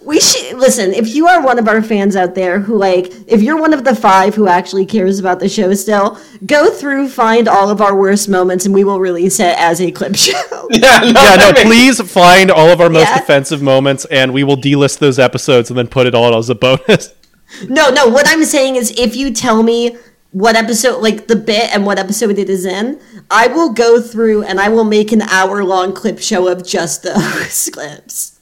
We 0.07 0.21
should 0.21 0.57
listen. 0.57 0.95
If 0.95 1.15
you 1.15 1.27
are 1.27 1.43
one 1.43 1.59
of 1.59 1.67
our 1.67 1.83
fans 1.83 2.15
out 2.15 2.37
there 2.37 2.61
who 2.61 2.77
like, 2.79 3.13
if 3.27 3.43
you're 3.43 3.61
one 3.61 3.75
of 3.75 3.83
the 3.83 3.95
five 3.95 4.37
who 4.37 4.47
actually 4.47 4.87
cares 4.87 5.19
about 5.19 5.41
the 5.41 5.49
show 5.49 5.75
still, 5.75 6.17
go 6.47 6.71
through, 6.71 7.09
find 7.09 7.49
all 7.49 7.69
of 7.71 7.81
our 7.81 7.95
worst 7.97 8.29
moments, 8.29 8.65
and 8.67 8.73
we 8.75 8.85
will 8.85 9.01
release 9.01 9.41
it 9.41 9.59
as 9.59 9.81
a 9.81 9.91
clip 9.91 10.15
show. 10.27 10.33
yeah, 10.71 11.01
no, 11.01 11.21
yeah, 11.21 11.37
no. 11.37 11.53
makes- 11.53 11.63
Please 11.65 12.01
find 12.13 12.53
all 12.53 12.69
of 12.71 12.81
our 12.81 12.89
most 12.89 13.09
Yeah. 13.09 13.19
offensive 13.19 13.61
moments, 13.63 14.05
and 14.05 14.33
we 14.33 14.45
will 14.45 14.57
delist 14.57 15.01
those 15.01 15.19
episodes 15.19 15.71
and 15.71 15.79
then 15.79 15.89
put 15.89 16.07
it 16.07 16.15
all 16.15 16.37
as 16.37 16.49
a 16.49 16.55
bonus. 16.55 17.13
No, 17.69 17.91
no. 17.91 18.09
What 18.09 18.27
I'm 18.29 18.43
saying 18.45 18.75
is, 18.75 18.91
if 18.99 19.15
you 19.15 19.33
tell 19.33 19.63
me 19.63 19.97
what 20.33 20.57
episode, 20.57 21.01
like 21.01 21.29
the 21.29 21.37
bit 21.37 21.73
and 21.73 21.87
what 21.87 21.97
episode 21.97 22.39
it 22.41 22.51
is 22.51 22.65
in, 22.67 23.01
I 23.31 23.47
will 23.47 23.73
go 23.73 24.01
through 24.01 24.43
and 24.43 24.59
I 24.61 24.69
will 24.69 24.83
make 24.85 25.13
an 25.13 25.23
hour 25.23 25.63
long 25.65 25.93
clip 25.95 26.19
show 26.19 26.49
of 26.49 26.67
just 26.67 27.05
those 27.05 27.71
clips. 27.73 28.36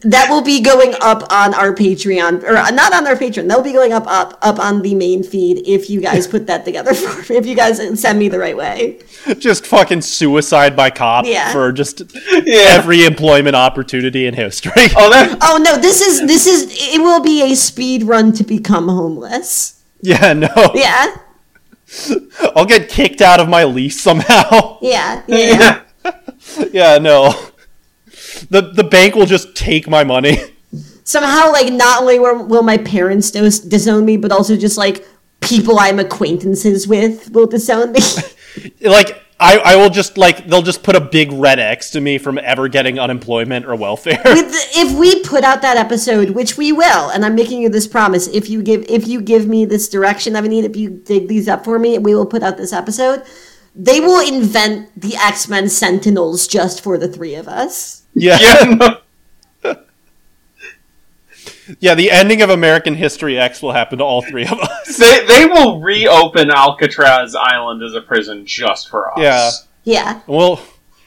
That 0.00 0.26
will 0.30 0.42
be 0.42 0.60
going 0.60 0.94
up 1.00 1.30
on 1.32 1.54
our 1.54 1.74
Patreon, 1.74 2.42
or 2.42 2.52
not 2.72 2.92
on 2.92 3.06
our 3.06 3.14
Patreon. 3.14 3.48
That 3.48 3.56
will 3.56 3.64
be 3.64 3.72
going 3.72 3.92
up, 3.92 4.06
up, 4.06 4.38
up 4.42 4.58
on 4.58 4.82
the 4.82 4.94
main 4.94 5.22
feed 5.22 5.62
if 5.66 5.88
you 5.88 6.00
guys 6.00 6.26
put 6.26 6.46
that 6.46 6.64
together 6.64 6.94
for 6.94 7.32
me. 7.32 7.38
If 7.38 7.46
you 7.46 7.54
guys 7.54 7.78
send 8.00 8.18
me 8.18 8.28
the 8.28 8.38
right 8.38 8.56
way. 8.56 9.00
just 9.38 9.66
fucking 9.66 10.00
suicide 10.02 10.74
by 10.76 10.90
cop 10.90 11.26
Yeah. 11.26 11.52
for 11.52 11.70
just 11.72 12.02
Yeah. 12.44 12.76
every 12.78 13.04
employment 13.04 13.54
opportunity 13.56 14.26
in 14.26 14.34
history. 14.34 14.72
Oh, 14.96 15.10
that. 15.10 15.38
Oh 15.42 15.58
no, 15.62 15.76
this 15.78 16.00
is 16.00 16.26
this 16.26 16.46
is 16.46 16.68
it 16.94 17.00
will 17.00 17.20
be 17.22 17.42
a 17.52 17.54
speed 17.54 18.02
run 18.04 18.32
to 18.34 18.44
become 18.44 18.88
homeless. 18.88 19.82
yeah, 20.00 20.32
no. 20.32 20.48
Yeah, 20.74 21.16
I'll 22.56 22.66
get 22.66 22.88
kicked 22.88 23.20
out 23.20 23.40
of 23.40 23.48
my 23.48 23.64
lease 23.64 24.00
somehow. 24.00 24.78
yeah, 24.82 25.22
yeah. 25.26 25.36
yeah. 25.38 25.80
Yeah. 26.04 26.64
yeah, 26.72 26.98
no. 26.98 27.34
The 28.50 28.72
the 28.74 28.84
bank 28.84 29.14
will 29.14 29.26
just 29.26 29.54
take 29.56 29.88
my 29.88 30.04
money. 30.04 30.38
Somehow, 31.04 31.52
like, 31.52 31.70
not 31.70 32.00
only 32.00 32.18
will, 32.18 32.62
my 32.62 32.78
parents 32.78 33.30
dis- 33.30 33.60
disown 33.60 34.06
me, 34.06 34.16
but 34.16 34.32
also 34.32 34.56
just 34.56 34.78
like 34.78 35.06
people 35.40 35.78
I'm 35.78 35.98
acquaintances 35.98 36.88
with 36.88 37.30
will 37.30 37.46
disown 37.46 37.92
me. 37.92 38.00
like 38.80 39.22
I, 39.38 39.58
I 39.58 39.76
will 39.76 39.90
just 39.90 40.16
like 40.16 40.46
they'll 40.46 40.62
just 40.62 40.82
put 40.82 40.94
a 40.96 41.00
big 41.00 41.32
red 41.32 41.58
X 41.58 41.90
to 41.90 42.00
me 42.00 42.18
from 42.18 42.38
ever 42.38 42.68
getting 42.68 42.98
unemployment 42.98 43.66
or 43.66 43.74
welfare. 43.76 44.20
The- 44.24 44.68
if 44.76 44.96
we 44.98 45.22
put 45.22 45.44
out 45.44 45.60
that 45.62 45.76
episode, 45.76 46.30
which 46.30 46.56
we 46.56 46.72
will, 46.72 47.10
and 47.10 47.24
I'm 47.24 47.34
making 47.34 47.60
you 47.60 47.68
this 47.68 47.86
promise, 47.86 48.26
if 48.28 48.48
you 48.48 48.62
give 48.62 48.84
if 48.88 49.06
you 49.06 49.20
give 49.20 49.46
me 49.46 49.64
this 49.64 49.88
direction 49.88 50.36
I 50.36 50.40
need, 50.40 50.64
if 50.64 50.76
you 50.76 50.88
dig 50.90 51.28
these 51.28 51.48
up 51.48 51.64
for 51.64 51.78
me, 51.78 51.98
we 51.98 52.14
will 52.14 52.26
put 52.26 52.42
out 52.42 52.56
this 52.56 52.72
episode. 52.72 53.22
They 53.74 53.98
will 54.00 54.26
invent 54.26 54.88
the 54.98 55.16
X 55.16 55.48
Men 55.48 55.68
Sentinels 55.68 56.46
just 56.46 56.80
for 56.80 56.96
the 56.96 57.08
three 57.08 57.34
of 57.34 57.48
us. 57.48 58.03
Yeah. 58.14 58.38
Yeah. 58.40 58.64
no. 58.74 59.76
Yeah, 61.80 61.94
the 61.94 62.10
ending 62.10 62.42
of 62.42 62.50
American 62.50 62.94
History 62.94 63.38
X 63.38 63.62
will 63.62 63.72
happen 63.72 63.98
to 63.98 64.04
all 64.04 64.20
three 64.20 64.44
of 64.46 64.52
us. 64.60 64.98
They 64.98 65.24
they 65.26 65.46
will 65.46 65.80
reopen 65.80 66.50
Alcatraz 66.50 67.34
Island 67.34 67.82
as 67.82 67.94
a 67.94 68.02
prison 68.02 68.44
just 68.44 68.90
for 68.90 69.10
us. 69.12 69.18
Yeah. 69.18 69.50
Yeah, 69.86 70.20
Well, 70.26 70.60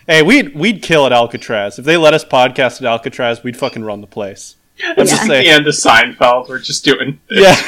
hey, 0.07 0.21
we'd 0.23 0.55
we'd 0.55 0.81
kill 0.83 1.05
at 1.07 1.11
Alcatraz 1.11 1.77
if 1.79 1.85
they 1.85 1.95
let 1.97 2.13
us 2.15 2.23
podcast 2.25 2.81
at 2.81 2.85
Alcatraz. 2.85 3.43
We'd 3.43 3.57
fucking 3.57 3.83
run 3.83 4.01
the 4.01 4.07
place. 4.07 4.55
I'm 4.83 4.93
It's 4.99 5.11
just 5.11 5.23
just 5.23 5.31
Yeah. 5.31 5.41
the 5.41 5.49
end 5.49 5.67
of 5.67 5.73
Seinfeld. 5.75 6.47
We're 6.49 6.59
just 6.59 6.83
doing. 6.85 7.19
Yeah, 7.29 7.55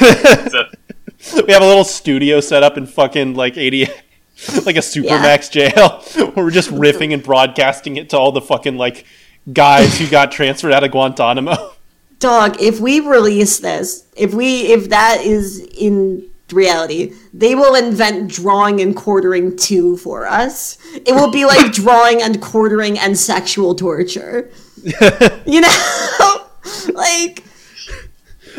we 1.46 1.52
have 1.52 1.62
a 1.62 1.66
little 1.66 1.84
studio 1.84 2.40
set 2.40 2.62
up 2.64 2.76
in 2.76 2.86
fucking 2.86 3.34
like 3.34 3.56
eighty, 3.56 3.86
like 4.64 4.76
a 4.76 4.80
supermax 4.80 5.50
jail, 5.50 6.00
where 6.32 6.44
we're 6.44 6.50
just 6.52 6.70
riffing 6.70 7.12
and 7.14 7.22
broadcasting 7.22 7.96
it 7.96 8.10
to 8.10 8.18
all 8.18 8.30
the 8.32 8.40
fucking 8.40 8.76
like 8.76 9.04
guys 9.52 9.98
who 9.98 10.08
got 10.08 10.32
transferred 10.32 10.72
out 10.72 10.84
of 10.84 10.90
Guantanamo. 10.90 11.72
dog. 12.20 12.60
If 12.60 12.78
we 12.78 13.00
release 13.00 13.58
this, 13.58 14.04
if 14.16 14.32
we 14.32 14.72
if 14.72 14.90
that 14.90 15.22
is 15.22 15.58
in 15.58 16.30
reality, 16.52 17.14
they 17.34 17.54
will 17.54 17.74
invent 17.74 18.30
drawing 18.30 18.80
and 18.80 18.94
quartering 18.94 19.56
two 19.56 19.96
for 19.96 20.26
us. 20.26 20.78
It 20.94 21.12
will 21.14 21.30
be 21.30 21.44
like 21.44 21.72
drawing 21.72 22.22
and 22.22 22.40
quartering 22.40 22.98
and 22.98 23.18
sexual 23.18 23.74
torture. 23.74 24.50
you 25.44 25.60
know, 25.62 26.46
like. 26.94 27.44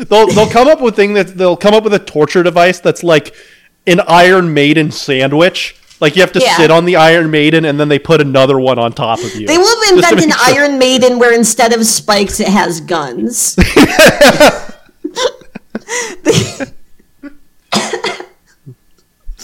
They'll 0.08 0.26
they'll 0.26 0.50
come 0.50 0.68
up 0.68 0.80
with 0.80 0.96
thing 0.96 1.14
that 1.14 1.36
they'll 1.36 1.56
come 1.56 1.74
up 1.74 1.84
with 1.84 1.94
a 1.94 1.98
torture 1.98 2.42
device 2.42 2.80
that's 2.80 3.04
like 3.04 3.34
an 3.86 4.00
Iron 4.00 4.52
Maiden 4.52 4.90
sandwich. 4.90 5.76
Like 6.02 6.16
you 6.16 6.22
have 6.22 6.32
to 6.32 6.40
Yeah. 6.40 6.56
sit 6.56 6.70
on 6.72 6.84
the 6.84 6.96
Iron 6.96 7.30
Maiden 7.30 7.64
and 7.64 7.78
then 7.78 7.88
they 7.88 8.00
put 8.00 8.20
another 8.20 8.58
one 8.58 8.76
on 8.76 8.92
top 8.92 9.20
of 9.20 9.36
you. 9.36 9.46
They 9.46 9.56
will 9.56 9.64
Just 9.88 10.08
to 10.08 10.14
invent 10.14 10.24
an 10.24 10.30
sure- 10.32 10.56
Iron 10.64 10.76
Maiden 10.78 11.18
where 11.20 11.32
instead 11.32 11.72
of 11.72 11.86
spikes 11.86 12.40
it 12.40 12.48
has 12.48 12.80
guns. 12.80 13.56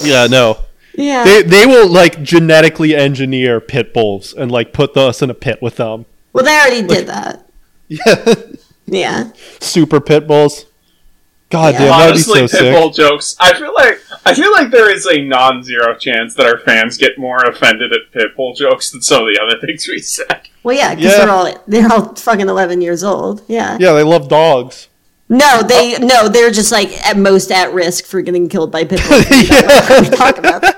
Yeah, 0.01 0.27
no. 0.29 0.59
Yeah. 0.94 1.25
They 1.25 1.42
they 1.42 1.66
will 1.66 1.88
like 1.88 2.23
genetically 2.23 2.94
engineer 2.94 3.61
pit 3.61 3.92
bulls 3.94 4.33
and 4.33 4.51
like 4.51 4.73
put 4.73 4.97
us 4.97 5.23
in 5.23 5.31
a 5.31 5.35
pit 5.35 5.61
with 5.62 5.77
them. 5.77 6.07
well, 6.33 6.44
they 6.44 6.57
already 6.57 6.87
did 6.87 7.07
that. 7.09 7.49
Yeah. 7.88 8.35
Yeah. 8.90 9.33
Super 9.61 10.01
pit 10.01 10.27
bulls. 10.27 10.64
God 11.51 11.75
Yeah. 11.75 11.81
damn, 11.81 11.88
that'd 11.88 12.05
be 12.07 12.11
Honestly, 12.33 12.49
so 12.49 12.57
pitbull 12.57 12.59
sick. 12.59 12.75
Bull 12.75 12.90
jokes. 12.90 13.37
I 13.38 13.53
feel 13.53 13.75
like 13.75 14.01
I 14.27 14.35
feel 14.35 14.53
like 14.53 14.71
there 14.71 14.91
is 14.95 15.07
a 15.07 15.23
non-zero 15.23 15.97
chance 15.97 16.35
that 16.35 16.47
our 16.47 16.59
fans 16.59 16.99
get 16.99 17.19
more 17.19 17.39
offended 17.45 17.93
at 17.93 18.13
pitbull 18.13 18.55
jokes 18.57 18.91
than 18.91 19.01
some 19.01 19.23
of 19.23 19.29
the 19.35 19.41
other 19.43 19.59
things 19.65 19.87
we 19.89 20.01
said. 20.01 20.49
Well, 20.63 20.77
yeah, 20.77 20.95
because 20.95 21.13
Yeah. 21.13 21.19
they're 21.25 21.31
all 21.31 21.65
they're 21.67 21.93
all 21.93 22.15
fucking 22.15 22.49
eleven 22.49 22.81
years 22.83 23.03
old. 23.03 23.43
Yeah. 23.49 23.79
Yeah, 23.81 23.93
they 23.93 24.03
love 24.03 24.29
dogs. 24.29 24.89
No, 25.31 25.63
they 25.63 25.97
no, 25.99 26.29
they're 26.29 26.51
just 26.51 26.73
like 26.73 26.91
at 27.07 27.17
most 27.17 27.51
at 27.53 27.73
risk 27.73 28.05
for 28.07 28.21
getting 28.23 28.49
killed 28.49 28.71
by 28.73 28.85
pit 28.85 29.01
bulls. 29.09 29.25
We 29.31 30.09
talk 30.17 30.39
about. 30.39 30.65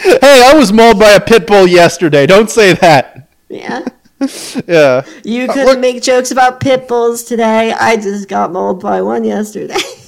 Hey, 0.00 0.44
I 0.46 0.54
was 0.54 0.72
mauled 0.72 0.98
by 1.00 1.10
a 1.10 1.20
pit 1.20 1.46
bull 1.46 1.66
yesterday. 1.66 2.24
Don't 2.26 2.50
say 2.50 2.72
that. 2.74 3.28
Yeah. 3.48 3.84
Yeah. 4.66 5.04
You 5.24 5.44
Uh, 5.44 5.52
couldn't 5.52 5.66
look- 5.66 5.78
make 5.78 6.02
jokes 6.02 6.30
about 6.32 6.58
pit 6.60 6.88
bulls 6.88 7.22
today. 7.22 7.72
I 7.72 7.96
just 7.96 8.28
got 8.28 8.52
mauled 8.52 8.80
by 8.80 9.00
one 9.02 9.22
yesterday. 9.24 9.76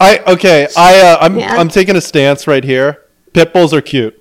I 0.00 0.18
okay. 0.26 0.68
I 0.76 1.00
uh, 1.00 1.18
I'm 1.20 1.38
Yeah. 1.38 1.54
I'm 1.54 1.68
taking 1.68 1.96
a 1.96 2.00
stance 2.00 2.46
right 2.46 2.64
here. 2.64 3.02
Pit 3.32 3.52
bulls 3.52 3.74
are 3.74 3.80
cute. 3.80 4.20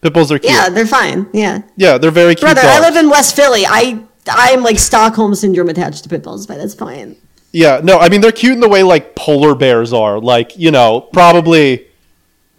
Pit 0.00 0.12
bulls 0.12 0.30
are 0.30 0.38
cute. 0.38 0.52
yeah, 0.52 0.68
they're 0.68 0.86
fine. 0.86 1.28
Yeah. 1.32 1.62
Yeah, 1.76 1.98
they're 1.98 2.10
very 2.10 2.34
cute. 2.34 2.52
Brother, 2.52 2.62
I 2.62 2.80
live 2.80 2.96
in 2.96 3.10
West 3.10 3.34
Philly. 3.34 3.64
I 3.66 4.02
I'm 4.30 4.62
like 4.62 4.78
Stockholm 4.78 5.34
syndrome 5.34 5.68
attached 5.68 6.02
to 6.04 6.08
pit 6.08 6.22
bulls, 6.22 6.46
but 6.46 6.58
that's 6.58 6.74
fine. 6.74 7.16
Yeah, 7.52 7.80
no, 7.82 7.98
I 7.98 8.08
mean 8.08 8.20
they're 8.20 8.32
cute 8.32 8.52
in 8.52 8.60
the 8.60 8.68
way 8.68 8.82
like 8.82 9.14
polar 9.14 9.54
bears 9.54 9.92
are. 9.92 10.20
Like, 10.20 10.56
you 10.56 10.70
know, 10.70 11.00
probably 11.00 11.86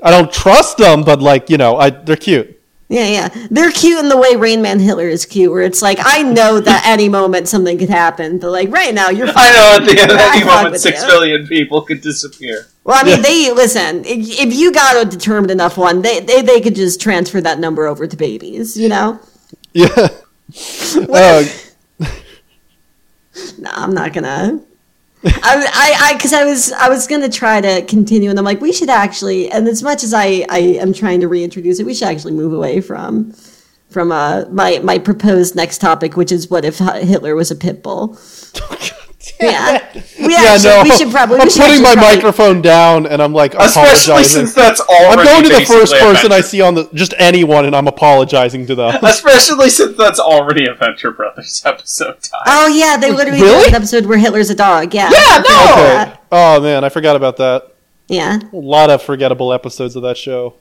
I 0.01 0.12
don't 0.12 0.31
trust 0.31 0.77
them, 0.77 1.03
but 1.03 1.21
like, 1.21 1.49
you 1.49 1.57
know, 1.57 1.77
I 1.77 1.89
they're 1.91 2.15
cute. 2.15 2.59
Yeah, 2.91 3.06
yeah. 3.06 3.47
They're 3.52 3.71
cute 3.71 3.99
in 3.99 4.10
the 4.10 4.17
way 4.17 4.36
Rain 4.36 4.63
Man 4.63 4.80
Hitler 4.80 5.08
is 5.08 5.23
cute, 5.23 5.52
where 5.52 5.62
it's 5.62 5.82
like, 5.82 5.99
I 6.02 6.23
know 6.23 6.60
that 6.60 6.84
any 6.88 7.08
moment 7.08 7.47
something 7.47 7.78
could 7.78 7.89
happen, 7.89 8.39
but 8.39 8.49
like 8.49 8.69
right 8.71 8.95
now, 8.95 9.10
you're 9.10 9.28
fine. 9.28 9.36
I 9.38 9.52
know 9.52 9.78
at 9.78 9.86
the 9.95 10.02
end 10.02 10.12
of 10.12 10.17
I 10.19 10.36
any 10.36 10.39
fuck 10.43 10.56
moment, 10.56 10.71
with 10.71 10.82
six 10.82 11.02
you. 11.04 11.08
billion 11.08 11.45
people 11.45 11.82
could 11.84 12.02
disappear. 12.02 12.65
Well, 12.84 12.97
I 12.99 13.04
mean, 13.04 13.17
Yeah. 13.17 13.21
they 13.21 13.52
listen. 13.52 14.04
If, 14.06 14.39
if 14.39 14.54
you 14.56 14.71
got 14.71 15.06
a 15.06 15.08
determined 15.08 15.52
enough 15.52 15.78
one, 15.78 16.02
they, 16.02 16.19
they 16.19 16.41
they 16.41 16.60
could 16.62 16.73
just 16.73 16.99
transfer 16.99 17.39
that 17.41 17.60
number 17.60 17.86
over 17.86 18.08
to 18.08 18.17
babies. 18.17 18.75
You 18.75 18.89
know? 18.89 19.19
Yeah. 19.73 19.89
Uh, 20.97 21.43
No, 23.60 23.69
I'm 23.71 23.93
not 23.93 24.13
gonna. 24.13 24.62
I 25.23 25.32
I 25.43 25.95
I 25.99 26.13
because 26.13 26.34
I 26.34 26.45
was 26.45 26.71
I 26.71 26.89
was 26.89 27.08
gonna 27.08 27.29
try 27.29 27.60
to 27.62 27.86
continue, 27.86 28.29
and 28.29 28.39
I'm 28.39 28.45
like, 28.45 28.62
we 28.62 28.71
should 28.71 28.89
actually. 28.89 29.51
And 29.51 29.67
as 29.67 29.84
much 29.84 30.03
as 30.03 30.13
I 30.13 30.45
I 30.49 30.60
am 30.60 30.93
trying 30.93 31.19
to 31.21 31.27
reintroduce 31.27 31.79
it, 31.79 31.86
we 31.86 31.93
should 31.93 32.08
actually 32.08 32.34
move 32.34 32.53
away 32.53 32.82
from 32.82 33.34
from 33.89 34.12
uh 34.12 34.45
my 34.49 34.79
my 34.79 34.97
proposed 34.97 35.55
next 35.55 35.79
topic, 35.79 36.15
which 36.15 36.32
is 36.32 36.49
what 36.49 36.63
if 36.63 36.77
Hitler 36.79 37.36
was 37.36 37.51
a 37.51 37.55
pit 37.55 37.84
bull? 37.84 38.17
Yeah, 39.49 39.89
we 40.19 40.34
yeah, 40.34 40.39
actually 40.49 40.69
no. 40.69 40.84
we 40.84 40.91
should 40.91 41.12
probably. 41.12 41.39
I'm 41.39 41.47
putting 41.47 41.82
my 41.82 41.93
probably- 41.93 42.15
microphone 42.17 42.62
down 42.62 43.06
and 43.08 43.21
I'm 43.21 43.32
like 43.34 43.54
Especially 43.54 44.12
apologizing. 44.12 44.47
since 44.47 44.54
that's 44.54 44.82
already 44.82 45.21
I'm 45.21 45.25
going 45.25 45.43
to 45.43 45.49
the 45.49 45.65
first 45.65 45.93
basically 45.93 45.99
person 46.13 46.32
I 46.34 46.41
see 46.41 46.60
on 46.62 46.75
the 46.75 46.89
just 46.93 47.13
anyone 47.17 47.63
and 47.65 47.73
I'm 47.73 47.88
apologizing 47.88 48.67
to 48.67 48.75
them. 48.75 48.99
Especially 49.04 49.69
since 49.69 49.95
that's 49.95 50.19
already 50.19 50.67
a 50.67 50.73
Venture 50.73 51.12
Brothers 51.12 51.62
episode 51.65 52.21
time. 52.21 52.41
Oh 52.47 52.67
yeah, 52.67 52.97
they 52.97 53.11
literally 53.11 53.41
Really? 53.41 53.63
did 53.63 53.70
an 53.70 53.76
episode 53.76 54.05
where 54.07 54.18
Hitler's 54.18 54.49
a 54.49 54.55
dog. 54.55 54.93
Yeah. 54.93 55.09
Yeah, 55.09 55.43
no! 55.47 55.72
Okay. 55.74 56.13
Oh 56.34 56.59
man, 56.61 56.84
I 56.84 56.89
forgot 56.89 57.16
about 57.16 57.38
that. 57.38 57.72
Yeah. 58.09 58.39
A 58.51 58.55
lot 58.57 58.89
of 58.89 59.01
forgettable 59.01 59.53
episodes 59.53 59.95
of 59.95 60.01
that 60.03 60.18
show. 60.18 60.55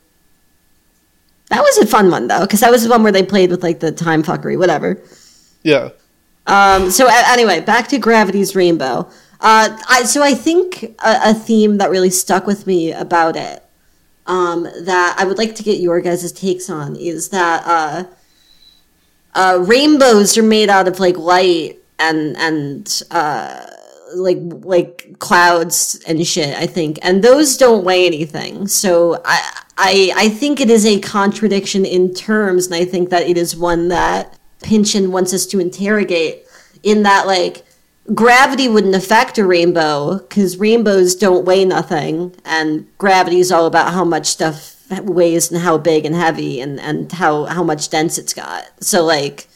That 1.51 1.63
was 1.63 1.79
a 1.79 1.87
fun 1.87 2.11
one 2.13 2.29
though, 2.29 2.43
because 2.43 2.61
that 2.61 2.71
was 2.71 2.85
the 2.85 2.91
one 2.91 3.03
where 3.03 3.11
they 3.13 3.25
played 3.25 3.51
with 3.51 3.63
like 3.65 3.81
the 3.81 3.91
time 3.91 4.23
fuckery, 4.23 4.57
whatever. 4.57 5.03
Yeah. 5.65 5.89
Um, 6.49 6.91
so 6.91 7.09
anyway, 7.11 7.61
back 7.61 7.89
to 7.89 7.99
Gravity's 7.99 8.57
Rainbow. 8.57 9.09
Uh, 9.41 9.79
I, 9.89 10.03
so 10.05 10.23
I 10.23 10.35
think 10.35 10.83
a, 11.05 11.31
a 11.31 11.35
theme 11.35 11.79
that 11.79 11.91
really 11.91 12.11
stuck 12.11 12.47
with 12.47 12.67
me 12.67 12.91
about 12.91 13.37
it, 13.37 13.63
um, 14.27 14.65
that 14.65 15.17
I 15.19 15.25
would 15.25 15.39
like 15.39 15.55
to 15.57 15.63
get 15.63 15.79
your 15.79 16.01
guys' 16.01 16.33
takes 16.33 16.69
on, 16.69 16.97
is 16.97 17.29
that 17.29 17.63
uh, 17.67 18.05
uh, 19.35 19.59
rainbows 19.61 20.37
are 20.39 20.43
made 20.43 20.71
out 20.71 20.89
of 20.89 20.99
like 20.99 21.17
light 21.17 21.79
and 21.99 22.37
and 22.39 23.03
uh, 23.11 23.67
like 24.15 24.39
like 24.41 25.19
clouds 25.19 26.03
and 26.09 26.27
shit. 26.27 26.57
I 26.57 26.67
think, 26.67 26.99
and 27.03 27.23
those 27.23 27.59
don't 27.59 27.85
weigh 27.85 28.07
anything. 28.07 28.67
So 28.67 29.21
I 29.25 29.63
I 29.77 30.13
I 30.17 30.29
think 30.31 30.61
it 30.61 30.71
is 30.71 30.87
a 30.87 30.99
contradiction 30.99 31.85
in 31.85 32.15
terms, 32.15 32.67
and 32.67 32.75
I 32.75 32.87
think 32.87 33.11
that 33.11 33.29
it 33.29 33.37
is 33.37 33.55
one 33.55 33.89
that 33.89 34.38
Pynchon 34.63 35.13
wants 35.13 35.33
us 35.33 35.47
to 35.47 35.61
interrogate. 35.61 36.45
In 36.83 37.03
that, 37.03 37.27
like 37.27 37.65
gravity 38.15 38.69
wouldn't 38.69 38.95
affect 38.95 39.39
a 39.39 39.45
rainbow 39.45 40.19
because 40.19 40.57
rainbows 40.57 41.15
don't 41.15 41.45
weigh 41.45 41.65
nothing, 41.65 42.35
and 42.45 42.87
gravity 42.99 43.41
is 43.41 43.51
all 43.51 43.67
about 43.67 43.93
how 43.93 44.05
much 44.05 44.27
stuff 44.27 44.77
weighs 45.03 45.51
and 45.51 45.61
how 45.61 45.77
big 45.77 46.07
and 46.07 46.15
heavy 46.15 46.61
and 46.61 46.81
and 46.81 47.13
how 47.13 47.45
how 47.47 47.63
much 47.63 47.91
dense 47.91 48.19
it's 48.19 48.35
got. 48.35 48.65
So 48.83 49.05
like. 49.05 49.49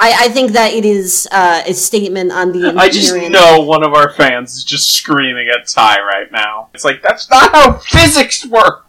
I, 0.00 0.26
I 0.26 0.28
think 0.28 0.52
that 0.52 0.74
it 0.74 0.84
is 0.84 1.26
uh, 1.32 1.64
a 1.66 1.74
statement 1.74 2.30
on 2.30 2.52
the. 2.52 2.72
I 2.78 2.88
just 2.88 3.12
know 3.12 3.62
one 3.62 3.84
of 3.84 3.94
our 3.94 4.12
fans 4.12 4.54
is 4.54 4.62
just 4.62 4.90
screaming 4.92 5.48
at 5.48 5.66
Ty 5.66 6.00
right 6.02 6.30
now. 6.30 6.68
It's 6.72 6.84
like 6.84 7.02
that's 7.02 7.28
not 7.28 7.50
how 7.50 7.72
physics 7.78 8.46
works. 8.46 8.87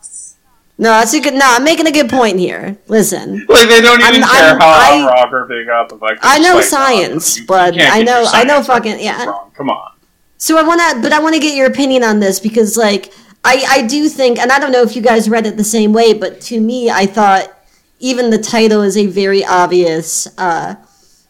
No, 0.82 0.92
that's 0.92 1.14
a 1.14 1.20
good. 1.20 1.34
No, 1.34 1.42
I'm 1.44 1.66
making 1.66 1.88
a 1.88 1.92
good 1.92 2.10
point 2.10 2.40
here. 2.40 2.78
Listen, 2.88 3.46
Like 3.50 3.68
they 3.68 3.82
don't 3.82 4.00
even 4.02 4.24
I'm- 4.24 4.32
care 4.32 4.50
I'm- 4.52 4.60
how 4.62 4.70
I- 4.70 5.30
or 5.30 5.46
big 5.46 5.68
up. 5.68 5.92
Like, 6.02 6.18
I 6.22 6.40
know 6.40 6.62
science, 6.62 7.36
you- 7.36 7.42
you 7.42 7.48
but 7.48 7.74
can't 7.76 7.94
I 7.94 8.02
know- 8.02 8.26
I 8.32 8.44
know 8.46 8.64
fucking- 8.64 9.00
yeah. 9.02 9.26
wrong. 9.26 9.52
Come 9.58 9.70
on. 9.70 9.92
so 10.38 10.58
I 10.58 10.64
want 10.64 10.80
to, 10.80 11.02
but 11.02 11.12
I 11.12 11.20
want 11.20 11.36
to 11.36 11.40
get 11.42 11.54
your 11.54 11.68
opinion 11.68 12.02
on 12.06 12.22
this 12.22 12.40
because, 12.40 12.78
like, 12.78 13.12
I 13.44 13.66
I 13.70 13.82
do 13.82 14.08
think, 14.08 14.40
and 14.40 14.52
I 14.54 14.58
don't 14.60 14.72
know 14.72 14.82
if 14.82 14.96
you 14.96 15.02
guys 15.02 15.30
read 15.30 15.46
it 15.46 15.58
the 15.58 15.66
same 15.66 15.92
way, 15.92 16.14
but 16.14 16.40
to 16.50 16.62
me, 16.62 16.90
I 16.90 17.06
thought 17.06 17.52
even 18.00 18.30
the 18.30 18.38
title 18.38 18.82
is 18.82 18.96
a 18.96 19.06
very 19.06 19.44
obvious, 19.46 20.28
uh, 20.38 20.76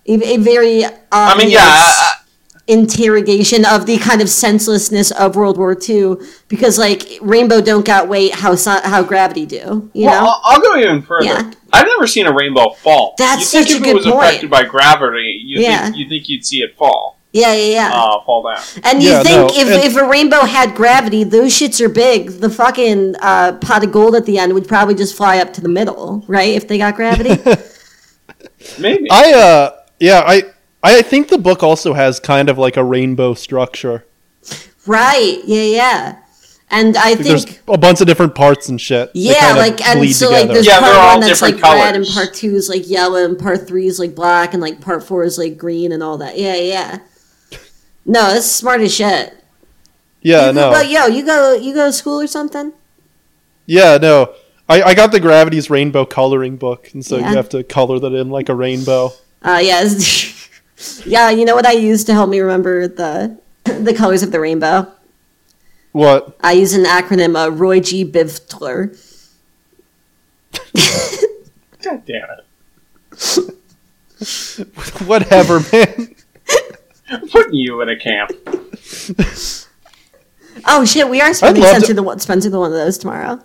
a, 0.08 0.14
a 0.34 0.38
very 0.38 0.86
obvious. 0.86 1.04
I 1.12 1.36
mean, 1.40 1.50
yeah. 1.50 1.60
I- 1.64 2.16
interrogation 2.70 3.66
of 3.66 3.86
the 3.88 3.98
kind 3.98 4.22
of 4.22 4.30
senselessness 4.30 5.12
of 5.12 5.36
World 5.36 5.58
War 5.58 5.76
II 5.90 6.16
because 6.48 6.78
like 6.78 7.18
rainbow 7.22 7.62
don't 7.62 7.86
got 7.86 8.08
weight 8.08 8.34
how 8.36 8.56
how 8.56 9.04
gravity 9.04 9.46
do 9.46 9.56
you 9.94 10.06
well, 10.06 10.22
know 10.22 10.28
I'll, 10.30 10.42
I'll 10.46 10.62
go 10.62 10.78
even 10.78 11.02
further. 11.02 11.26
Yeah. 11.26 11.52
I've 11.74 11.86
never 11.88 12.08
seen 12.08 12.26
a 12.28 12.34
rainbow 12.34 12.70
fall. 12.76 13.16
That's 13.18 13.42
you 13.54 13.60
think 13.60 13.68
such 13.68 13.74
a 13.74 13.78
if 13.78 13.84
good 13.84 13.90
it 13.90 13.96
was 13.96 14.06
point. 14.06 14.18
affected 14.28 14.50
by 14.50 14.64
gravity, 14.66 15.42
you 15.44 15.62
Yeah. 15.62 15.84
think 15.86 15.98
you 15.98 16.08
think 16.10 16.30
you'd 16.30 16.46
see 16.46 16.62
it 16.62 16.76
fall, 16.78 17.20
yeah 17.32 17.54
yeah 17.54 17.74
yeah 17.74 17.92
uh, 17.94 18.24
fall 18.24 18.44
down. 18.44 18.64
and 18.84 19.02
you 19.04 19.10
Yeah, 19.10 19.24
think 19.24 19.38
no, 19.38 19.48
if, 19.62 19.68
and- 19.68 19.84
if 19.84 19.96
a 19.98 20.08
rainbow 20.08 20.42
had 20.46 20.76
gravity 20.76 21.24
those 21.24 21.52
shits 21.52 21.80
are 21.82 21.90
big 21.90 22.30
the 22.46 22.50
fucking 22.50 23.16
uh, 23.22 23.54
pot 23.54 23.84
of 23.84 23.92
gold 23.92 24.16
at 24.16 24.26
the 24.26 24.38
end 24.40 24.54
would 24.54 24.68
probably 24.68 24.96
just 24.96 25.16
fly 25.16 25.38
up 25.40 25.54
to 25.54 25.62
the 25.62 25.70
middle 25.70 26.24
right 26.28 26.54
if 26.56 26.68
they 26.68 26.78
got 26.78 26.96
gravity 26.96 27.36
Maybe. 28.80 29.08
I 29.12 29.34
uh 29.34 29.76
yeah, 30.00 30.24
I 30.26 30.44
I 30.84 31.02
think 31.02 31.28
the 31.30 31.38
book 31.38 31.62
also 31.64 31.94
has 31.94 32.20
kind 32.20 32.50
of 32.50 32.58
like 32.58 32.78
a 32.78 32.84
rainbow 32.84 33.34
structure. 33.34 34.06
right 34.86 35.40
yeah 35.46 35.64
yeah 35.64 36.20
and 36.72 36.96
I 36.98 37.12
Like, 37.14 37.20
there's 37.20 37.60
a 37.68 37.78
bunch 37.80 38.00
of 38.00 38.06
different 38.08 38.36
parts 38.36 38.70
and 38.70 38.80
shit. 38.80 39.10
Yeah, 39.16 39.54
like 39.58 39.82
and 39.86 40.00
bleed 40.00 40.14
so 40.14 40.30
like 40.30 40.48
there's 40.50 40.68
Yeah, 40.68 40.80
part 40.80 40.96
all 40.96 41.18
one 41.18 41.22
that's 41.22 41.42
like 41.42 41.56
different 41.56 41.76
red 41.76 41.96
and 41.96 42.06
part 42.06 42.34
two 42.36 42.56
is 42.56 42.70
like 42.70 42.88
yellow 42.88 43.26
and 43.26 43.40
part 43.40 43.68
three 43.68 43.88
is 43.88 43.98
like 43.98 44.14
black 44.14 44.54
and 44.54 44.62
like 44.62 44.80
part 44.80 45.04
four 45.04 45.24
is 45.24 45.38
like 45.40 45.58
green 45.58 45.92
and 45.92 46.04
all 46.04 46.20
that. 46.20 46.38
Yeah, 46.38 46.56
yeah. 46.56 47.00
No, 48.06 48.34
that's 48.34 48.46
smart 48.46 48.82
as 48.82 48.94
shit. 48.94 49.36
yeah, 50.22 50.48
you, 50.48 50.54
no. 50.54 50.70
Well, 50.70 50.84
yo, 50.84 51.08
you 51.08 51.26
go 51.26 51.54
you 51.54 51.74
go 51.74 51.88
to 51.88 51.94
school 51.94 52.22
or 52.22 52.28
something? 52.28 52.72
Yeah, 53.66 53.98
no. 54.00 54.36
I, 54.68 54.84
I 54.84 54.94
got 54.94 55.12
the 55.12 55.20
Gravity's 55.20 55.72
rainbow 55.72 56.06
coloring 56.06 56.58
book, 56.58 56.92
and 56.94 57.04
so 57.04 57.18
Yeah. 57.18 57.32
you 57.32 57.36
have 57.36 57.50
to 57.50 57.64
color 57.64 57.98
that 58.00 58.14
in 58.14 58.30
like 58.30 58.48
a 58.50 58.54
rainbow. 58.56 59.12
Uh 59.42 59.60
yeah. 59.64 59.90
it's- 60.80 61.06
yeah, 61.06 61.30
you 61.30 61.46
know 61.46 61.56
what 61.56 61.66
I 61.66 61.74
use 61.74 62.04
to 62.06 62.14
help 62.14 62.30
me 62.30 62.40
remember 62.40 62.88
the 62.88 63.38
the 63.66 63.94
colors 63.94 64.24
of 64.24 64.32
the 64.32 64.40
rainbow? 64.40 64.92
What? 65.92 66.38
I 66.42 66.54
use 66.54 66.74
an 66.74 66.84
acronym 66.86 67.36
uh, 67.36 67.52
Roy 67.52 67.80
G. 67.80 68.06
Bivtler. 68.06 68.96
God 71.84 72.04
damn 72.06 72.28
it! 72.32 73.56
Whatever, 75.08 75.62
man. 75.72 76.16
I'm 77.10 77.28
putting 77.30 77.54
you 77.54 77.82
in 77.82 77.90
a 77.90 77.96
camp. 77.98 78.32
Oh 80.66 80.84
shit, 80.86 81.08
we 81.10 81.22
are 81.22 81.34
spending 81.34 81.64
love 81.64 81.84
to- 81.84 81.94
the 81.94 82.04
one 82.04 82.20
Spencer 82.20 82.50
the 82.50 82.60
one 82.60 82.72
of 82.72 82.78
those 82.78 82.98
tomorrow. 82.98 83.40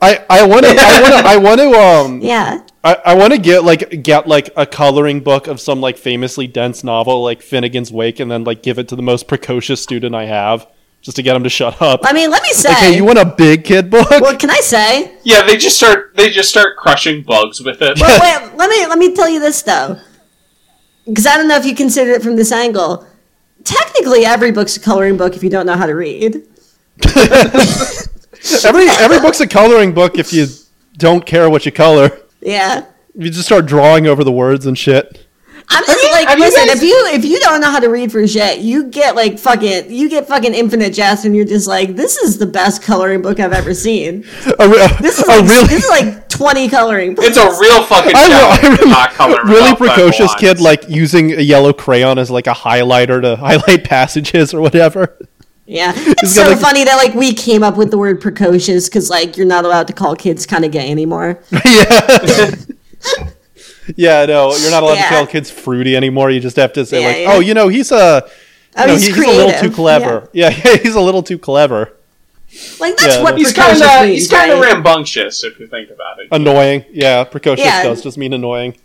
I 0.00 0.24
I 0.28 0.46
want 0.46 0.64
to 0.66 0.72
I 0.78 1.00
want 1.00 1.14
to 1.14 1.28
I 1.28 1.36
want 1.36 1.60
to 1.60 1.70
um 1.72 2.20
Yeah. 2.20 2.60
I, 2.84 2.94
I 3.04 3.14
want 3.14 3.32
to 3.32 3.38
get 3.38 3.62
like 3.62 4.02
get 4.02 4.26
like 4.26 4.50
a 4.56 4.66
coloring 4.66 5.20
book 5.20 5.46
of 5.46 5.60
some 5.60 5.80
like 5.80 5.96
famously 5.96 6.46
dense 6.48 6.82
novel 6.82 7.22
like 7.22 7.40
Finnegans 7.40 7.92
Wake, 7.92 8.18
and 8.18 8.30
then 8.30 8.42
like 8.44 8.62
give 8.62 8.78
it 8.78 8.88
to 8.88 8.96
the 8.96 9.02
most 9.02 9.28
precocious 9.28 9.80
student 9.80 10.14
I 10.14 10.24
have, 10.24 10.66
just 11.00 11.16
to 11.16 11.22
get 11.22 11.36
him 11.36 11.44
to 11.44 11.48
shut 11.48 11.80
up. 11.80 12.00
I 12.02 12.12
mean, 12.12 12.30
let 12.30 12.42
me 12.42 12.50
say. 12.50 12.70
Like, 12.70 12.78
hey, 12.78 12.96
you 12.96 13.04
want 13.04 13.18
a 13.18 13.24
big 13.24 13.64
kid 13.64 13.88
book? 13.88 14.10
what 14.10 14.40
can 14.40 14.50
I 14.50 14.60
say? 14.60 15.16
Yeah, 15.22 15.42
they 15.42 15.56
just 15.56 15.76
start 15.76 16.16
they 16.16 16.28
just 16.30 16.48
start 16.48 16.76
crushing 16.76 17.22
bugs 17.22 17.60
with 17.60 17.80
it. 17.82 18.00
Well, 18.00 18.20
wait, 18.50 18.56
let 18.56 18.68
me 18.68 18.86
let 18.86 18.98
me 18.98 19.14
tell 19.14 19.28
you 19.28 19.38
this 19.38 19.62
though, 19.62 20.00
because 21.06 21.26
I 21.26 21.36
don't 21.36 21.46
know 21.46 21.56
if 21.56 21.64
you 21.64 21.76
consider 21.76 22.10
it 22.10 22.22
from 22.22 22.34
this 22.34 22.50
angle. 22.50 23.06
Technically, 23.62 24.24
every 24.24 24.50
book's 24.50 24.76
a 24.76 24.80
coloring 24.80 25.16
book 25.16 25.36
if 25.36 25.44
you 25.44 25.50
don't 25.50 25.66
know 25.66 25.76
how 25.76 25.86
to 25.86 25.94
read. 25.94 26.42
every 28.64 28.88
every 28.88 29.20
book's 29.20 29.40
a 29.40 29.46
coloring 29.46 29.94
book 29.94 30.18
if 30.18 30.32
you 30.32 30.48
don't 30.98 31.24
care 31.24 31.48
what 31.48 31.64
you 31.64 31.70
color. 31.70 32.21
Yeah, 32.42 32.84
You 33.14 33.30
just 33.30 33.46
start 33.46 33.66
drawing 33.66 34.06
over 34.06 34.24
the 34.24 34.32
words 34.32 34.66
and 34.66 34.76
shit. 34.76 35.26
I'm 35.68 35.84
just 35.86 36.02
you- 36.02 36.10
like, 36.10 36.26
have 36.28 36.38
you 36.38 36.44
listen, 36.44 36.66
guys- 36.66 36.76
if 36.76 36.82
you 36.82 37.06
if 37.12 37.24
you 37.24 37.38
don't 37.40 37.60
know 37.60 37.70
how 37.70 37.78
to 37.78 37.88
read 37.88 38.10
for 38.10 38.26
shit, 38.26 38.58
you 38.58 38.84
get 38.84 39.14
like 39.14 39.38
fucking 39.38 39.90
you 39.92 40.08
get 40.10 40.26
fucking 40.26 40.52
infinite 40.54 40.92
jest, 40.92 41.24
and 41.24 41.36
you're 41.36 41.44
just 41.46 41.66
like, 41.68 41.94
this 41.94 42.16
is 42.18 42.38
the 42.38 42.46
best 42.46 42.82
coloring 42.82 43.22
book 43.22 43.38
I've 43.38 43.52
ever 43.52 43.72
seen. 43.72 44.24
A, 44.58 44.68
re- 44.68 44.88
This 45.00 45.18
is 45.18 45.24
a 45.24 45.28
like, 45.28 45.48
really 45.48 45.66
this 45.68 45.84
is 45.84 45.88
like 45.88 46.28
twenty 46.28 46.68
coloring 46.68 47.14
books. 47.14 47.28
It's 47.28 47.36
a 47.38 47.48
real 47.60 47.84
fucking 47.84 48.12
I, 48.14 48.28
challenge 48.28 48.80
I 48.80 48.82
to 48.82 48.88
not 48.88 49.10
color 49.12 49.38
really 49.44 49.74
precocious 49.76 50.34
kid 50.34 50.60
like 50.60 50.88
using 50.88 51.32
a 51.32 51.40
yellow 51.42 51.72
crayon 51.72 52.18
as 52.18 52.28
like 52.30 52.48
a 52.48 52.52
highlighter 52.54 53.22
to 53.22 53.36
highlight 53.46 53.84
passages 53.84 54.52
or 54.52 54.60
whatever. 54.60 55.16
Yeah, 55.66 55.92
it's 55.96 56.34
so 56.34 56.42
like- 56.48 56.58
funny 56.58 56.84
that 56.84 56.96
like 56.96 57.14
we 57.14 57.32
came 57.32 57.62
up 57.62 57.76
with 57.76 57.90
the 57.90 57.98
word 57.98 58.20
precocious 58.20 58.88
because 58.88 59.08
like 59.10 59.36
you're 59.36 59.46
not 59.46 59.64
allowed 59.64 59.86
to 59.88 59.92
call 59.92 60.16
kids 60.16 60.44
kind 60.46 60.64
of 60.64 60.72
gay 60.72 60.90
anymore. 60.90 61.40
yeah. 61.64 62.54
yeah, 63.96 64.26
no, 64.26 64.54
you're 64.56 64.70
not 64.70 64.82
allowed 64.82 64.94
Yeah. 64.94 65.08
to 65.08 65.14
call 65.16 65.26
kids 65.26 65.50
fruity 65.50 65.96
anymore. 65.96 66.30
You 66.30 66.40
just 66.40 66.56
have 66.56 66.72
to 66.74 66.86
say 66.86 67.00
Yeah, 67.02 67.06
like, 67.08 67.16
yeah. 67.18 67.32
"Oh, 67.32 67.40
you 67.40 67.54
know, 67.54 67.68
he's 67.68 67.90
a 67.92 68.28
Oh, 68.76 68.86
no, 68.86 68.92
he's 68.94 69.06
he's 69.06 69.16
a 69.18 69.20
little 69.28 69.52
too 69.60 69.70
clever." 69.70 70.28
Yeah, 70.32 70.50
yeah, 70.64 70.76
he's 70.76 70.94
a 70.94 71.00
little 71.00 71.22
too 71.22 71.38
clever. 71.38 71.92
Like 72.80 72.96
that's 72.96 73.16
Yeah, 73.16 73.22
what 73.22 73.38
He's 73.38 73.52
kind 73.52 73.80
of 73.82 74.04
he's 74.06 74.28
kind 74.28 74.52
of 74.52 74.58
right? 74.60 74.74
rambunctious 74.74 75.42
if 75.42 75.58
you 75.58 75.66
think 75.66 75.90
about 75.90 76.18
it. 76.20 76.28
Annoying. 76.30 76.84
Yeah, 76.92 77.24
precocious 77.24 77.64
Yeah. 77.64 77.82
does 77.82 78.02
just 78.02 78.18
mean 78.18 78.34
annoying. 78.34 78.76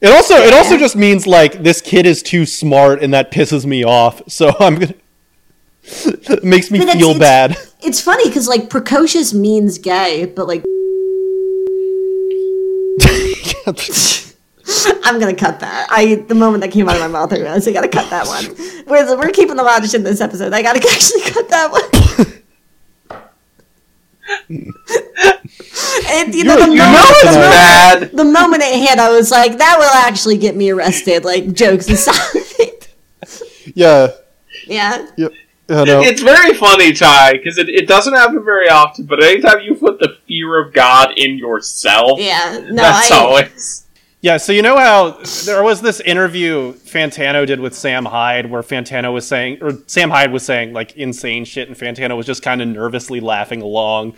It 0.00 0.12
also 0.12 0.34
it 0.36 0.54
also 0.54 0.78
just 0.78 0.94
means 0.94 1.26
like 1.26 1.62
this 1.62 1.80
kid 1.80 2.06
is 2.06 2.22
too 2.22 2.46
smart 2.46 3.02
and 3.02 3.12
that 3.14 3.32
pisses 3.32 3.66
me 3.66 3.84
off. 3.84 4.22
So 4.28 4.52
I'm 4.60 4.74
gonna 4.76 4.94
it 5.82 6.44
makes 6.44 6.70
me 6.70 6.78
feel 6.78 7.10
it's- 7.10 7.18
bad. 7.18 7.56
It's 7.80 8.00
funny 8.00 8.28
because 8.28 8.48
like 8.48 8.70
precocious 8.70 9.32
means 9.32 9.78
gay, 9.78 10.26
but 10.26 10.46
like 10.46 10.60
I'm 15.04 15.18
gonna 15.18 15.34
cut 15.34 15.60
that. 15.60 15.86
I 15.90 16.16
the 16.28 16.34
moment 16.34 16.60
that 16.62 16.70
came 16.70 16.88
out 16.88 16.96
of 16.96 17.00
my 17.00 17.08
mouth, 17.08 17.32
I 17.32 17.36
realized 17.36 17.66
I 17.68 17.72
gotta 17.72 17.88
cut 17.88 18.10
that 18.10 18.26
one. 18.26 18.54
We're, 18.86 19.16
we're 19.16 19.30
keeping 19.30 19.56
the 19.56 19.80
shit 19.82 19.94
in 19.94 20.02
this 20.02 20.20
episode. 20.20 20.52
I 20.52 20.62
gotta 20.62 20.86
actually 20.90 21.22
cut 21.22 21.48
that 21.48 21.72
one. 21.72 21.84
And 26.08 26.34
you 26.34 26.44
know 26.44 26.56
the 26.56 26.62
You 26.72 26.78
moment, 26.78 26.92
know 26.92 27.04
it's 27.08 27.20
the, 27.22 27.26
moment, 27.32 27.50
bad. 27.50 28.10
the 28.12 28.24
moment 28.24 28.62
it 28.62 28.78
hit, 28.88 28.98
I 28.98 29.10
was 29.10 29.30
like, 29.30 29.58
that 29.58 29.76
will 29.78 30.08
actually 30.08 30.36
get 30.38 30.56
me 30.56 30.70
arrested. 30.70 31.24
Like 31.24 31.52
jokes 31.52 31.88
aside. 31.88 32.86
yeah. 33.74 34.08
yeah. 34.66 35.06
Yeah. 35.16 35.28
I. 35.70 36.00
It's 36.02 36.22
very 36.22 36.54
funny, 36.54 36.92
Ty, 36.94 37.32
because 37.32 37.58
it, 37.58 37.68
it 37.68 37.86
doesn't 37.86 38.14
happen 38.14 38.42
very 38.42 38.70
often, 38.70 39.04
but 39.04 39.22
anytime 39.22 39.60
you 39.60 39.74
put 39.74 39.98
the 39.98 40.16
fear 40.26 40.58
of 40.62 40.72
God 40.72 41.12
in 41.18 41.36
yourself, 41.36 42.18
Yeah. 42.20 42.58
No, 42.70 42.82
that's 42.82 43.10
I, 43.10 43.16
always. 43.18 43.84
Yeah, 44.20 44.36
so 44.38 44.50
you 44.52 44.62
know 44.62 44.76
how 44.76 45.20
there 45.44 45.62
was 45.62 45.80
this 45.80 46.00
interview 46.00 46.72
Fantano 46.72 47.46
did 47.46 47.60
with 47.60 47.72
Sam 47.74 48.04
Hyde 48.04 48.50
where 48.50 48.62
Fantano 48.62 49.12
was 49.12 49.28
saying, 49.28 49.58
or 49.60 49.72
Sam 49.86 50.10
Hyde 50.10 50.32
was 50.32 50.42
saying 50.44 50.72
like 50.72 50.96
insane 50.96 51.44
shit, 51.44 51.68
and 51.68 51.76
Fantano 51.76 52.16
was 52.16 52.26
just 52.26 52.42
kind 52.42 52.60
of 52.60 52.66
nervously 52.66 53.20
laughing 53.20 53.62
along, 53.62 54.14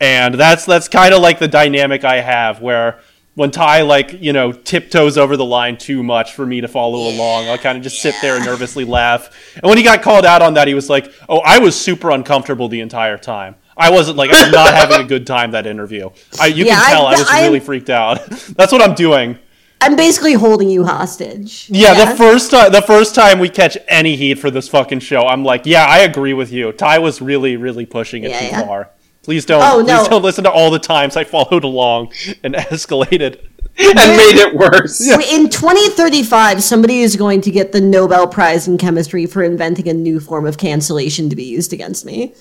and 0.00 0.34
that's 0.34 0.64
that's 0.64 0.88
kind 0.88 1.12
of 1.14 1.20
like 1.20 1.38
the 1.38 1.48
dynamic 1.48 2.04
I 2.04 2.20
have 2.20 2.60
where 2.60 3.00
when 3.34 3.50
Ty 3.50 3.82
like 3.82 4.20
you 4.20 4.32
know 4.32 4.52
tiptoes 4.52 5.16
over 5.16 5.36
the 5.36 5.44
line 5.44 5.76
too 5.76 6.02
much 6.02 6.32
for 6.34 6.44
me 6.46 6.60
to 6.60 6.68
follow 6.68 7.08
along, 7.08 7.48
I'll 7.48 7.58
kind 7.58 7.76
of 7.78 7.84
just 7.84 8.00
sit 8.02 8.14
there 8.20 8.36
and 8.36 8.44
nervously 8.44 8.84
laugh. 8.84 9.30
And 9.54 9.64
when 9.64 9.76
he 9.78 9.84
got 9.84 10.02
called 10.02 10.24
out 10.26 10.42
on 10.42 10.54
that, 10.54 10.66
he 10.68 10.74
was 10.74 10.90
like, 10.90 11.12
"Oh, 11.28 11.38
I 11.44 11.58
was 11.58 11.78
super 11.80 12.10
uncomfortable 12.10 12.68
the 12.68 12.80
entire 12.80 13.18
time." 13.18 13.54
I 13.76 13.90
wasn't 13.90 14.16
like 14.16 14.30
I 14.32 14.42
was 14.44 14.52
not 14.52 14.74
having 14.74 15.00
a 15.00 15.04
good 15.04 15.24
time 15.24 15.52
that 15.52 15.64
interview. 15.64 16.10
I, 16.40 16.46
you 16.46 16.64
Yeah, 16.64 16.80
can 16.80 16.90
tell 16.90 17.06
I, 17.06 17.12
was 17.12 17.28
I- 17.30 17.42
really 17.42 17.60
freaked 17.60 17.90
out. 17.90 18.26
That's 18.56 18.72
what 18.72 18.82
I'm 18.82 18.94
doing. 18.96 19.38
I'm 19.80 19.94
basically 19.94 20.32
holding 20.32 20.68
you 20.68 20.84
hostage. 20.84 21.68
Yeah, 21.70 21.94
the 22.10 22.16
first 22.16 22.50
time 22.50 22.72
the 22.72 22.82
first 22.82 23.14
time 23.14 23.38
we 23.38 23.48
catch 23.48 23.78
any 23.86 24.16
heat 24.16 24.34
for 24.40 24.50
this 24.50 24.68
fucking 24.68 24.98
show, 24.98 25.20
I'm 25.28 25.44
like, 25.44 25.64
yeah, 25.66 25.84
I 25.86 25.98
agree 26.00 26.32
with 26.34 26.50
you. 26.50 26.72
Ty 26.72 26.98
was 26.98 27.22
really, 27.22 27.56
really 27.56 27.86
pushing 27.86 28.24
it 28.24 28.30
Yeah, 28.32 28.40
too 28.40 28.46
yeah. 28.46 28.66
far. 28.66 28.90
Please 29.28 29.44
don't 29.44 29.62
Oh, 29.62 29.82
no. 29.82 29.98
please 29.98 30.08
don't 30.08 30.22
listen 30.22 30.44
to 30.44 30.50
all 30.50 30.70
the 30.70 30.78
times 30.78 31.14
I 31.14 31.24
followed 31.24 31.62
along 31.62 32.12
and 32.42 32.54
escalated. 32.72 33.38
and 33.78 33.94
made 33.94 34.36
it 34.40 34.54
worse. 34.54 35.02
In 35.06 35.50
2035, 35.50 36.62
somebody 36.62 37.00
is 37.00 37.14
going 37.14 37.42
to 37.42 37.50
get 37.50 37.72
the 37.72 37.80
Nobel 37.82 38.26
Prize 38.26 38.66
in 38.66 38.78
chemistry 38.78 39.26
for 39.26 39.42
inventing 39.42 39.86
a 39.86 39.92
new 39.92 40.18
form 40.18 40.46
of 40.46 40.56
cancellation 40.56 41.28
to 41.28 41.36
be 41.36 41.44
used 41.44 41.74
against 41.74 42.06
me. 42.06 42.32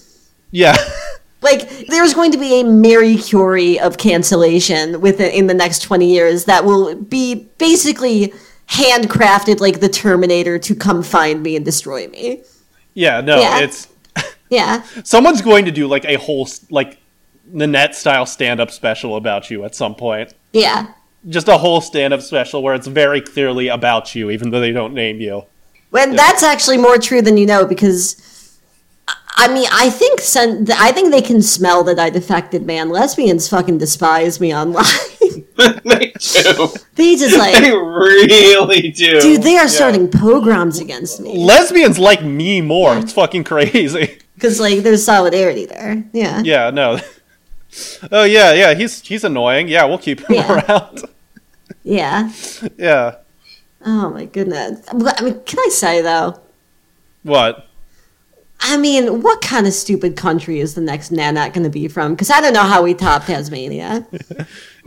yeah. 0.51 0.77
Like 1.41 1.87
there's 1.87 2.13
going 2.15 2.31
to 2.31 2.37
be 2.37 2.61
a 2.61 2.63
Marie 2.63 3.17
Curie 3.17 3.79
of 3.79 3.97
cancellation 3.97 5.01
within 5.01 5.29
in 5.31 5.47
the 5.47 5.53
next 5.53 5.79
20 5.83 6.09
years 6.11 6.45
that 6.45 6.63
will 6.65 6.95
be 6.95 7.35
basically 7.59 8.33
handcrafted 8.69 9.59
like 9.59 9.79
the 9.79 9.87
Terminator 9.89 10.57
to 10.57 10.73
come 10.73 11.03
find 11.03 11.43
me 11.43 11.55
and 11.55 11.63
destroy 11.65 12.07
me. 12.07 12.41
Yeah, 12.95 13.21
no, 13.21 13.39
Yeah. 13.39 13.59
it's 13.59 13.87
Yeah. 14.49 14.83
someone's 15.03 15.41
going 15.41 15.65
to 15.65 15.71
do 15.71 15.87
like 15.87 16.05
a 16.05 16.15
whole 16.15 16.47
like 16.69 16.99
Nanette 17.51 17.95
style 17.95 18.25
stand 18.25 18.59
up 18.59 18.71
special 18.71 19.15
about 19.15 19.49
you 19.49 19.63
at 19.63 19.75
some 19.75 19.95
point. 19.95 20.33
Yeah. 20.53 20.87
Just 21.29 21.47
a 21.47 21.57
whole 21.57 21.81
stand 21.81 22.13
up 22.13 22.21
special 22.21 22.61
where 22.63 22.73
it's 22.75 22.87
very 22.87 23.21
clearly 23.21 23.67
about 23.67 24.15
you, 24.15 24.29
even 24.31 24.49
though 24.51 24.59
they 24.59 24.71
don't 24.71 24.93
name 24.93 25.19
you. 25.19 25.43
When 25.89 26.15
that's 26.15 26.43
actually 26.43 26.77
more 26.77 26.97
true 26.97 27.21
than 27.21 27.37
you 27.37 27.45
know 27.45 27.65
because 27.65 28.21
I 29.39 29.47
mean, 29.53 29.67
I 29.71 29.89
think 29.89 30.19
sen- 30.19 30.67
I 30.77 30.91
think 30.91 31.11
they 31.11 31.21
can 31.21 31.41
smell 31.41 31.83
that 31.85 31.99
I 31.99 32.09
defected, 32.09 32.65
man. 32.65 32.89
Lesbians 32.89 33.47
fucking 33.47 33.77
despise 33.77 34.39
me 34.39 34.53
online. 34.55 34.83
they 35.57 36.13
do. 36.19 36.67
they 36.95 37.15
just 37.15 37.37
like 37.37 37.55
They 37.61 37.71
really 37.71 38.91
do. 38.91 39.19
dude, 39.21 39.41
they 39.43 39.55
are 39.57 39.63
Yeah. 39.63 39.67
starting 39.67 40.09
pogroms 40.09 40.79
against 40.79 41.19
me 41.19 41.35
Lesbians 41.37 41.97
like 41.97 42.23
me 42.23 42.61
more. 42.61 42.95
It's 42.97 43.13
fucking 43.13 43.43
crazy. 43.43 44.19
Because 44.37 44.59
like 44.59 44.83
there's 44.83 45.03
solidarity 45.03 45.65
there. 45.65 46.03
Yeah. 46.13 46.41
Yeah, 46.45 46.69
no. 46.69 46.99
Oh 48.11 48.23
yeah, 48.23 48.53
yeah. 48.53 48.73
He's 48.73 49.01
he's 49.01 49.23
annoying. 49.25 49.67
Yeah, 49.67 49.85
we'll 49.85 49.97
keep 49.99 50.21
him 50.21 50.35
Yeah. 50.37 50.63
around. 50.67 51.01
Yeah. 51.83 52.31
Yeah. 52.77 53.15
Oh 53.85 54.09
my 54.09 54.25
goodness. 54.25 54.81
I 54.89 55.21
mean, 55.21 55.39
can 55.45 55.59
I 55.59 55.69
say 55.69 56.01
though? 56.01 56.39
What? 57.23 57.67
I 58.61 58.77
mean, 58.77 59.21
what 59.21 59.41
kind 59.41 59.67
of 59.67 59.73
stupid 59.73 60.15
country 60.15 60.59
is 60.59 60.73
the 60.75 60.81
next 60.81 61.11
Nanette 61.11 61.53
going 61.53 61.63
to 61.65 61.69
be 61.69 61.87
from? 61.87 62.13
Because 62.13 62.31
I 62.31 62.41
don't 62.41 62.53
know 62.53 62.63
how 62.63 62.81
we 62.83 62.93
top 62.93 63.25
Tasmania. 63.25 64.07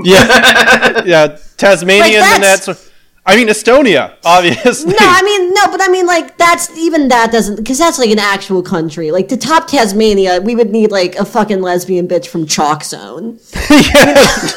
Yeah, 0.02 1.02
yeah. 1.04 1.38
Tasmania 1.58 2.20
Like, 2.20 2.42
and. 2.42 2.89
I 3.26 3.36
mean 3.36 3.48
Estonia, 3.48 4.16
obviously. 4.24 4.92
No, 4.92 4.98
I 5.00 5.22
mean 5.22 5.52
no, 5.54 5.66
but 5.70 5.80
I 5.82 5.88
mean 5.88 6.06
like 6.06 6.36
that's 6.36 6.76
even 6.76 7.08
that 7.08 7.30
doesn't 7.32 7.56
because 7.56 7.78
that's 7.78 7.98
like 7.98 8.10
an 8.10 8.18
actual 8.18 8.62
country. 8.62 9.10
Like 9.10 9.28
to 9.28 9.36
top 9.36 9.68
Tasmania, 9.68 10.40
we 10.40 10.54
would 10.54 10.70
need 10.70 10.90
like 10.90 11.16
a 11.16 11.24
fucking 11.24 11.60
lesbian 11.60 12.08
bitch 12.08 12.26
from 12.26 12.46
Chalk 12.46 12.84
Zone. 12.84 13.38
yeah. 13.70 14.26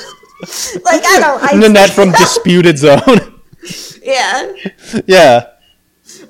Like 0.84 1.06
I 1.06 1.20
don't. 1.22 1.42
I, 1.42 1.56
Nanette 1.58 1.92
from 1.92 2.12
Disputed 2.12 2.78
Zone. 2.78 3.40
yeah. 4.04 4.52
yeah. 5.08 5.48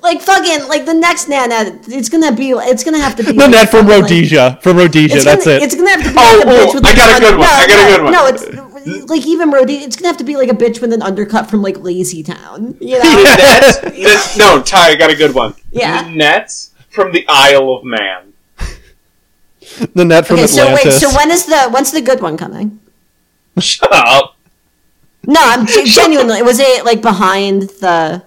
Like 0.02 0.20
fucking 0.22 0.68
like 0.68 0.86
the 0.86 0.94
next 0.94 1.28
Nana, 1.28 1.80
it's 1.88 2.08
gonna 2.08 2.30
be 2.30 2.50
it's 2.50 2.84
gonna 2.84 3.00
have 3.00 3.16
to 3.16 3.24
be 3.24 3.32
Nanette 3.32 3.70
from 3.70 3.88
like, 3.88 4.02
Rhodesia. 4.02 4.58
From 4.62 4.76
Rhodesia, 4.76 5.20
that's 5.20 5.44
gonna, 5.44 5.56
it. 5.56 5.62
It's 5.64 5.74
gonna 5.74 5.90
have 5.90 6.02
to 6.04 6.10
be 6.10 6.16
Oh, 6.16 6.36
like 6.38 6.46
a 6.46 6.50
oh, 6.50 6.66
bitch 6.66 6.74
with 6.74 6.86
I 6.86 6.94
got 6.94 7.16
a 7.16 7.24
good 7.24 7.38
one, 7.38 7.40
No, 7.40 7.46
I 7.48 7.66
got 7.66 7.88
a 7.88 7.96
good 7.96 8.02
one. 8.04 8.12
No, 8.12 8.26
it's 8.26 8.44
like 9.08 9.26
even 9.26 9.50
Rhodesia. 9.50 9.86
It's 9.86 9.96
gonna 9.96 10.08
have 10.08 10.16
to 10.18 10.24
be 10.24 10.36
like 10.36 10.48
a 10.48 10.54
bitch 10.54 10.80
with 10.80 10.92
an 10.92 11.02
undercut 11.02 11.50
from 11.50 11.62
like 11.62 11.78
Lazy 11.80 12.22
Town. 12.22 12.76
You 12.80 12.98
know? 12.98 13.04
Nanette. 13.22 13.84
N- 13.84 14.38
no, 14.38 14.62
Ty, 14.62 14.90
I 14.90 14.94
got 14.96 15.10
a 15.10 15.16
good 15.16 15.34
one. 15.34 15.54
Yeah. 15.70 16.02
Nanette 16.02 16.52
from 16.90 17.12
the 17.12 17.24
Isle 17.28 17.72
of 17.72 17.84
Man. 17.84 18.32
Nanette 19.94 20.26
from 20.26 20.36
okay, 20.36 20.46
so 20.46 20.74
wait. 20.74 20.92
So 20.92 21.14
when 21.14 21.30
is 21.30 21.46
the 21.46 21.68
when's 21.70 21.90
the 21.90 22.00
good 22.00 22.20
one 22.20 22.36
coming? 22.36 22.80
Shut 23.58 23.92
up. 23.92 24.36
No, 25.26 25.40
I'm 25.42 25.66
ge- 25.66 25.84
genuinely. 25.86 26.42
Was 26.42 26.60
it 26.60 26.84
like 26.84 27.00
behind 27.00 27.62
the 27.80 28.22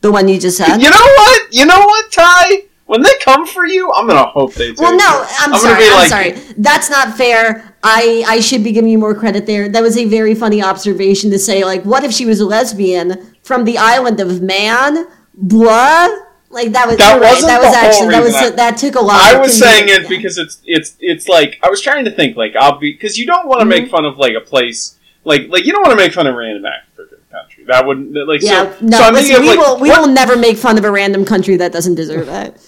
the 0.00 0.10
one 0.10 0.28
you 0.28 0.38
just 0.38 0.56
said? 0.56 0.78
You 0.78 0.90
know 0.90 0.96
what? 0.96 1.54
You 1.54 1.66
know 1.66 1.80
what, 1.80 2.10
Ty? 2.10 2.62
When 2.90 3.02
they 3.02 3.14
come 3.20 3.46
for 3.46 3.64
you, 3.66 3.90
I'm 3.92 4.06
gonna 4.08 4.26
hope 4.26 4.54
they 4.54 4.72
do. 4.72 4.82
Well, 4.82 4.96
no, 4.96 5.26
I'm, 5.40 5.50
gonna 5.50 5.62
sorry. 5.62 5.84
I'm 5.86 5.92
like- 5.94 6.08
sorry. 6.08 6.30
That's 6.58 6.90
not 6.90 7.16
fair. 7.16 7.74
I 7.82 8.24
I 8.26 8.40
should 8.40 8.62
be 8.64 8.72
giving 8.72 8.90
you 8.90 8.98
more 8.98 9.14
credit 9.14 9.46
there. 9.46 9.68
That 9.68 9.82
was 9.82 9.96
a 9.96 10.04
very 10.06 10.34
funny 10.34 10.62
observation 10.62 11.30
to 11.30 11.38
say. 11.38 11.64
Like, 11.64 11.82
what 11.84 12.02
if 12.04 12.12
she 12.12 12.26
was 12.26 12.40
a 12.40 12.44
lesbian 12.46 13.08
from 13.42 13.64
the 13.64 13.78
island 13.78 14.18
of 14.20 14.42
Man? 14.42 15.06
Blah. 15.34 16.08
Like 16.52 16.72
that 16.72 16.88
was 16.88 16.96
That 16.96 17.20
right. 17.20 17.40
That 17.42 17.60
was 17.62 17.74
actually 17.74 18.08
that 18.08 18.22
was 18.24 18.34
I- 18.34 18.50
that 18.50 18.76
took 18.76 18.96
a 18.96 19.00
lot. 19.00 19.20
I 19.22 19.38
was 19.38 19.56
saying 19.56 19.84
it 19.88 20.08
because 20.08 20.36
it's 20.36 20.58
it's 20.64 20.96
it's 20.98 21.28
like 21.28 21.58
I 21.62 21.70
was 21.70 21.80
trying 21.80 22.04
to 22.06 22.10
think 22.10 22.36
like 22.36 22.56
I'll 22.56 22.78
be 22.78 22.92
because 22.92 23.16
you 23.16 23.24
don't 23.26 23.46
want 23.46 23.60
to 23.60 23.66
make 23.66 23.84
Mm-hmm. 23.84 23.90
fun 23.92 24.04
of 24.04 24.18
like 24.18 24.34
a 24.34 24.40
place 24.40 24.98
like 25.24 25.42
like 25.48 25.64
you 25.64 25.72
don't 25.72 25.82
want 25.86 25.92
to 25.96 26.02
make 26.04 26.12
fun 26.12 26.26
of 26.26 26.34
a 26.34 26.38
random 26.38 26.66
African 26.66 27.18
country 27.30 27.64
that 27.68 27.86
wouldn't 27.86 28.12
like 28.26 28.42
Yeah, 28.42 28.64
so, 28.64 28.84
no, 28.84 28.98
so 28.98 29.04
I'm 29.04 29.14
listen, 29.14 29.40
we 29.42 29.50
of, 29.50 29.56
like, 29.56 29.58
will 29.64 29.78
we 29.80 29.88
what- 29.90 30.00
will 30.00 30.08
never 30.12 30.36
make 30.36 30.56
fun 30.56 30.76
of 30.76 30.84
a 30.84 30.90
random 30.90 31.24
country 31.24 31.54
that 31.56 31.70
doesn't 31.72 31.94
deserve 31.94 32.28
it. 32.28 32.60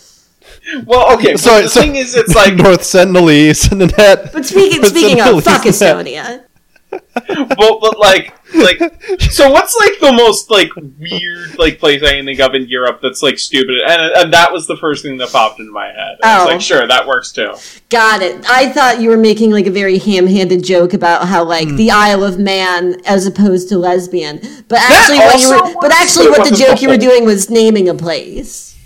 Well 0.85 1.13
okay 1.15 1.37
So- 1.37 1.51
so, 1.59 1.63
the 1.63 1.69
so- 1.69 1.81
thing 1.81 1.97
is 1.97 2.15
it's 2.15 2.35
like 2.35 2.55
North 2.67 2.83
Sentinelese, 2.83 3.71
Nanette. 3.77 4.33
But 4.33 4.45
speaking 4.47 4.81
North 4.81 4.91
speaking 4.91 5.21
of, 5.21 5.43
fuck 5.45 5.63
Estonia. 5.63 6.45
well 7.59 7.81
but 7.81 7.99
like 7.99 8.35
like 8.55 8.79
so 9.19 9.51
what's 9.51 9.75
like 9.81 9.99
the 10.01 10.13
most 10.13 10.51
like 10.51 10.69
weird 10.99 11.59
like 11.59 11.79
place 11.79 12.03
I 12.03 12.17
can 12.17 12.27
think 12.27 12.39
of 12.39 12.55
in 12.55 12.69
Europe 12.69 13.01
that's 13.03 13.23
like 13.23 13.39
stupid 13.39 13.77
and 13.87 14.13
and 14.15 14.33
that 14.35 14.53
was 14.53 14.67
the 14.67 14.77
first 14.77 15.03
thing 15.03 15.17
that 15.17 15.31
popped 15.33 15.59
into 15.59 15.73
my 15.73 15.87
head 15.87 16.19
I 16.23 16.37
was 16.41 16.47
Oh. 16.49 16.53
like 16.53 16.61
sure 16.61 16.87
that 16.87 17.07
works 17.07 17.33
too 17.33 17.55
Got 17.89 18.21
it. 18.21 18.45
I 18.47 18.71
thought 18.71 19.01
you 19.01 19.09
were 19.09 19.17
making 19.17 19.53
like 19.53 19.67
a 19.67 19.71
very 19.71 19.99
ham-handed 19.99 20.63
joke 20.65 20.93
about 20.93 21.29
how 21.29 21.45
like 21.45 21.69
Hmm. 21.69 21.77
the 21.77 21.91
Isle 21.93 22.25
of 22.25 22.39
Man 22.39 22.97
as 23.07 23.27
opposed 23.27 23.71
to 23.71 23.79
lesbian. 23.79 24.39
But 24.69 24.81
actually, 24.81 25.19
what 25.19 25.41
you 25.41 25.49
were, 25.51 25.75
but 25.81 25.93
actually, 25.93 26.29
what 26.29 26.49
the 26.49 26.55
joke 26.57 26.77
the 26.77 26.83
you 26.83 26.89
were 26.91 26.99
doing 26.99 27.25
was 27.25 27.49
naming 27.49 27.89
a 27.89 27.95
place. 27.95 28.77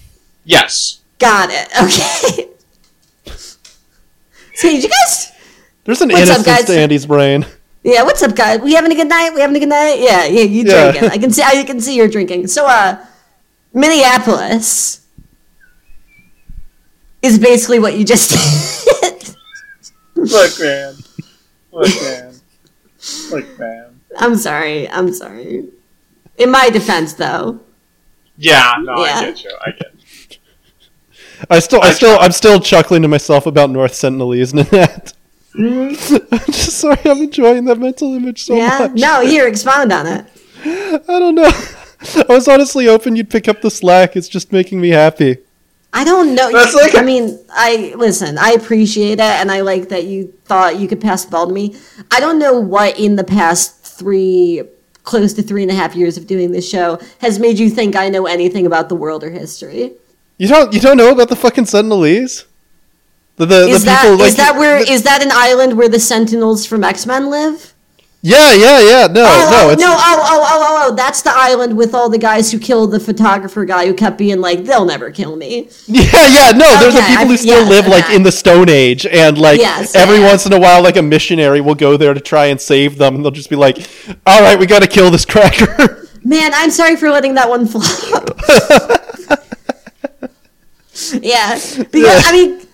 yes 0.44 1.00
Got 1.18 1.50
it. 1.52 1.68
Okay. 1.82 2.48
so 4.54 4.68
did 4.70 4.82
you 4.82 4.88
guys? 4.88 5.32
There's 5.84 6.00
an 6.00 6.08
What's 6.08 6.30
up, 6.30 6.36
innocence 6.36 6.46
guys? 6.46 6.64
to 6.66 6.78
Andy's 6.78 7.06
brain. 7.06 7.44
Yeah. 7.82 8.02
What's 8.04 8.22
up, 8.22 8.34
guys? 8.34 8.60
We 8.60 8.74
having 8.74 8.90
a 8.92 8.94
good 8.94 9.08
night? 9.08 9.30
We 9.34 9.40
having 9.40 9.56
a 9.56 9.60
good 9.60 9.68
night? 9.68 9.96
Yeah. 10.00 10.24
Yeah. 10.24 10.42
You 10.42 10.64
Yeah. 10.64 10.90
drinking? 10.92 11.10
I 11.10 11.18
can 11.18 11.30
see. 11.30 11.42
I 11.42 11.62
can 11.64 11.80
see 11.80 11.94
you're 11.96 12.08
drinking. 12.08 12.46
So, 12.48 12.66
uh, 12.66 12.96
Minneapolis 13.72 15.06
is 17.22 17.38
basically 17.38 17.78
what 17.78 17.96
you 17.98 18.04
just 18.04 18.30
did. 19.00 19.36
look 20.16 20.58
man 20.60 20.94
look 21.72 21.88
man 22.02 22.34
look 23.30 23.58
man 23.58 24.00
I'm 24.18 24.36
sorry. 24.36 24.88
I'm 24.90 25.12
sorry. 25.12 25.68
In 26.38 26.50
my 26.50 26.70
defense, 26.70 27.12
though. 27.14 27.60
yeah 28.38 28.74
no 28.80 29.04
Yeah. 29.04 29.16
I 29.18 29.24
get 29.26 29.44
you 29.44 29.50
I 29.66 29.70
get 29.72 29.92
you. 29.94 29.95
I 31.50 31.58
still, 31.58 31.82
I 31.82 31.88
I 31.88 31.92
still, 31.92 32.18
I'm 32.18 32.32
still 32.32 32.60
chuckling 32.60 33.02
to 33.02 33.08
myself 33.08 33.46
about 33.46 33.70
North 33.70 33.92
Sentinelese, 33.92 34.54
Nanette. 34.54 35.12
Mm-hmm. 35.54 36.16
I'm 36.34 36.46
just 36.46 36.78
sorry. 36.78 36.98
I'm 37.04 37.18
enjoying 37.18 37.64
that 37.66 37.78
mental 37.78 38.14
image 38.14 38.44
so 38.44 38.56
yeah. 38.56 38.78
much. 38.80 38.92
No, 38.92 39.20
here, 39.20 39.46
expound 39.46 39.92
on 39.92 40.06
it. 40.06 40.26
I 40.64 41.18
don't 41.18 41.34
know. 41.34 41.50
I 42.28 42.32
was 42.32 42.48
honestly 42.48 42.86
hoping 42.86 43.16
you'd 43.16 43.30
pick 43.30 43.48
up 43.48 43.62
the 43.62 43.70
slack. 43.70 44.16
It's 44.16 44.28
just 44.28 44.52
making 44.52 44.80
me 44.80 44.90
happy. 44.90 45.38
I 45.92 46.04
don't 46.04 46.34
know. 46.34 46.52
That's 46.52 46.74
like 46.74 46.94
I 46.94 47.00
a- 47.00 47.04
mean, 47.04 47.38
I 47.50 47.94
listen. 47.96 48.36
I 48.36 48.50
appreciate 48.50 49.14
it, 49.14 49.20
and 49.20 49.50
I 49.50 49.62
like 49.62 49.88
that 49.88 50.04
you 50.04 50.32
thought 50.44 50.78
you 50.78 50.88
could 50.88 51.00
pass 51.00 51.24
the 51.24 51.30
ball 51.30 51.46
to 51.46 51.52
me. 51.52 51.76
I 52.10 52.20
don't 52.20 52.38
know 52.38 52.58
what 52.58 52.98
in 52.98 53.16
the 53.16 53.24
past 53.24 53.82
three, 53.82 54.62
close 55.04 55.32
to 55.34 55.42
three 55.42 55.62
and 55.62 55.70
a 55.70 55.74
half 55.74 55.96
years 55.96 56.18
of 56.18 56.26
doing 56.26 56.52
this 56.52 56.68
show 56.68 57.00
has 57.20 57.38
made 57.38 57.58
you 57.58 57.70
think 57.70 57.96
I 57.96 58.10
know 58.10 58.26
anything 58.26 58.66
about 58.66 58.90
the 58.90 58.94
world 58.94 59.24
or 59.24 59.30
history. 59.30 59.92
You 60.38 60.48
don't, 60.48 60.72
you 60.72 60.80
don't 60.80 60.96
know 60.96 61.10
about 61.12 61.28
the 61.28 61.36
fucking 61.36 61.64
Sentinelese? 61.64 62.44
The, 63.36 63.46
the, 63.46 63.68
Is 63.68 63.80
the 63.82 63.86
that 63.86 64.02
people, 64.02 64.14
is 64.20 64.20
like, 64.20 64.36
that 64.36 64.56
where 64.58 64.84
the- 64.84 64.90
is 64.90 65.02
that 65.04 65.22
an 65.22 65.30
island 65.32 65.76
where 65.76 65.88
the 65.88 66.00
Sentinels 66.00 66.64
from 66.66 66.82
X 66.84 67.06
Men 67.06 67.30
live? 67.30 67.72
Yeah, 68.22 68.54
yeah, 68.54 68.80
yeah. 68.80 69.06
No, 69.06 69.24
Oh, 69.24 69.50
no, 69.52 69.68
oh, 69.68 69.70
it's 69.70 69.80
no, 69.80 69.88
oh, 69.92 69.96
oh, 69.98 70.42
oh, 70.42 70.46
oh, 70.48 70.88
oh, 70.90 70.94
that's 70.96 71.22
the 71.22 71.30
island 71.32 71.76
with 71.76 71.94
all 71.94 72.08
the 72.08 72.18
guys 72.18 72.50
who 72.50 72.58
killed 72.58 72.90
the 72.90 72.98
photographer 72.98 73.64
guy 73.64 73.86
who 73.86 73.94
kept 73.94 74.18
being 74.18 74.40
like, 74.40 74.64
they'll 74.64 74.86
never 74.86 75.10
kill 75.12 75.36
me. 75.36 75.68
Yeah, 75.86 76.02
yeah, 76.12 76.50
no, 76.52 76.76
there's 76.80 76.94
the 76.94 77.02
people 77.06 77.26
who 77.26 77.36
still 77.36 77.60
yes, 77.60 77.68
live 77.68 77.86
like 77.86 78.10
in 78.10 78.22
the 78.24 78.32
Stone 78.32 78.68
Age, 78.68 79.06
and 79.06 79.38
like 79.38 79.60
Yes, 79.60 79.94
every 79.94 80.16
yeah. 80.18 80.28
once 80.28 80.44
in 80.46 80.52
a 80.52 80.58
while, 80.58 80.82
like 80.82 80.96
a 80.96 81.02
missionary 81.02 81.60
will 81.60 81.74
go 81.76 81.96
there 81.96 82.14
to 82.14 82.20
try 82.20 82.46
and 82.46 82.60
save 82.60 82.98
them, 82.98 83.14
and 83.16 83.24
they'll 83.24 83.30
just 83.30 83.50
be 83.50 83.54
like, 83.56 83.78
"All 84.26 84.40
right, 84.40 84.58
we 84.58 84.66
got 84.66 84.80
to 84.82 84.88
kill 84.88 85.10
this 85.10 85.24
cracker." 85.24 86.08
Man, 86.24 86.50
I'm 86.54 86.70
sorry 86.72 86.96
for 86.96 87.10
letting 87.10 87.34
that 87.34 87.48
one 87.48 87.66
flop. 87.66 88.40
yeah, 91.22 91.54
because 91.54 92.26
I 92.26 92.32
mean, 92.32 92.66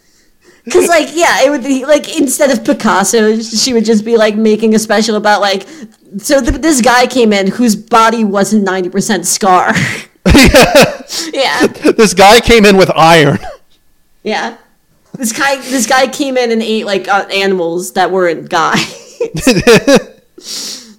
because 0.64 0.88
like, 0.96 1.08
yeah, 1.12 1.42
it 1.44 1.50
would 1.50 1.64
be 1.64 1.84
like 1.84 2.16
instead 2.18 2.50
of 2.50 2.64
Picasso, 2.64 3.40
she 3.40 3.72
would 3.72 3.84
just 3.84 4.04
be 4.04 4.16
like 4.16 4.36
making 4.36 4.74
a 4.74 4.78
special 4.78 5.16
about 5.16 5.40
like, 5.40 5.66
so 6.18 6.40
th- 6.40 6.60
this 6.60 6.80
guy 6.80 7.06
came 7.06 7.32
in 7.32 7.48
whose 7.48 7.74
body 7.74 8.24
wasn't 8.24 8.64
ninety 8.64 8.88
percent 8.88 9.26
scar. 9.26 9.74
yeah, 11.32 11.66
this 11.66 12.14
guy 12.14 12.40
came 12.40 12.64
in 12.64 12.76
with 12.76 12.90
iron. 12.94 13.38
yeah. 14.22 14.56
This 15.14 15.32
guy, 15.32 15.56
this 15.56 15.86
guy 15.86 16.06
came 16.06 16.38
in 16.38 16.50
and 16.52 16.62
ate 16.62 16.86
like 16.86 17.06
uh, 17.06 17.26
animals 17.30 17.92
that 17.92 18.10
weren't 18.10 18.48
guys. 18.48 19.18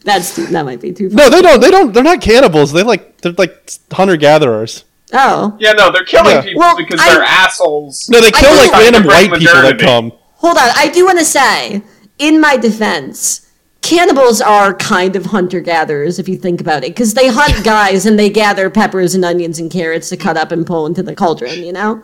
That's 0.03 0.35
that 0.35 0.65
might 0.65 0.81
be 0.81 0.91
too. 0.91 1.09
Far. 1.09 1.17
no, 1.17 1.29
they 1.29 1.41
don't. 1.41 1.59
They 1.59 1.71
don't. 1.71 1.93
They're 1.93 2.03
not 2.03 2.21
cannibals. 2.21 2.71
They 2.73 2.83
like 2.83 3.21
they're 3.21 3.31
like 3.31 3.71
hunter 3.91 4.17
gatherers. 4.17 4.83
Oh, 5.13 5.55
Yeah, 5.59 5.73
no, 5.73 5.91
they're 5.91 6.03
killing 6.05 6.31
Yeah. 6.35 6.41
people 6.41 6.59
Well, 6.59 6.75
because 6.77 6.99
I- 6.99 7.13
they're 7.13 7.23
assholes. 7.23 8.09
No, 8.09 8.19
they 8.19 8.31
kill 8.31 8.55
like 8.55 8.71
random 8.71 9.03
white 9.05 9.29
bring 9.29 9.41
people 9.41 9.61
that 9.61 9.79
come. 9.79 10.11
hold 10.37 10.57
on. 10.57 10.69
I 10.75 10.87
do 10.89 11.05
want 11.05 11.19
to 11.19 11.25
say, 11.25 11.83
in 12.17 12.41
my 12.41 12.57
defense, 12.57 13.41
cannibals 13.81 14.41
are 14.41 14.73
kind 14.73 15.15
of 15.15 15.27
hunter 15.27 15.59
gatherers 15.59 16.17
if 16.19 16.27
you 16.29 16.37
think 16.37 16.59
about 16.61 16.83
it, 16.83 16.89
because 16.91 17.13
they 17.13 17.27
hunt 17.27 17.63
guys 17.63 18.05
and 18.05 18.17
they 18.17 18.29
gather 18.29 18.69
peppers 18.69 19.13
and 19.13 19.23
onions 19.23 19.59
and 19.59 19.69
carrots 19.71 20.09
to 20.09 20.17
cut 20.17 20.35
up 20.37 20.51
and 20.51 20.65
pull 20.65 20.85
into 20.85 21.03
the 21.03 21.13
cauldron. 21.15 21.63
You 21.63 21.73
know? 21.73 22.03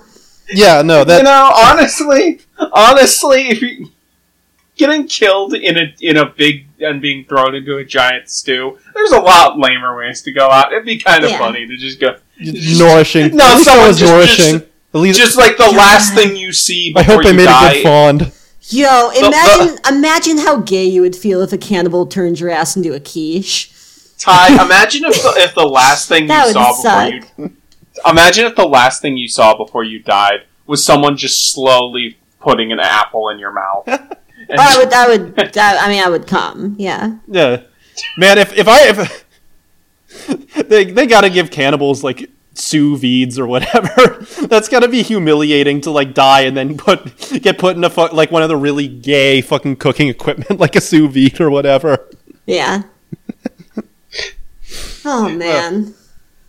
Yeah, 0.52 0.82
no, 0.82 1.04
that. 1.04 1.18
you 1.20 1.24
that 1.24 1.26
know, 1.26 1.52
honestly, 1.56 2.42
honestly, 2.74 3.50
if 3.50 3.62
you 3.62 3.90
getting 4.78 5.08
killed 5.08 5.54
in 5.54 5.78
a 5.78 5.94
in 6.02 6.18
a 6.18 6.26
big 6.26 6.66
and 6.82 7.02
being 7.02 7.26
thrown 7.26 7.56
into 7.56 7.78
a 7.78 7.84
giant 7.86 8.30
stew, 8.30 8.78
there's 8.94 9.12
a 9.12 9.20
lot 9.20 9.58
lamer 9.60 9.98
ways 9.98 10.22
to 10.24 10.32
go 10.32 10.50
out. 10.50 10.72
It'd 10.72 10.86
be 10.86 10.98
kind 11.00 11.24
of 11.24 11.30
Yeah. 11.32 11.38
funny 11.40 11.66
to 11.68 11.78
just 11.78 12.00
go. 12.00 12.16
nourishing. 12.78 13.36
No, 13.36 13.44
At 13.46 13.60
someone 13.64 13.88
just- 13.90 14.02
nourishing. 14.02 14.54
just- 14.60 14.66
At 14.94 15.02
least 15.02 15.20
Just 15.20 15.38
like 15.38 15.58
the 15.58 15.66
God. 15.66 15.76
last 15.76 16.16
thing 16.16 16.36
you 16.36 16.52
see 16.52 16.94
I 16.96 17.02
before 17.04 17.16
hope 17.18 17.26
I 17.28 17.32
made 17.34 17.46
die. 17.46 17.70
a 17.72 17.74
good 17.76 17.84
fond. 17.84 18.32
Yo, 18.70 19.10
imagine 19.12 19.78
imagine 19.88 20.38
how 20.40 20.58
gay 20.58 20.86
you 20.86 21.02
would 21.02 21.16
feel 21.16 21.42
if 21.42 21.52
a 21.54 21.58
cannibal 21.58 22.06
turned 22.08 22.40
your 22.40 22.50
ass 22.50 22.76
into 22.76 22.94
a 22.94 23.00
quiche. 23.00 23.70
Ty, 24.18 24.48
imagine 24.66 25.04
if 25.06 25.22
the, 25.22 25.34
if 25.38 25.54
the 25.54 25.66
last 25.66 26.08
thing 26.08 26.24
you 26.30 26.52
saw 26.52 26.74
suck. 26.74 27.12
before 27.12 27.46
you 27.46 27.52
imagine 28.10 28.46
if 28.46 28.56
the 28.56 28.66
last 28.68 29.02
thing 29.02 29.16
you 29.18 29.28
saw 29.28 29.56
before 29.56 29.84
you 29.84 30.00
died 30.00 30.42
was 30.66 30.84
someone 30.84 31.18
just 31.18 31.52
slowly 31.52 32.18
putting 32.40 32.72
an 32.72 32.80
apple 32.80 33.30
in 33.30 33.38
your 33.40 33.52
mouth. 33.52 33.88
Oh, 34.52 34.56
I 34.58 34.78
would, 34.78 34.94
I 34.94 35.08
would, 35.08 35.58
I, 35.58 35.86
I 35.86 35.90
mean, 35.90 36.04
I 36.04 36.10
would 36.10 36.26
come. 36.28 36.76
Yeah. 36.80 37.18
Yeah, 37.28 37.62
man. 38.18 38.38
If 38.38 38.54
if 38.58 38.68
I 38.68 38.90
if 38.90 39.26
they 40.70 40.86
they 40.86 41.06
got 41.08 41.22
to 41.22 41.30
give 41.30 41.52
cannibals 41.52 42.04
like 42.04 42.30
sous 42.56 43.00
vides 43.00 43.38
or 43.40 43.46
whatever. 43.48 44.26
That's 44.48 44.68
got 44.68 44.80
to 44.82 44.88
be 44.88 45.02
humiliating 45.04 45.82
to 45.82 45.92
like 45.92 46.14
die 46.14 46.42
and 46.42 46.58
then 46.58 46.78
put 46.78 47.16
get 47.42 47.58
put 47.58 47.76
in 47.78 47.84
a 47.84 47.90
fu- 47.90 48.08
like 48.14 48.32
one 48.32 48.42
of 48.44 48.50
the 48.50 48.58
really 48.58 48.88
gay 48.88 49.42
fucking 49.42 49.76
cooking 49.78 50.08
equipment 50.10 50.60
like 50.60 50.76
a 50.76 50.82
sous 50.82 51.14
vide 51.14 51.40
or 51.40 51.50
whatever. 51.50 52.10
Yeah. 52.46 52.84
Oh 55.06 55.30
man. 55.30 55.94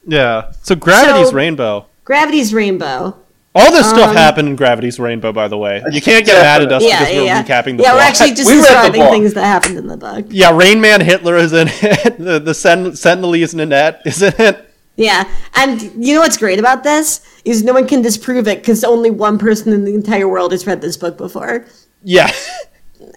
Yeah. 0.07 0.53
So 0.63 0.75
Gravity's 0.75 1.29
So- 1.29 1.35
Rainbow. 1.35 1.87
Gravity's 2.05 2.53
Rainbow. 2.53 3.17
All 3.53 3.73
this 3.73 3.89
stuff 3.89 4.11
Um, 4.11 4.17
happened 4.17 4.49
in 4.49 4.55
Gravity's 4.57 5.01
Rainbow, 5.01 5.33
by 5.33 5.49
the 5.49 5.59
way. 5.59 5.83
You 5.91 6.01
can't 6.01 6.25
get 6.25 6.41
mad 6.41 6.63
at 6.63 6.71
us 6.73 6.85
Yeah, 6.85 7.01
because 7.01 7.15
yeah, 7.15 7.21
we're 7.21 7.27
yeah. 7.27 7.43
recapping 7.43 7.77
the 7.79 7.83
yeah, 7.83 7.95
we're 7.95 8.01
actually 8.01 8.35
just 8.35 8.47
We 8.51 8.57
describing 8.59 9.03
things 9.11 9.35
that 9.35 9.45
happened 9.45 9.77
in 9.79 9.89
the 9.89 9.97
book. 9.97 10.27
Yeah, 10.29 10.57
Rain 10.57 10.81
Man 10.81 11.01
Hitler 11.01 11.37
is 11.37 11.53
in 11.53 11.67
it. 11.71 12.17
The 12.19 12.39
the 12.39 12.55
Sen- 12.55 12.93
Sentinelese 12.93 13.55
Nanette 13.55 14.03
is 14.05 14.23
in 14.23 14.33
it. 14.39 14.67
Yeah, 14.97 15.25
and 15.57 15.81
you 16.05 16.15
know 16.15 16.21
what's 16.21 16.37
great 16.37 16.59
about 16.61 16.85
this 16.85 17.23
is 17.45 17.65
no 17.65 17.73
one 17.73 17.89
can 17.89 18.03
disprove 18.03 18.47
it 18.47 18.59
because 18.59 18.85
only 18.85 19.11
one 19.11 19.39
person 19.39 19.73
in 19.73 19.85
the 19.85 19.95
entire 19.95 20.29
world 20.29 20.53
has 20.53 20.67
read 20.67 20.81
this 20.83 20.97
book 20.97 21.17
before, 21.17 21.65
Yeah. 22.05 22.31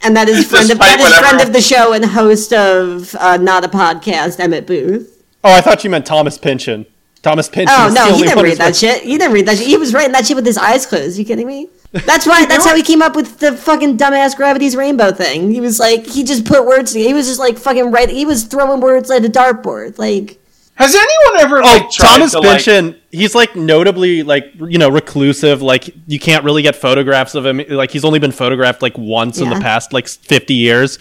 and 0.03 0.15
that 0.15 0.29
is 0.29 0.47
friend 0.47 0.71
of 0.71 0.79
that 0.79 0.99
is 0.99 1.19
friend 1.19 1.41
of 1.41 1.51
the 1.53 1.61
show 1.61 1.91
and 1.93 2.05
host 2.05 2.53
of 2.53 3.13
uh, 3.19 3.37
not 3.37 3.65
a 3.65 3.67
podcast, 3.67 4.39
Emmett 4.39 4.65
Booth. 4.65 5.23
Oh, 5.43 5.51
I 5.53 5.59
thought 5.61 5.83
you 5.83 5.89
meant 5.89 6.05
Thomas 6.05 6.37
Pynchon. 6.37 6.85
Thomas 7.23 7.47
Pynchon. 7.49 7.73
Oh 7.75 7.87
is 7.87 7.93
the 7.93 7.99
no, 7.99 8.05
he 8.05 8.11
only 8.11 8.27
didn't 8.27 8.43
read 8.43 8.57
that 8.57 8.75
shit. 8.75 9.01
He 9.01 9.17
didn't 9.17 9.33
read 9.33 9.47
that 9.47 9.57
shit. 9.57 9.67
He 9.67 9.77
was 9.77 9.93
writing 9.93 10.11
that 10.11 10.27
shit 10.27 10.35
with 10.35 10.45
his 10.45 10.57
eyes 10.57 10.85
closed. 10.85 11.17
You 11.17 11.25
kidding 11.25 11.47
me? 11.47 11.69
That's 11.91 12.27
why. 12.27 12.45
That's 12.45 12.65
how 12.65 12.75
he 12.75 12.83
came 12.83 13.01
up 13.01 13.15
with 13.15 13.39
the 13.39 13.53
fucking 13.53 13.97
dumbass 13.97 14.35
gravity's 14.35 14.75
rainbow 14.75 15.11
thing. 15.11 15.49
He 15.49 15.61
was 15.61 15.79
like, 15.79 16.05
he 16.05 16.23
just 16.23 16.45
put 16.45 16.65
words. 16.65 16.93
He 16.93 17.13
was 17.13 17.27
just 17.27 17.39
like 17.39 17.57
fucking 17.57 17.91
right. 17.91 18.09
He 18.09 18.25
was 18.25 18.43
throwing 18.43 18.81
words 18.81 19.09
like 19.09 19.23
a 19.23 19.27
dartboard. 19.27 19.97
Like, 19.97 20.37
Has 20.75 20.93
anyone 20.93 21.45
ever 21.45 21.59
oh, 21.59 21.65
like 21.65 21.83
Oh, 21.83 21.89
tried 21.91 22.17
Thomas 22.17 22.31
to, 22.33 22.39
like, 22.39 23.01
he's 23.11 23.33
like 23.35 23.55
notably 23.55 24.23
like 24.23 24.51
you 24.59 24.77
know 24.77 24.89
reclusive. 24.89 25.61
Like 25.61 25.95
you 26.07 26.19
can't 26.19 26.43
really 26.43 26.61
get 26.61 26.75
photographs 26.75 27.35
of 27.35 27.45
him. 27.45 27.61
Like 27.69 27.91
he's 27.91 28.03
only 28.03 28.19
been 28.19 28.33
photographed 28.33 28.81
like 28.81 28.97
once 28.97 29.39
in 29.39 29.49
the 29.49 29.59
past 29.61 29.93
like 29.93 30.09
fifty 30.09 30.55
years. 30.55 30.99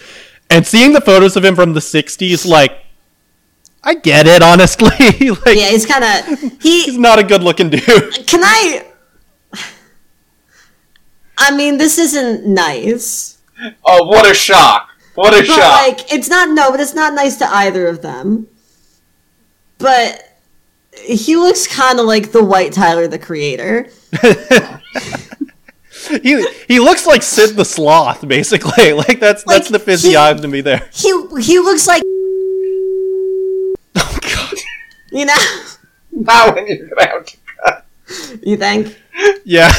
And 0.50 0.64
seeing 0.66 0.92
the 0.92 1.00
photos 1.00 1.36
of 1.36 1.44
him 1.44 1.56
from 1.56 1.72
the 1.72 1.80
'60s, 1.80 2.46
like 2.46 2.78
I 3.84 3.94
get 3.94 4.26
it. 4.26 4.42
Honestly, 4.42 4.88
like 5.30 5.56
yeah, 5.56 5.68
he's 5.70 5.86
kind 5.86 6.04
of 6.04 6.52
he's 6.62 6.96
not 6.98 7.18
a 7.18 7.24
good-looking 7.24 7.70
dude. 7.70 7.82
Can 8.26 8.40
I? 8.44 8.86
I 11.38 11.56
mean, 11.56 11.78
this 11.78 11.98
isn't 11.98 12.46
nice. 12.46 13.38
Oh, 13.84 14.04
what 14.06 14.30
a 14.30 14.34
shock! 14.34 14.88
What 15.14 15.34
a 15.34 15.38
But 15.38 15.46
shock! 15.46 15.58
like, 15.98 16.12
it's 16.12 16.28
not 16.28 16.50
no, 16.50 16.70
but 16.70 16.80
it's 16.80 16.94
not 16.94 17.14
nice 17.14 17.36
to 17.38 17.46
either 17.46 17.86
of 17.88 18.02
them. 18.02 18.46
But 19.78 20.38
he 21.04 21.34
looks 21.36 21.66
kind 21.66 21.98
of 21.98 22.06
like 22.06 22.30
the 22.32 22.44
White 22.44 22.72
Tyler, 22.72 23.08
the 23.08 23.18
creator. 23.18 23.88
he 26.22 26.46
he 26.68 26.78
looks 26.80 27.06
like 27.06 27.22
Sid 27.22 27.56
the 27.56 27.64
Sloth, 27.64 28.26
basically. 28.28 28.92
Like 28.92 29.18
that's 29.18 29.42
that's 29.44 29.70
Like, 29.70 29.72
the 29.72 29.78
he- 29.78 29.84
physiognomy 29.84 30.60
there. 30.60 30.88
He 30.92 31.10
he 31.40 31.58
looks 31.58 31.86
like 31.88 32.02
Oh 33.94 34.18
god. 34.22 34.54
You 35.12 35.26
know. 35.26 35.34
now 36.12 36.54
when 36.54 36.66
you're 36.66 36.88
gonna 36.88 37.08
have 37.08 37.26
to 37.26 37.36
cut. 37.64 37.86
You 38.42 38.56
think? 38.56 38.98
Yeah. 39.44 39.72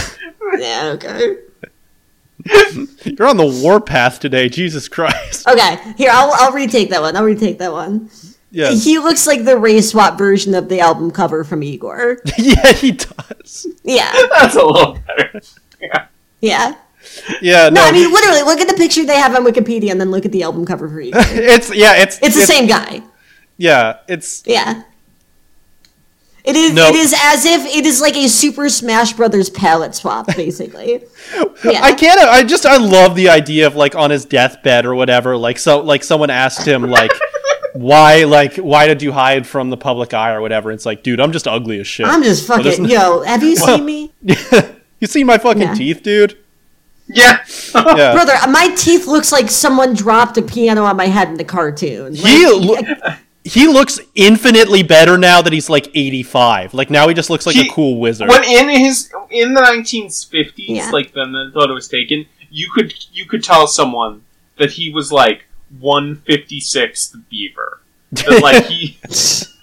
Yeah. 0.58 0.92
Okay. 0.96 1.38
You're 3.06 3.28
on 3.28 3.38
the 3.38 3.62
warpath 3.64 4.20
today, 4.20 4.50
Jesus 4.50 4.88
Christ. 4.88 5.48
Okay. 5.48 5.78
Here, 5.98 6.10
I'll 6.12 6.32
I'll 6.34 6.52
retake 6.52 6.90
that 6.90 7.02
one. 7.02 7.16
I'll 7.16 7.24
retake 7.24 7.60
that 7.60 7.72
one. 7.72 8.10
Yeah. 8.52 8.72
He 8.72 9.00
looks 9.00 9.26
like 9.26 9.46
the 9.46 9.58
race 9.58 9.92
swap 9.92 10.18
version 10.18 10.54
of 10.54 10.70
the 10.70 10.80
album 10.80 11.10
cover 11.10 11.44
from 11.44 11.64
Igor. 11.64 12.20
yeah, 12.38 12.74
he 12.74 12.92
does. 12.92 13.66
Yeah. 13.84 14.12
That's 14.30 14.56
a 14.56 14.64
little 14.64 15.00
better. 15.08 15.42
Yeah. 15.82 16.06
Yeah. 16.42 16.76
Yeah, 17.42 17.70
no. 17.70 17.82
No, 17.82 17.88
I 17.88 17.92
mean 17.92 18.12
literally. 18.12 18.44
Look 18.44 18.60
at 18.60 18.68
the 18.68 18.76
picture 18.76 19.06
they 19.06 19.18
have 19.18 19.36
on 19.36 19.44
Wikipedia, 19.44 19.92
and 19.92 20.00
then 20.00 20.12
look 20.12 20.26
at 20.26 20.32
the 20.32 20.44
album 20.44 20.66
cover 20.66 20.88
for 20.88 21.00
Igor. 21.00 21.22
it's 21.26 21.74
yeah, 21.74 22.02
it's 22.02 22.20
It's 22.22 22.36
the 22.36 22.46
same 22.46 22.68
guy. 22.68 23.02
Yeah, 23.58 23.98
it's 24.08 24.44
Yeah. 24.46 24.84
It 26.44 26.56
is. 26.58 26.74
No. 26.74 26.90
It 26.90 26.96
is 26.96 27.14
as 27.18 27.46
if 27.46 27.66
it 27.66 27.86
is 27.86 28.02
like 28.02 28.18
a 28.18 28.28
Super 28.28 28.68
Smash 28.68 29.14
Brothers 29.14 29.50
palette 29.50 29.96
swap, 29.96 30.28
basically. 30.36 31.04
Yeah. 31.64 31.80
I 31.82 31.94
can't 31.94 32.20
I 32.20 32.44
just 32.44 32.66
I 32.66 32.76
love 32.76 33.16
the 33.16 33.30
idea 33.30 33.66
of 33.68 33.76
like 33.78 33.96
on 33.96 34.12
his 34.12 34.26
deathbed 34.26 34.86
or 34.86 34.94
whatever, 34.96 35.38
like 35.38 35.58
so 35.58 35.80
like 35.80 36.04
someone 36.04 36.30
asked 36.30 36.68
him 36.68 36.84
like 36.90 37.12
why 37.74 38.26
like 38.26 38.58
why 38.58 38.86
did 38.88 39.02
you 39.02 39.14
hide 39.14 39.48
from 39.48 39.70
the 39.70 39.78
public 39.78 40.14
eye 40.14 40.34
or 40.34 40.42
whatever? 40.42 40.72
It's 40.74 40.86
like, 40.86 41.02
dude, 41.04 41.22
I'm 41.22 41.32
just 41.32 41.48
ugly 41.48 41.80
as 41.80 41.88
shit. 41.88 42.06
I'm 42.06 42.22
just 42.22 42.46
fucking. 42.46 42.66
isn't- 42.66 42.90
Yo, 42.90 43.22
have 43.26 43.42
you 43.44 43.56
seen 43.56 43.86
me, 43.86 44.12
you 45.00 45.08
see 45.08 45.24
my 45.24 45.38
fucking 45.38 45.62
Yeah. 45.62 45.74
teeth, 45.74 46.04
dude? 46.04 46.38
Yeah. 47.08 47.44
Yeah. 47.74 48.14
brother? 48.14 48.34
My 48.50 48.74
teeth 48.76 49.08
looks 49.08 49.32
like 49.32 49.50
someone 49.50 49.94
dropped 49.94 50.38
a 50.38 50.42
piano 50.42 50.84
on 50.84 50.98
my 50.98 51.08
head 51.08 51.30
in 51.30 51.36
the 51.36 51.46
cartoon. 51.46 52.16
Like, 52.16 52.26
He 52.34 52.46
lo- 52.46 52.78
he 53.46 53.68
looks 53.68 54.00
infinitely 54.16 54.84
better 54.84 55.18
now 55.18 55.42
that 55.42 55.52
he's 55.52 55.70
like 55.70 55.88
85. 55.94 56.74
Like 56.74 56.90
now 56.90 57.08
he 57.08 57.14
just 57.14 57.30
looks 57.30 57.46
like 57.46 57.56
He- 57.56 57.68
a 57.68 57.72
cool 57.72 58.00
wizard. 58.00 58.30
when 58.30 58.44
in 58.44 58.70
his 58.70 59.12
in 59.30 59.54
the 59.54 59.62
1950s, 59.62 60.54
Yeah. 60.58 60.90
like 60.92 61.12
when 61.14 61.32
the 61.34 61.52
photo 61.54 61.74
was 61.74 61.88
taken, 61.88 62.26
you 62.50 62.70
could 62.74 62.94
you 63.12 63.26
could 63.26 63.44
tell 63.44 63.68
someone 63.68 64.22
that 64.58 64.72
he 64.72 64.92
was 64.92 65.12
like 65.12 65.46
156th 65.82 67.16
beaver. 67.30 67.82
That 68.12 68.42
like 68.44 68.66
he 68.68 68.98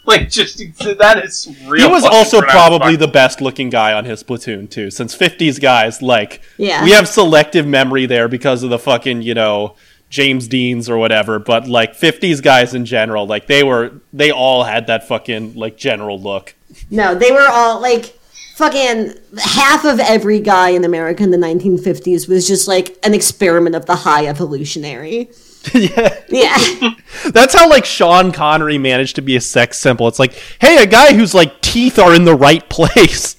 like 0.07 0.29
just 0.29 0.59
that 0.99 1.23
is 1.25 1.49
real. 1.69 1.87
he 1.87 1.93
was 1.93 2.05
also 2.05 2.41
probably 2.43 2.97
the 2.97 3.07
best 3.07 3.41
looking 3.41 3.71
guy 3.71 3.93
on 3.93 4.05
his 4.05 4.23
platoon 4.25 4.67
too 4.67 4.91
since 4.91 5.17
50s 5.17 5.61
guys 5.61 6.03
like 6.03 6.43
Yeah. 6.59 6.83
we 6.83 6.91
have 6.91 7.07
selective 7.07 7.67
memory 7.67 8.07
there 8.07 8.27
because 8.27 8.63
of 8.65 8.71
the 8.71 8.79
fucking 8.79 9.23
you 9.23 9.35
know 9.35 9.77
james 10.11 10.47
deans 10.49 10.91
or 10.91 10.99
whatever 10.99 11.39
but 11.39 11.67
like 11.67 11.93
50s 11.97 12.43
guys 12.43 12.75
in 12.75 12.85
general 12.85 13.27
like 13.27 13.47
they 13.47 13.63
were 13.63 13.93
they 14.13 14.31
all 14.31 14.65
had 14.65 14.87
that 14.89 15.09
fucking 15.09 15.55
like 15.55 15.77
general 15.79 16.21
look 16.21 16.55
No, 16.91 17.15
they 17.15 17.31
were 17.33 17.49
all 17.49 17.81
like 17.81 18.19
fucking 18.57 19.15
half 19.43 19.85
of 19.87 19.99
every 20.01 20.39
guy 20.41 20.69
in 20.71 20.85
America 20.85 21.23
in 21.23 21.31
the 21.31 21.39
1950s 21.39 22.29
was 22.29 22.47
just 22.47 22.69
like 22.69 22.99
an 23.03 23.15
experiment 23.15 23.75
of 23.75 23.87
the 23.87 23.97
high 23.97 24.27
evolutionary. 24.27 25.31
yeah 25.75 26.15
Yeah. 26.29 26.91
that's 27.33 27.55
how 27.55 27.69
like 27.69 27.85
sean 27.85 28.33
connery 28.33 28.79
managed 28.79 29.17
to 29.17 29.23
be 29.23 29.37
a 29.37 29.41
sex 29.41 29.79
symbol 29.79 30.09
it's 30.09 30.19
like 30.19 30.33
hey 30.61 30.83
a 30.83 30.87
guy 30.87 31.15
whose 31.15 31.35
like 31.35 31.61
teeth 31.61 31.99
are 31.99 32.15
in 32.15 32.25
the 32.25 32.35
right 32.35 32.67
place 32.79 33.37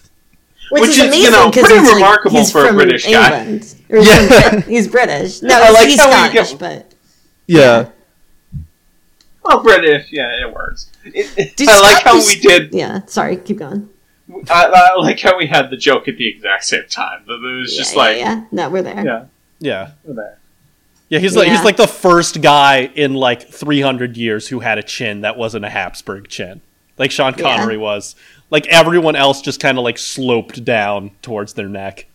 Which, 0.71 0.81
Which 0.81 0.89
is 0.91 0.97
is, 0.99 1.17
you 1.17 1.31
know, 1.31 1.51
pretty 1.51 1.79
he's, 1.79 1.93
remarkable 1.93 2.35
like, 2.35 2.43
he's 2.43 2.51
for 2.51 2.65
a 2.67 2.73
British 2.73 3.05
guy. 3.05 3.39
England. 3.43 3.75
Or 3.89 3.97
he's, 3.97 4.07
Yeah. 4.07 4.27
from 4.27 4.49
Brit- 4.59 4.63
he's 4.67 4.87
British. 4.87 5.41
No, 5.41 5.55
I 5.61 5.69
like 5.71 5.87
he's 5.87 6.01
Scottish, 6.01 6.49
get- 6.51 6.59
but 6.59 6.93
yeah 7.47 7.89
well 9.43 9.61
British. 9.63 10.11
Yeah, 10.11 10.29
it 10.47 10.53
works. 10.53 10.89
It, 11.03 11.37
it- 11.37 11.57
Did 11.57 11.67
I 11.69 11.79
like 11.81 12.03
how 12.03 12.19
Scottish- 12.19 12.43
we 12.43 12.49
did. 12.49 12.73
yeah. 12.73 13.05
Sorry, 13.05 13.37
keep 13.37 13.57
going. 13.57 13.89
I, 14.49 14.65
I 14.95 14.99
like 14.99 15.19
how 15.19 15.37
we 15.37 15.47
had 15.47 15.69
the 15.69 15.77
joke 15.77 16.07
at 16.07 16.15
the 16.17 16.27
exact 16.27 16.63
same 16.63 16.85
time. 16.89 17.23
That 17.27 17.33
it 17.43 17.59
was 17.61 17.73
Yeah, 17.73 17.77
just 17.79 17.93
yeah, 17.93 17.99
like 17.99 18.17
yeah. 18.17 18.43
No, 18.51 18.69
we're 18.69 18.81
there. 18.83 19.03
yeah, 19.05 19.25
yeah 19.59 19.91
we're 20.05 20.13
there. 20.13 20.37
yeah 21.09 21.19
he's 21.19 21.35
like 21.35 21.49
he's 21.49 21.63
like 21.65 21.75
the 21.77 21.87
first 21.87 22.41
guy 22.41 22.89
in 22.95 23.13
like 23.13 23.41
300 23.49 24.15
years 24.15 24.47
who 24.47 24.59
had 24.61 24.77
a 24.77 24.83
chin 24.83 25.21
that 25.21 25.37
wasn't 25.37 25.65
a 25.65 25.69
habsburg 25.69 26.29
chin 26.29 26.61
like 26.97 27.11
sean 27.11 27.33
Yeah. 27.37 27.57
connery 27.57 27.75
was 27.77 28.15
like 28.51 28.67
everyone 28.67 29.15
else 29.15 29.41
just 29.41 29.59
kind 29.59 29.77
of 29.79 29.83
like 29.83 29.97
sloped 29.97 30.63
down 30.63 31.09
towards 31.23 31.53
their 31.53 31.67
neck 31.69 32.05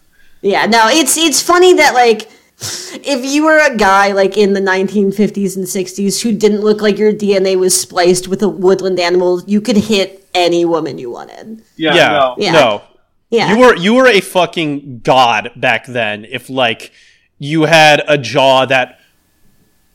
Yeah, 0.43 0.67
no, 0.67 0.87
it's 0.89 1.17
it's 1.17 1.43
funny 1.43 1.75
that 1.75 1.95
like 1.95 2.29
if 2.59 3.25
you 3.25 3.45
were 3.45 3.59
a 3.59 3.77
guy 3.77 4.13
like 4.13 4.37
in 4.39 4.55
the 4.55 4.61
1950s 4.61 5.57
and 5.57 5.67
60s 5.67 6.23
who 6.23 6.33
didn't 6.33 6.63
look 6.63 6.81
like 6.81 6.97
your 6.99 7.13
DNA 7.13 7.59
was 7.59 7.79
spliced 7.79 8.29
with 8.29 8.43
a 8.43 8.49
woodland 8.49 8.99
animal, 8.99 9.43
you 9.47 9.61
could 9.61 9.77
hit 9.77 10.27
any 10.35 10.65
woman 10.65 10.97
you 10.97 11.11
wanted. 11.11 11.63
Yeah, 11.77 11.95
yeah, 11.95 12.09
no. 12.09 12.35
Yeah. 12.39 12.53
no. 12.53 12.83
Yeah. 13.29 13.53
You 13.53 13.59
were 13.61 13.77
you 13.77 13.95
were 13.95 14.07
a 14.07 14.21
fucking 14.21 15.01
god 15.01 15.51
back 15.57 15.85
then. 15.87 16.25
If 16.25 16.49
like 16.49 16.93
you 17.39 17.65
had 17.65 18.03
a 18.09 18.17
jaw 18.17 18.65
that 18.67 19.01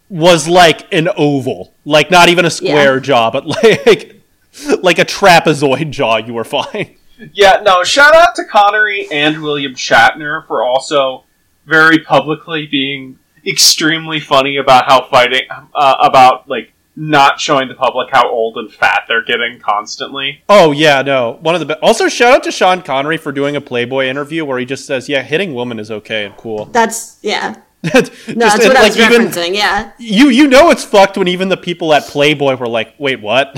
was 0.10 0.48
like 0.48 0.92
an 0.94 1.08
oval, 1.16 1.74
like 1.86 2.12
not 2.12 2.30
even 2.30 2.46
a 2.46 2.50
square 2.52 2.96
Yeah. 2.96 3.00
jaw, 3.02 3.32
but 3.32 3.46
like 3.64 4.21
like 4.82 5.00
a 5.00 5.06
trapezoid 5.06 5.92
jaw, 5.92 6.18
you 6.18 6.34
were 6.34 6.44
fine. 6.44 6.98
Yeah, 7.34 7.62
no, 7.64 7.84
shout 7.84 8.16
out 8.16 8.34
to 8.38 8.46
Connery 8.46 9.08
and 9.12 9.44
William 9.44 9.76
Shatner 9.76 10.48
for 10.48 10.64
also 10.64 11.24
very 11.68 12.00
publicly 12.00 12.66
being 12.66 13.20
extremely 13.46 14.20
funny 14.20 14.58
about 14.58 14.86
how 14.88 15.04
fighting, 15.08 15.44
uh, 15.76 15.96
about, 16.00 16.50
like, 16.50 16.74
not 16.96 17.40
showing 17.40 17.68
the 17.68 17.76
public 17.76 18.10
how 18.12 18.28
old 18.28 18.58
and 18.58 18.74
fat 18.74 19.04
they're 19.08 19.24
getting 19.24 19.60
constantly. 19.60 20.42
Oh 20.50 20.72
yeah, 20.72 21.04
no. 21.04 21.38
One 21.42 21.54
of 21.54 21.60
the 21.60 21.68
be- 21.68 21.80
also 21.84 22.08
shout 22.08 22.34
out 22.34 22.44
to 22.46 22.52
Sean 22.52 22.82
Connery 22.82 23.18
for 23.18 23.32
doing 23.32 23.56
a 23.56 23.62
Playboy 23.62 24.08
interview 24.08 24.44
where 24.44 24.58
he 24.58 24.66
just 24.66 24.88
says, 24.88 25.08
"Yeah, 25.08 25.22
hitting 25.22 25.54
women 25.54 25.78
is 25.78 25.92
okay 25.92 26.26
and 26.26 26.36
cool." 26.38 26.66
That's 26.66 27.20
yeah. 27.22 27.56
Just- 27.86 28.12
No, 28.30 28.48
that's 28.48 28.66
and, 28.66 28.68
what 28.70 28.78
I 28.78 28.82
like, 28.82 28.96
was 28.96 28.98
even- 29.00 29.28
referencing. 29.28 29.56
Yeah, 29.56 29.92
You 30.00 30.30
you 30.30 30.48
know 30.48 30.72
it's 30.72 30.84
fucked 30.84 31.18
when 31.20 31.28
even 31.28 31.50
the 31.50 31.58
people 31.58 31.94
at 31.94 32.04
Playboy 32.08 32.56
were 32.56 32.68
like, 32.68 32.96
"Wait, 32.98 33.22
what?" 33.22 33.56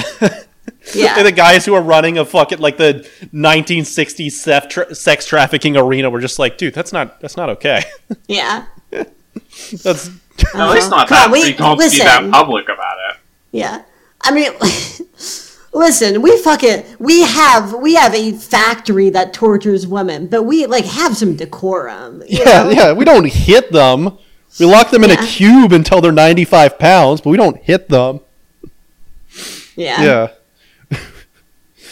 Yeah. 0.93 1.15
And 1.17 1.25
the 1.25 1.31
guys 1.31 1.65
who 1.65 1.73
are 1.73 1.81
running 1.81 2.17
a 2.17 2.25
fucking 2.25 2.59
like 2.59 2.77
the 2.77 3.07
1960s 3.33 4.31
sex, 4.31 4.73
tra- 4.73 4.95
sex 4.95 5.25
trafficking 5.25 5.77
arena 5.77 6.09
were 6.09 6.21
just 6.21 6.39
like, 6.39 6.57
dude, 6.57 6.73
that's 6.73 6.91
not 6.93 7.19
that's 7.21 7.37
not 7.37 7.49
okay. 7.49 7.83
yeah. 8.27 8.65
that's 8.89 10.09
uh-huh. 10.09 10.61
At 10.61 10.73
least 10.73 10.89
not 10.89 11.07
Come 11.07 11.15
that 11.15 11.25
on, 11.27 11.31
we- 11.31 11.43
we 11.43 11.53
don't 11.53 11.77
be 11.77 11.97
that 11.99 12.29
public 12.31 12.65
about 12.65 12.97
it. 13.09 13.17
Yeah. 13.51 13.83
I 14.21 14.31
mean, 14.31 14.51
listen, 15.73 16.21
we 16.21 16.37
fucking 16.37 16.83
we 16.99 17.21
have 17.23 17.73
we 17.73 17.95
have 17.95 18.13
a 18.13 18.31
factory 18.33 19.09
that 19.11 19.33
tortures 19.33 19.85
women, 19.87 20.27
but 20.27 20.43
we 20.43 20.65
like 20.65 20.85
have 20.85 21.15
some 21.17 21.35
decorum. 21.35 22.23
Yeah, 22.27 22.63
know? 22.63 22.69
yeah. 22.69 22.93
We 22.93 23.05
don't 23.05 23.27
hit 23.29 23.71
them. 23.71 24.17
We 24.59 24.65
lock 24.67 24.91
them 24.91 25.03
in 25.03 25.11
a 25.11 25.17
cube 25.17 25.71
until 25.71 25.99
they're 25.99 26.11
95 26.11 26.77
pounds, 26.77 27.21
but 27.21 27.31
we 27.31 27.37
don't 27.37 27.57
hit 27.57 27.89
them. 27.89 28.19
Yeah. 29.75 30.03
Yeah. 30.03 30.27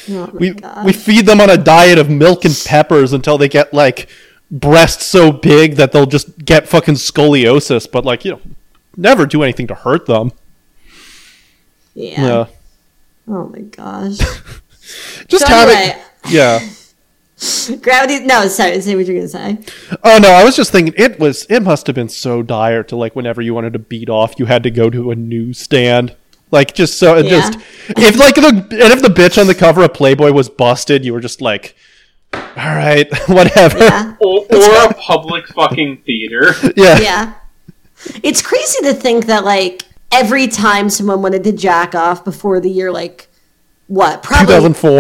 Oh 0.09 0.29
We 0.33 0.51
God. 0.51 0.85
we 0.85 0.93
feed 0.93 1.25
them 1.25 1.39
on 1.41 1.49
a 1.49 1.57
diet 1.57 1.97
of 1.99 2.09
milk 2.09 2.45
and 2.45 2.59
peppers 2.65 3.13
until 3.13 3.37
they 3.37 3.47
get 3.49 3.73
like 3.73 4.09
breasts 4.49 5.05
so 5.05 5.31
big 5.31 5.75
that 5.75 5.91
they'll 5.91 6.05
just 6.05 6.37
get 6.43 6.67
fucking 6.67 6.95
scoliosis, 6.95 7.89
but 7.89 8.03
like, 8.05 8.25
you 8.25 8.31
know, 8.31 8.41
never 8.97 9.25
do 9.25 9.43
anything 9.43 9.67
to 9.67 9.75
hurt 9.75 10.05
them. 10.07 10.31
yeah. 11.93 12.21
Yeah. 12.25 12.45
Oh 13.27 13.47
my 13.49 13.61
gosh. 13.61 14.17
Just 15.27 15.45
So 15.45 15.53
having 15.53 15.75
anyway, 15.75 16.01
Yeah. 16.29 16.59
gravity. 17.81 18.19
No, 18.25 18.47
sorry. 18.47 18.79
Say 18.81 18.95
what 18.95 19.05
you're 19.05 19.15
gonna 19.15 19.27
say. 19.27 19.57
Oh 20.03 20.17
no, 20.21 20.29
I 20.31 20.43
was 20.43 20.55
just 20.55 20.71
thinking 20.71 20.93
it 20.97 21.19
was 21.19 21.45
it 21.49 21.61
must 21.61 21.87
have 21.87 21.95
been 21.95 22.09
so 22.09 22.43
dire 22.43 22.83
to 22.83 22.95
like 22.95 23.15
whenever 23.15 23.41
you 23.41 23.53
wanted 23.53 23.73
to 23.73 23.79
beat 23.79 24.09
off, 24.09 24.37
you 24.37 24.45
had 24.47 24.63
to 24.63 24.71
go 24.71 24.89
to 24.89 25.11
a 25.11 25.15
newsstand. 25.15 26.15
Like 26.51 26.73
just 26.73 26.99
so 26.99 27.15
it 27.17 27.25
Yeah. 27.25 27.39
just 27.49 27.59
if 27.89 28.17
like 28.17 28.35
the 28.35 28.47
and 28.47 28.93
if 28.93 29.01
the 29.01 29.07
bitch 29.09 29.39
on 29.39 29.47
the 29.47 29.55
cover 29.55 29.83
of 29.83 29.93
Playboy 29.93 30.31
was 30.31 30.49
busted, 30.49 31.05
you 31.05 31.13
were 31.13 31.21
just 31.21 31.41
like, 31.41 31.75
all 32.33 32.39
right, 32.55 33.07
whatever. 33.27 33.79
Yeah. 33.79 34.15
Or, 34.19 34.45
or 34.51 34.83
a 34.89 34.93
public 34.95 35.47
fucking 35.47 36.03
theater. 36.05 36.53
Yeah. 36.75 36.99
Yeah. 36.99 37.33
It's 38.23 38.41
crazy 38.41 38.81
to 38.83 38.93
think 38.93 39.27
that 39.27 39.45
like 39.45 39.83
every 40.11 40.47
time 40.47 40.89
someone 40.89 41.21
wanted 41.21 41.43
to 41.45 41.51
jack 41.51 41.95
off 41.95 42.25
before 42.25 42.59
the 42.59 42.69
year 42.69 42.91
like 42.91 43.27
what 43.87 44.23
probably 44.23 44.47
2004. 44.47 44.91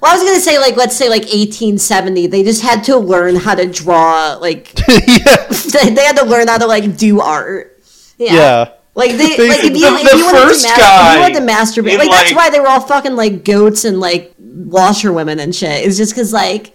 Well, 0.00 0.10
I 0.10 0.14
was 0.16 0.22
gonna 0.24 0.40
say 0.40 0.58
like 0.58 0.76
let's 0.76 0.96
say 0.96 1.08
like 1.08 1.22
1870. 1.22 2.26
They 2.28 2.42
just 2.42 2.62
had 2.62 2.84
to 2.84 2.96
learn 2.96 3.36
how 3.36 3.54
to 3.54 3.66
draw. 3.66 4.34
Like 4.40 4.72
yeah. 4.88 5.46
they 5.46 5.90
they 5.90 6.04
had 6.04 6.16
to 6.18 6.24
learn 6.24 6.48
how 6.48 6.58
to 6.58 6.66
like 6.66 6.96
do 6.96 7.20
art. 7.20 7.80
Yeah. 8.18 8.34
Yeah. 8.34 8.72
Like 8.94 9.12
they, 9.12 9.36
They- 9.36 9.48
like 9.48 9.64
if 9.64 9.72
you, 9.72 9.80
the- 9.90 9.96
if 10.02 10.10
the 10.10 10.16
you 10.18 10.24
wanted 10.26 10.40
to 10.40 10.48
mas- 10.48 10.64
guy 10.64 11.08
if 11.10 11.14
you 11.14 11.20
wanted 11.22 11.46
to 11.46 11.52
masturbate, 11.52 11.92
in, 11.92 11.98
like, 11.98 12.10
that's 12.10 12.34
why 12.34 12.50
they 12.50 12.60
were 12.60 12.68
all 12.68 12.80
fucking 12.80 13.16
like 13.16 13.44
goats 13.44 13.84
and 13.84 14.00
like 14.00 14.34
washerwomen 14.38 15.38
and 15.40 15.54
shit. 15.54 15.86
It's 15.86 15.96
just 15.96 16.12
because 16.12 16.32
like 16.32 16.74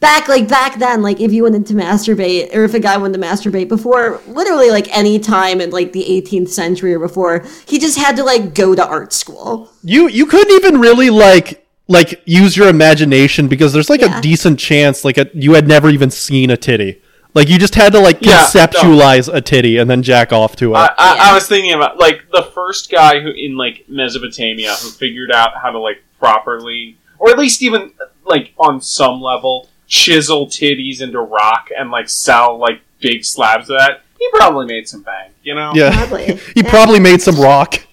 back 0.00 0.26
like 0.28 0.48
back 0.48 0.78
then, 0.78 1.02
like 1.02 1.20
if 1.20 1.32
you 1.32 1.44
wanted 1.44 1.66
to 1.66 1.74
masturbate 1.74 2.54
or 2.54 2.64
if 2.64 2.74
a 2.74 2.80
guy 2.80 2.96
wanted 2.96 3.20
to 3.20 3.24
masturbate 3.26 3.68
before, 3.68 4.20
literally 4.26 4.70
like 4.70 4.94
any 4.96 5.18
time 5.18 5.60
in 5.60 5.70
like 5.70 5.92
the 5.92 6.02
18th 6.04 6.48
century 6.48 6.92
or 6.94 6.98
before, 6.98 7.44
he 7.66 7.78
just 7.78 7.98
had 7.98 8.16
to 8.16 8.24
like 8.24 8.54
go 8.54 8.74
to 8.74 8.84
art 8.84 9.12
school. 9.12 9.70
You 9.84 10.08
you 10.08 10.26
couldn't 10.26 10.52
even 10.64 10.80
really 10.80 11.10
like 11.10 11.64
like 11.88 12.22
use 12.24 12.56
your 12.56 12.68
imagination 12.68 13.46
because 13.48 13.72
there's 13.72 13.90
like 13.90 14.00
Yeah. 14.00 14.18
a 14.18 14.22
decent 14.22 14.58
chance 14.58 15.04
like 15.04 15.18
a, 15.18 15.28
you 15.34 15.54
had 15.54 15.68
never 15.68 15.90
even 15.90 16.10
seen 16.10 16.50
a 16.50 16.56
titty. 16.56 17.00
Like 17.34 17.48
you 17.48 17.58
just 17.58 17.74
had 17.74 17.92
to 17.92 17.98
like 18.00 18.18
Yeah, 18.20 18.32
no. 18.32 18.60
conceptualize 18.60 19.32
a 19.32 19.40
titty 19.40 19.78
and 19.78 19.88
then 19.88 20.02
jack 20.02 20.32
off 20.32 20.54
to 20.56 20.74
it. 20.74 20.76
I, 20.76 20.86
I, 20.98 21.14
Yeah. 21.14 21.22
I 21.30 21.34
was 21.34 21.46
thinking 21.48 21.72
about 21.72 21.98
like 21.98 22.30
the 22.30 22.42
first 22.54 22.90
guy 22.90 23.20
who 23.20 23.30
in 23.30 23.56
like 23.56 23.86
Mesopotamia 23.88 24.74
who 24.74 24.90
figured 24.90 25.32
out 25.32 25.56
how 25.56 25.70
to 25.70 25.78
like 25.78 26.02
properly, 26.18 26.98
or 27.18 27.30
at 27.30 27.38
least 27.38 27.62
even 27.62 27.92
like 28.24 28.52
on 28.58 28.80
some 28.82 29.20
level, 29.22 29.68
chisel 29.86 30.46
titties 30.46 31.00
into 31.00 31.20
rock 31.20 31.68
and 31.76 31.90
like 31.90 32.08
sell 32.08 32.58
like 32.58 32.80
big 33.00 33.24
slabs 33.24 33.70
of 33.70 33.78
that. 33.78 34.02
He 34.18 34.28
probably 34.34 34.66
made 34.66 34.86
some 34.86 35.02
bank, 35.02 35.32
you 35.42 35.54
know. 35.54 35.72
yeah. 35.74 35.90
Probably. 36.06 36.36
he 36.54 36.60
Yeah. 36.62 36.70
probably 36.70 37.00
made 37.00 37.22
some 37.22 37.36
rock. 37.40 37.86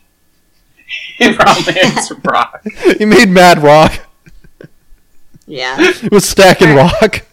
he 1.17 1.33
probably 1.33 1.73
made 1.73 1.97
some 2.01 2.21
rock. 2.25 2.61
he 2.97 3.05
made 3.05 3.29
mad 3.29 3.59
rock. 3.63 4.05
Yeah. 5.47 5.77
It 6.03 6.11
was 6.11 6.27
stacking 6.27 6.75
rock. 6.75 7.25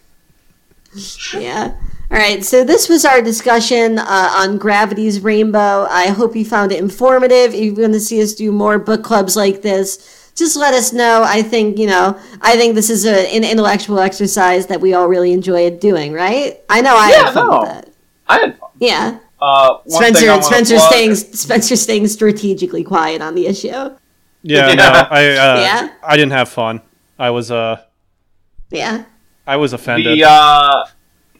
Yeah. 1.34 1.74
All 2.10 2.16
right. 2.18 2.44
So 2.44 2.62
this 2.64 2.88
was 2.88 3.04
our 3.04 3.20
discussion 3.20 3.98
uh, 3.98 4.34
on 4.36 4.58
Gravity's 4.58 5.20
Rainbow. 5.20 5.86
I 5.90 6.08
hope 6.08 6.36
you 6.36 6.44
found 6.44 6.70
it 6.72 6.78
informative. 6.78 7.52
If 7.52 7.64
you're 7.64 7.74
going 7.74 7.92
to 7.92 8.00
see 8.00 8.22
us 8.22 8.34
do 8.34 8.52
more 8.52 8.78
book 8.78 9.02
clubs 9.02 9.34
like 9.36 9.62
this, 9.62 10.30
just 10.36 10.54
let 10.56 10.72
us 10.74 10.92
know. 10.92 11.24
I 11.26 11.42
think 11.42 11.78
you 11.78 11.86
know. 11.86 12.18
I 12.42 12.56
think 12.56 12.74
this 12.76 12.90
is 12.90 13.06
a, 13.06 13.34
an 13.34 13.42
intellectual 13.42 13.98
exercise 13.98 14.66
that 14.68 14.80
we 14.80 14.94
all 14.94 15.08
really 15.08 15.32
enjoyed 15.32 15.80
doing. 15.80 16.12
Right? 16.12 16.60
I 16.70 16.80
know 16.80 16.94
I 16.96 17.10
Yeah, 17.10 17.24
had 17.24 17.34
fun 17.34 17.50
no. 17.50 17.60
with 17.62 17.70
it. 17.88 17.94
I 18.28 18.38
had 18.38 18.58
fun. 18.58 18.70
Yeah. 18.78 19.18
Uh, 19.40 19.78
one 19.84 20.00
thing 20.00 20.02
I 20.02 20.10
Spencer. 20.12 20.30
wanna 20.30 20.42
Spencer 20.44 20.76
plug- 20.76 20.92
staying. 20.92 21.14
Spencer 21.16 21.76
staying 21.76 22.06
strategically 22.08 22.84
quiet 22.84 23.20
on 23.20 23.34
the 23.34 23.46
issue. 23.46 23.68
yeah, 23.68 23.90
Yeah. 24.42 24.74
no, 24.74 24.84
I 25.10 25.26
uh, 25.30 25.60
Yeah? 25.60 25.88
I 26.04 26.16
didn't 26.16 26.32
have 26.32 26.48
fun. 26.48 26.82
I 27.18 27.30
was 27.30 27.50
uh 27.50 27.82
Yeah. 28.70 29.04
I 29.46 29.56
was 29.56 29.72
offended. 29.72 30.18
The 30.18 30.24
uh, 30.28 30.84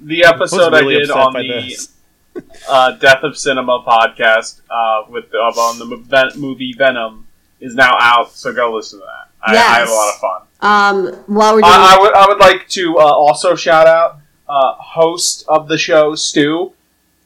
the 0.01 0.24
episode 0.24 0.74
I, 0.74 0.80
really 0.80 0.99
did 0.99 1.11
on 1.11 1.32
the 1.32 1.88
uh, 2.68 2.92
Death 2.92 3.22
of 3.22 3.36
Cinema 3.36 3.82
podcast 3.86 4.61
uh, 4.70 5.11
with 5.11 5.32
uh, 5.34 5.38
on 5.38 5.78
the 5.78 5.97
ven- 5.97 6.40
movie 6.40 6.74
Venom 6.76 7.26
is 7.61 7.74
now 7.74 7.94
out, 8.01 8.32
so 8.32 8.53
go 8.53 8.74
listen 8.74 9.01
to 9.01 9.05
that. 9.05 9.30
I, 9.42 9.53
I 9.57 9.78
had 9.78 9.88
a 9.88 9.92
lot 9.92 10.14
of 10.14 10.20
fun. 10.20 10.42
Um. 10.61 11.14
While 11.26 11.55
we're 11.55 11.61
doing. 11.61 11.72
I, 11.72 11.97
I 11.97 12.01
would 12.01 12.14
I 12.14 12.26
would 12.28 12.38
like 12.38 12.68
to 12.70 12.99
uh, 12.99 13.03
also 13.03 13.55
shout 13.55 13.86
out 13.86 14.18
uh, 14.49 14.74
host 14.74 15.44
of 15.49 15.68
the 15.68 15.78
show 15.78 16.14
Stu. 16.14 16.72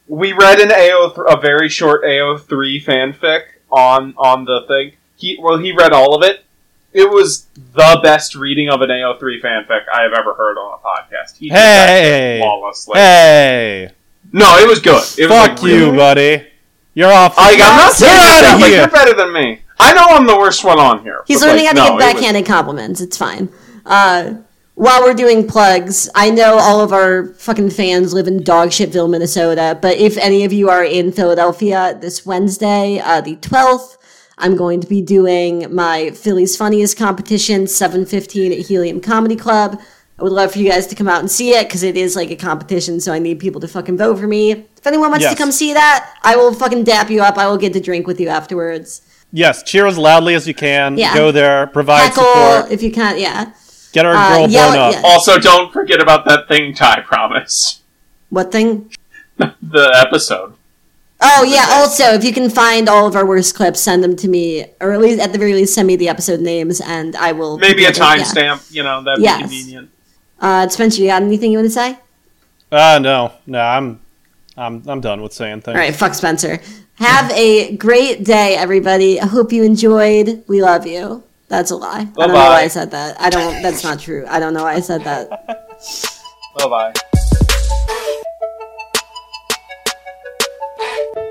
We 0.09 0.33
read 0.33 0.59
an 0.59 0.73
AO 0.73 1.13
th- 1.15 1.27
a 1.29 1.41
very 1.41 1.69
short 1.69 2.05
AO 2.05 2.39
three 2.39 2.83
fanfic 2.83 3.43
on 3.71 4.15
on 4.17 4.45
the 4.45 4.65
thing. 4.67 4.93
He 5.17 5.39
well 5.41 5.59
he 5.59 5.73
read 5.73 5.93
all 5.93 6.15
of 6.15 6.29
it. 6.29 6.45
It 6.93 7.09
was 7.09 7.47
the 7.55 8.01
best 8.03 8.35
reading 8.35 8.69
of 8.69 8.81
an 8.83 8.91
AO 8.91 9.17
three 9.19 9.41
fanfic 9.41 9.83
I 9.93 10.03
have 10.03 10.13
ever 10.13 10.35
heard 10.35 10.57
on 10.59 10.79
a 10.79 10.83
podcast. 10.85 11.37
He 11.39 11.49
did 11.49 11.57
that 11.57 11.87
shit 11.87 12.05
Hey! 12.05 12.39
flawlessly. 12.43 12.99
Hey, 12.99 13.91
No, 14.33 14.57
it 14.59 14.67
was 14.69 14.81
good. 14.81 14.97
It 15.19 15.29
was 15.29 15.39
fuck 15.39 15.51
like, 15.51 15.63
really- 15.63 15.87
you, 15.87 15.93
buddy. 15.93 16.47
You're 16.95 17.13
off. 17.13 17.35
I, 17.39 17.53
I'm 17.53 17.59
not 17.59 17.93
saying 17.93 18.11
Get 18.13 18.19
that, 18.21 18.45
outta 18.53 18.61
like, 18.63 18.71
here. 18.73 18.81
you're 18.81 18.89
better 18.91 19.15
than 19.15 19.33
me. 19.33 19.63
I 19.79 19.93
know 19.95 20.03
I'm 20.09 20.27
the 20.27 20.37
worst 20.37 20.65
one 20.65 20.81
on 20.81 21.03
here. 21.05 21.23
He's 21.27 21.41
learning 21.41 21.65
like, 21.67 21.77
how 21.77 21.85
to 21.85 21.91
no, 21.93 21.99
give 21.99 22.01
it 22.01 22.05
was- 22.07 22.15
backhanded 22.15 22.47
compliments. 22.47 23.01
It's 23.01 23.17
fine. 23.17 23.49
Uh, 23.87 24.35
while 24.75 25.03
we're 25.03 25.15
doing 25.15 25.47
plugs, 25.47 26.09
I 26.15 26.31
know 26.31 26.59
all 26.59 26.81
of 26.81 26.93
our 26.93 27.27
fucking 27.35 27.71
fans 27.71 28.13
live 28.13 28.27
in 28.27 28.41
Dogshitville, 28.41 29.09
Minnesota. 29.09 29.79
But 29.81 29.99
if 29.99 30.17
any 30.19 30.45
of 30.45 30.53
you 30.53 30.69
are 30.69 30.83
in 30.85 31.13
Philadelphia 31.13 31.97
this 32.01 32.27
Wednesday, 32.27 32.99
uh, 32.99 33.21
the 33.21 33.37
twelfth, 33.37 33.97
I'm 34.41 34.57
going 34.57 34.81
to 34.81 34.87
be 34.87 35.03
doing 35.03 35.73
my 35.75 36.11
Philly's 36.11 36.57
Funniest 36.57 36.97
competition, 36.97 37.67
seven 37.67 38.07
fifteen 38.07 38.53
at 38.53 38.59
Helium 38.59 39.01
Comedy 39.01 39.37
Club. 39.37 39.79
I 40.19 40.23
would 40.23 40.33
love 40.33 40.53
for 40.53 40.59
you 40.59 40.69
guys 40.71 40.87
to 40.89 40.95
come 40.95 41.09
out 41.09 41.21
and 41.21 41.31
see 41.31 41.53
it 41.53 41.67
because 41.67 41.83
it 41.83 41.97
is 41.97 42.15
like 42.17 42.31
a 42.31 42.37
competition, 42.37 43.01
so 43.01 43.13
I 43.13 43.19
need 43.19 43.39
people 43.39 43.61
to 43.63 43.69
fucking 43.69 43.97
vote 43.97 44.19
for 44.19 44.27
me. 44.27 44.51
If 44.53 44.87
anyone 44.87 45.11
wants 45.11 45.23
Yes. 45.23 45.33
to 45.33 45.39
come 45.39 45.51
see 45.53 45.73
that, 45.73 46.15
I 46.23 46.37
will 46.37 46.53
fucking 46.53 46.85
dap 46.85 47.09
you 47.11 47.23
up. 47.23 47.39
I 47.39 47.47
will 47.47 47.57
get 47.57 47.73
to 47.75 47.81
drink 47.81 48.07
with 48.07 48.21
you 48.21 48.29
afterwards. 48.29 49.01
Yes, 49.33 49.63
cheer 49.63 49.87
as 49.87 49.97
loudly 49.97 50.35
as 50.35 50.47
you 50.47 50.55
can. 50.55 50.99
Yeah. 50.99 51.15
Go 51.15 51.33
there, 51.33 51.67
provide 51.69 52.09
Heckle 52.09 52.25
support. 52.25 52.71
if 52.73 52.83
you 52.83 52.91
can, 52.93 53.19
yeah. 53.19 53.53
Get 53.93 54.05
our 54.05 54.15
Uh, 54.15 54.29
girl 54.39 54.49
yell- 54.49 54.71
bone 54.73 54.79
up. 54.79 54.93
yeah. 54.95 55.01
Also, 55.05 55.39
don't 55.39 55.73
forget 55.73 56.01
about 56.03 56.27
that 56.27 56.49
thing 56.49 56.75
Ty 56.75 57.01
promised. 57.01 57.81
What 58.29 58.53
thing? 58.53 58.91
the 59.39 60.05
episode. 60.07 60.53
Oh 61.23 61.43
yeah. 61.45 61.67
Also, 61.71 62.05
if 62.15 62.25
you 62.25 62.33
can 62.33 62.49
find 62.49 62.89
all 62.89 63.07
of 63.07 63.15
our 63.15 63.27
worst 63.27 63.55
clips, 63.55 63.81
send 63.81 64.03
them 64.03 64.17
to 64.17 64.29
me, 64.29 64.65
or 64.81 64.93
at 64.93 65.01
least 65.01 65.21
at 65.21 65.33
the 65.33 65.39
very 65.39 65.53
least, 65.55 65.75
send 65.75 65.87
me 65.87 65.97
the 65.97 66.09
episode 66.09 66.41
names, 66.41 66.81
and 66.81 67.15
I 67.17 67.33
will 67.33 67.59
Maybe 67.59 67.85
a 67.85 67.89
yeah. 67.89 67.93
timestamp. 67.93 68.73
You 68.73 68.83
know, 68.83 69.03
that'd 69.03 69.23
Yes. 69.23 69.37
be 69.37 69.43
convenient. 69.43 69.91
Uh, 70.41 70.67
Spencer, 70.69 71.03
you 71.03 71.09
got 71.09 71.23
anything 71.23 71.53
you 71.53 71.59
want 71.59 71.67
to 71.67 71.71
say? 71.71 71.99
Uh 72.73 72.99
no, 73.03 73.33
no, 73.47 73.61
I'm, 73.61 74.01
I'm, 74.57 74.83
I'm 74.89 75.01
done 75.01 75.21
with 75.23 75.33
saying 75.33 75.63
things. 75.63 75.75
All 75.75 75.81
right, 75.81 75.95
fuck 75.95 76.15
Spencer. 76.15 76.61
Have 76.95 77.31
a 77.33 77.77
great 77.77 78.25
day, 78.25 78.57
everybody. 78.57 79.21
I 79.21 79.27
hope 79.27 79.53
you 79.53 79.63
enjoyed. 79.65 80.45
We 80.47 80.63
love 80.63 80.87
you. 80.87 81.23
That's 81.49 81.71
a 81.73 81.77
lie. 81.77 82.05
Bye-bye. 82.05 82.23
I 82.23 82.27
don't 82.27 82.35
know 82.35 82.51
why 82.51 82.63
I 82.63 82.69
said 82.69 82.91
that. 82.93 83.21
I 83.21 83.29
don't. 83.29 83.61
That's 83.63 83.83
not 83.83 83.99
true. 84.01 84.25
I 84.29 84.39
don't 84.39 84.55
know 84.55 84.63
why 84.63 84.75
I 84.75 84.81
said 84.81 85.03
that. 85.05 85.29
Bye 86.57 86.69
bye. 86.69 86.93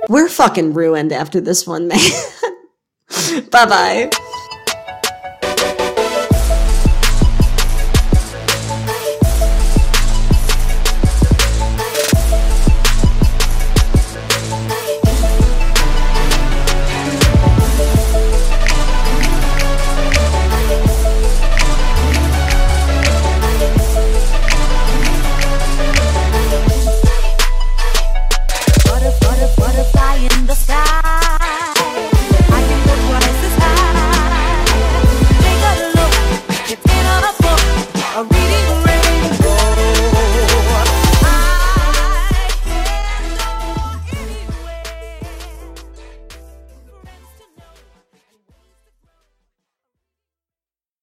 We're 0.09 0.27
fucking 0.27 0.73
ruined 0.73 1.13
after 1.13 1.39
this 1.39 1.67
one, 1.67 1.87
man. 1.87 1.99
bye 3.51 3.65
bye. 3.65 4.09